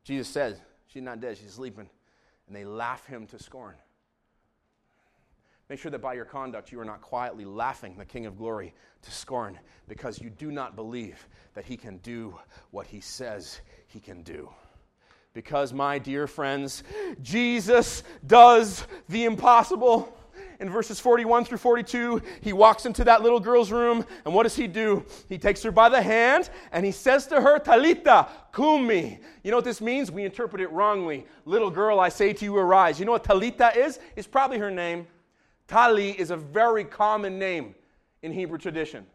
Jesus 0.02 0.28
says, 0.28 0.60
She's 0.86 1.02
not 1.02 1.20
dead, 1.20 1.38
she's 1.38 1.52
sleeping. 1.52 1.88
And 2.46 2.54
they 2.54 2.64
laugh 2.64 3.06
him 3.06 3.26
to 3.28 3.38
scorn. 3.38 3.74
Make 5.68 5.78
sure 5.78 5.90
that 5.90 6.02
by 6.02 6.14
your 6.14 6.26
conduct 6.26 6.70
you 6.70 6.78
are 6.80 6.84
not 6.84 7.00
quietly 7.00 7.44
laughing 7.44 7.96
the 7.96 8.04
King 8.04 8.26
of 8.26 8.36
Glory 8.36 8.74
to 9.02 9.10
scorn 9.10 9.58
because 9.88 10.20
you 10.20 10.28
do 10.28 10.50
not 10.52 10.76
believe 10.76 11.26
that 11.54 11.64
he 11.64 11.76
can 11.76 11.98
do 11.98 12.38
what 12.70 12.86
he 12.86 13.00
says 13.00 13.60
he 13.94 14.00
can 14.00 14.22
do. 14.22 14.50
Because, 15.32 15.72
my 15.72 15.98
dear 15.98 16.26
friends, 16.26 16.84
Jesus 17.22 18.02
does 18.26 18.86
the 19.08 19.24
impossible 19.24 20.14
in 20.60 20.70
verses 20.70 21.00
41 21.00 21.44
through 21.44 21.58
42, 21.58 22.22
he 22.40 22.52
walks 22.52 22.86
into 22.86 23.04
that 23.04 23.22
little 23.22 23.40
girl's 23.40 23.72
room, 23.72 24.04
and 24.24 24.32
what 24.32 24.44
does 24.44 24.54
he 24.54 24.66
do? 24.66 25.04
He 25.28 25.36
takes 25.36 25.62
her 25.62 25.72
by 25.72 25.88
the 25.88 26.00
hand 26.00 26.48
and 26.72 26.86
he 26.86 26.92
says 26.92 27.26
to 27.28 27.40
her, 27.40 27.58
Talitha, 27.58 28.28
cumi. 28.52 29.18
You 29.42 29.50
know 29.50 29.58
what 29.58 29.64
this 29.64 29.80
means? 29.80 30.10
We 30.10 30.24
interpret 30.24 30.62
it 30.62 30.70
wrongly. 30.70 31.26
Little 31.44 31.70
girl, 31.70 31.98
I 31.98 32.08
say 32.08 32.32
to 32.32 32.44
you, 32.44 32.56
arise. 32.56 32.98
You 32.98 33.04
know 33.04 33.12
what 33.12 33.24
Talitha 33.24 33.76
is? 33.76 33.98
It's 34.16 34.28
probably 34.28 34.58
her 34.58 34.70
name. 34.70 35.06
Tali 35.66 36.10
is 36.10 36.30
a 36.30 36.36
very 36.36 36.84
common 36.84 37.38
name 37.38 37.74
in 38.22 38.32
Hebrew 38.32 38.58
tradition. 38.58 39.06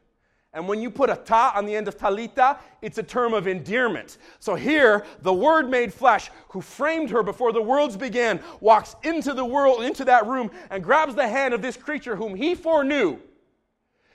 And 0.53 0.67
when 0.67 0.81
you 0.81 0.89
put 0.89 1.11
a 1.11 1.15
ta 1.15 1.53
on 1.55 1.65
the 1.65 1.75
end 1.75 1.87
of 1.87 1.97
talitha, 1.97 2.59
it's 2.81 2.97
a 2.97 3.03
term 3.03 3.33
of 3.33 3.47
endearment. 3.47 4.17
So 4.39 4.55
here, 4.55 5.05
the 5.21 5.33
Word 5.33 5.69
made 5.69 5.93
flesh, 5.93 6.31
who 6.49 6.61
framed 6.61 7.11
her 7.11 7.21
before 7.21 7.51
the 7.51 7.61
worlds 7.61 7.95
began, 7.95 8.39
walks 8.59 8.95
into 9.03 9.33
the 9.33 9.45
world, 9.45 9.83
into 9.83 10.03
that 10.05 10.25
room, 10.25 10.49
and 10.71 10.83
grabs 10.83 11.13
the 11.13 11.27
hand 11.27 11.53
of 11.53 11.61
this 11.61 11.77
creature 11.77 12.15
whom 12.15 12.33
he 12.33 12.55
foreknew. 12.55 13.19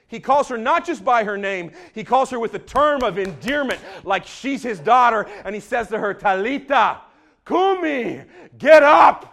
He 0.09 0.18
calls 0.18 0.49
her 0.49 0.59
not 0.59 0.85
just 0.85 1.05
by 1.05 1.22
her 1.22 1.39
name, 1.39 1.70
he 1.95 2.03
calls 2.03 2.30
her 2.30 2.41
with 2.41 2.55
a 2.55 2.59
term 2.59 3.03
of 3.05 3.16
endearment, 3.16 3.80
like 4.03 4.26
she's 4.26 4.62
his 4.62 4.80
daughter, 4.80 5.26
and 5.45 5.55
he 5.55 5.61
says 5.61 5.89
to 5.89 5.99
her, 5.99 6.14
Talitha, 6.14 7.01
Cumi, 7.47 8.22
get 8.59 8.82
up. 8.82 9.30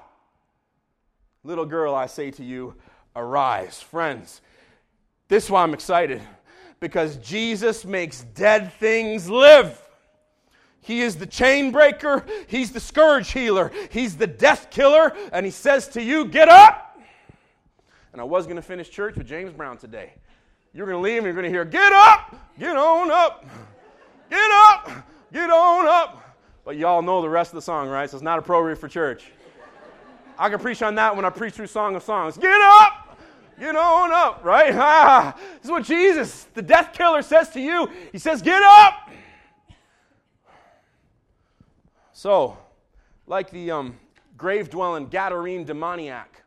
Little 1.44 1.66
girl, 1.66 1.96
I 1.96 2.06
say 2.06 2.30
to 2.32 2.44
you, 2.44 2.76
arise. 3.16 3.82
Friends, 3.82 4.42
this 5.28 5.46
is 5.46 5.50
why 5.50 5.64
I'm 5.64 5.74
excited 5.74 6.22
because 6.82 7.18
Jesus 7.18 7.86
makes 7.86 8.24
dead 8.34 8.74
things 8.74 9.30
live. 9.30 9.80
He 10.82 11.02
is 11.02 11.16
the 11.16 11.28
chain 11.28 11.72
breaker, 11.72 12.26
He's 12.48 12.72
the 12.72 12.80
scourge 12.80 13.32
healer, 13.32 13.72
He's 13.92 14.18
the 14.18 14.28
death 14.28 14.72
killer, 14.72 15.16
and 15.32 15.46
He 15.46 15.52
says 15.52 15.88
to 15.90 16.02
you, 16.02 16.26
Get 16.26 16.50
up! 16.50 17.00
And 18.12 18.20
I 18.20 18.26
was 18.26 18.46
going 18.46 18.58
to 18.58 18.62
finish 18.64 18.90
church 18.90 19.16
with 19.16 19.28
James 19.28 19.54
Brown 19.54 19.78
today. 19.78 20.14
You're 20.74 20.88
going 20.88 20.98
to 20.98 21.02
leave 21.02 21.18
and 21.18 21.26
you're 21.26 21.36
going 21.36 21.46
to 21.46 21.52
hear, 21.52 21.64
Get 21.64 21.94
up! 21.94 22.36
Get 22.60 22.76
on 22.76 23.12
up! 23.12 23.46
Get 24.30 24.52
up! 24.52 24.90
Get 25.32 25.50
on 25.52 25.88
up! 25.88 26.36
But 26.66 26.78
y'all 26.78 27.04
know 27.04 27.22
the 27.22 27.30
rest 27.30 27.52
of 27.52 27.56
the 27.56 27.62
song, 27.62 27.90
right? 27.90 28.10
So 28.10 28.18
it's 28.18 28.24
not 28.24 28.40
appropriate 28.40 28.78
for 28.78 28.88
church. 28.88 29.32
I 30.38 30.50
can 30.50 30.58
preach 30.58 30.82
on 30.82 30.96
that 30.96 31.16
when 31.16 31.26
I 31.26 31.30
preach 31.30 31.54
through 31.54 31.68
Song 31.68 31.96
of 31.96 32.02
Songs. 32.02 32.38
Get 32.38 32.60
up! 32.60 33.01
Get 33.62 33.76
on 33.76 34.12
up, 34.12 34.44
right? 34.44 34.74
Ah, 34.74 35.38
this 35.58 35.66
is 35.66 35.70
what 35.70 35.84
Jesus, 35.84 36.46
the 36.56 36.64
death 36.64 36.94
killer, 36.94 37.22
says 37.22 37.50
to 37.50 37.62
you. 37.62 37.92
He 38.12 38.18
says, 38.18 38.42
Get 38.42 38.60
up! 38.64 39.12
So, 42.12 42.58
like 43.28 43.52
the 43.52 43.70
um, 43.70 44.00
grave 44.36 44.72
dwelling 44.72 45.10
Gadarene 45.10 45.64
demoniac, 45.64 46.42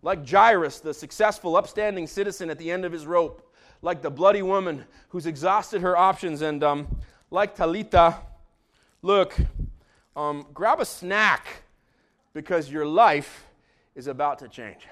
like 0.00 0.28
Jairus, 0.28 0.78
the 0.78 0.94
successful, 0.94 1.56
upstanding 1.56 2.06
citizen 2.06 2.50
at 2.50 2.58
the 2.60 2.70
end 2.70 2.84
of 2.84 2.92
his 2.92 3.04
rope, 3.04 3.52
like 3.82 4.00
the 4.00 4.10
bloody 4.10 4.42
woman 4.42 4.84
who's 5.08 5.26
exhausted 5.26 5.82
her 5.82 5.96
options, 5.96 6.40
and 6.40 6.62
um, 6.62 6.86
like 7.32 7.56
Talitha, 7.56 8.20
look, 9.02 9.36
um, 10.14 10.46
grab 10.54 10.78
a 10.78 10.84
snack 10.84 11.64
because 12.32 12.70
your 12.70 12.86
life 12.86 13.44
is 13.96 14.06
about 14.06 14.38
to 14.38 14.46
change. 14.46 14.86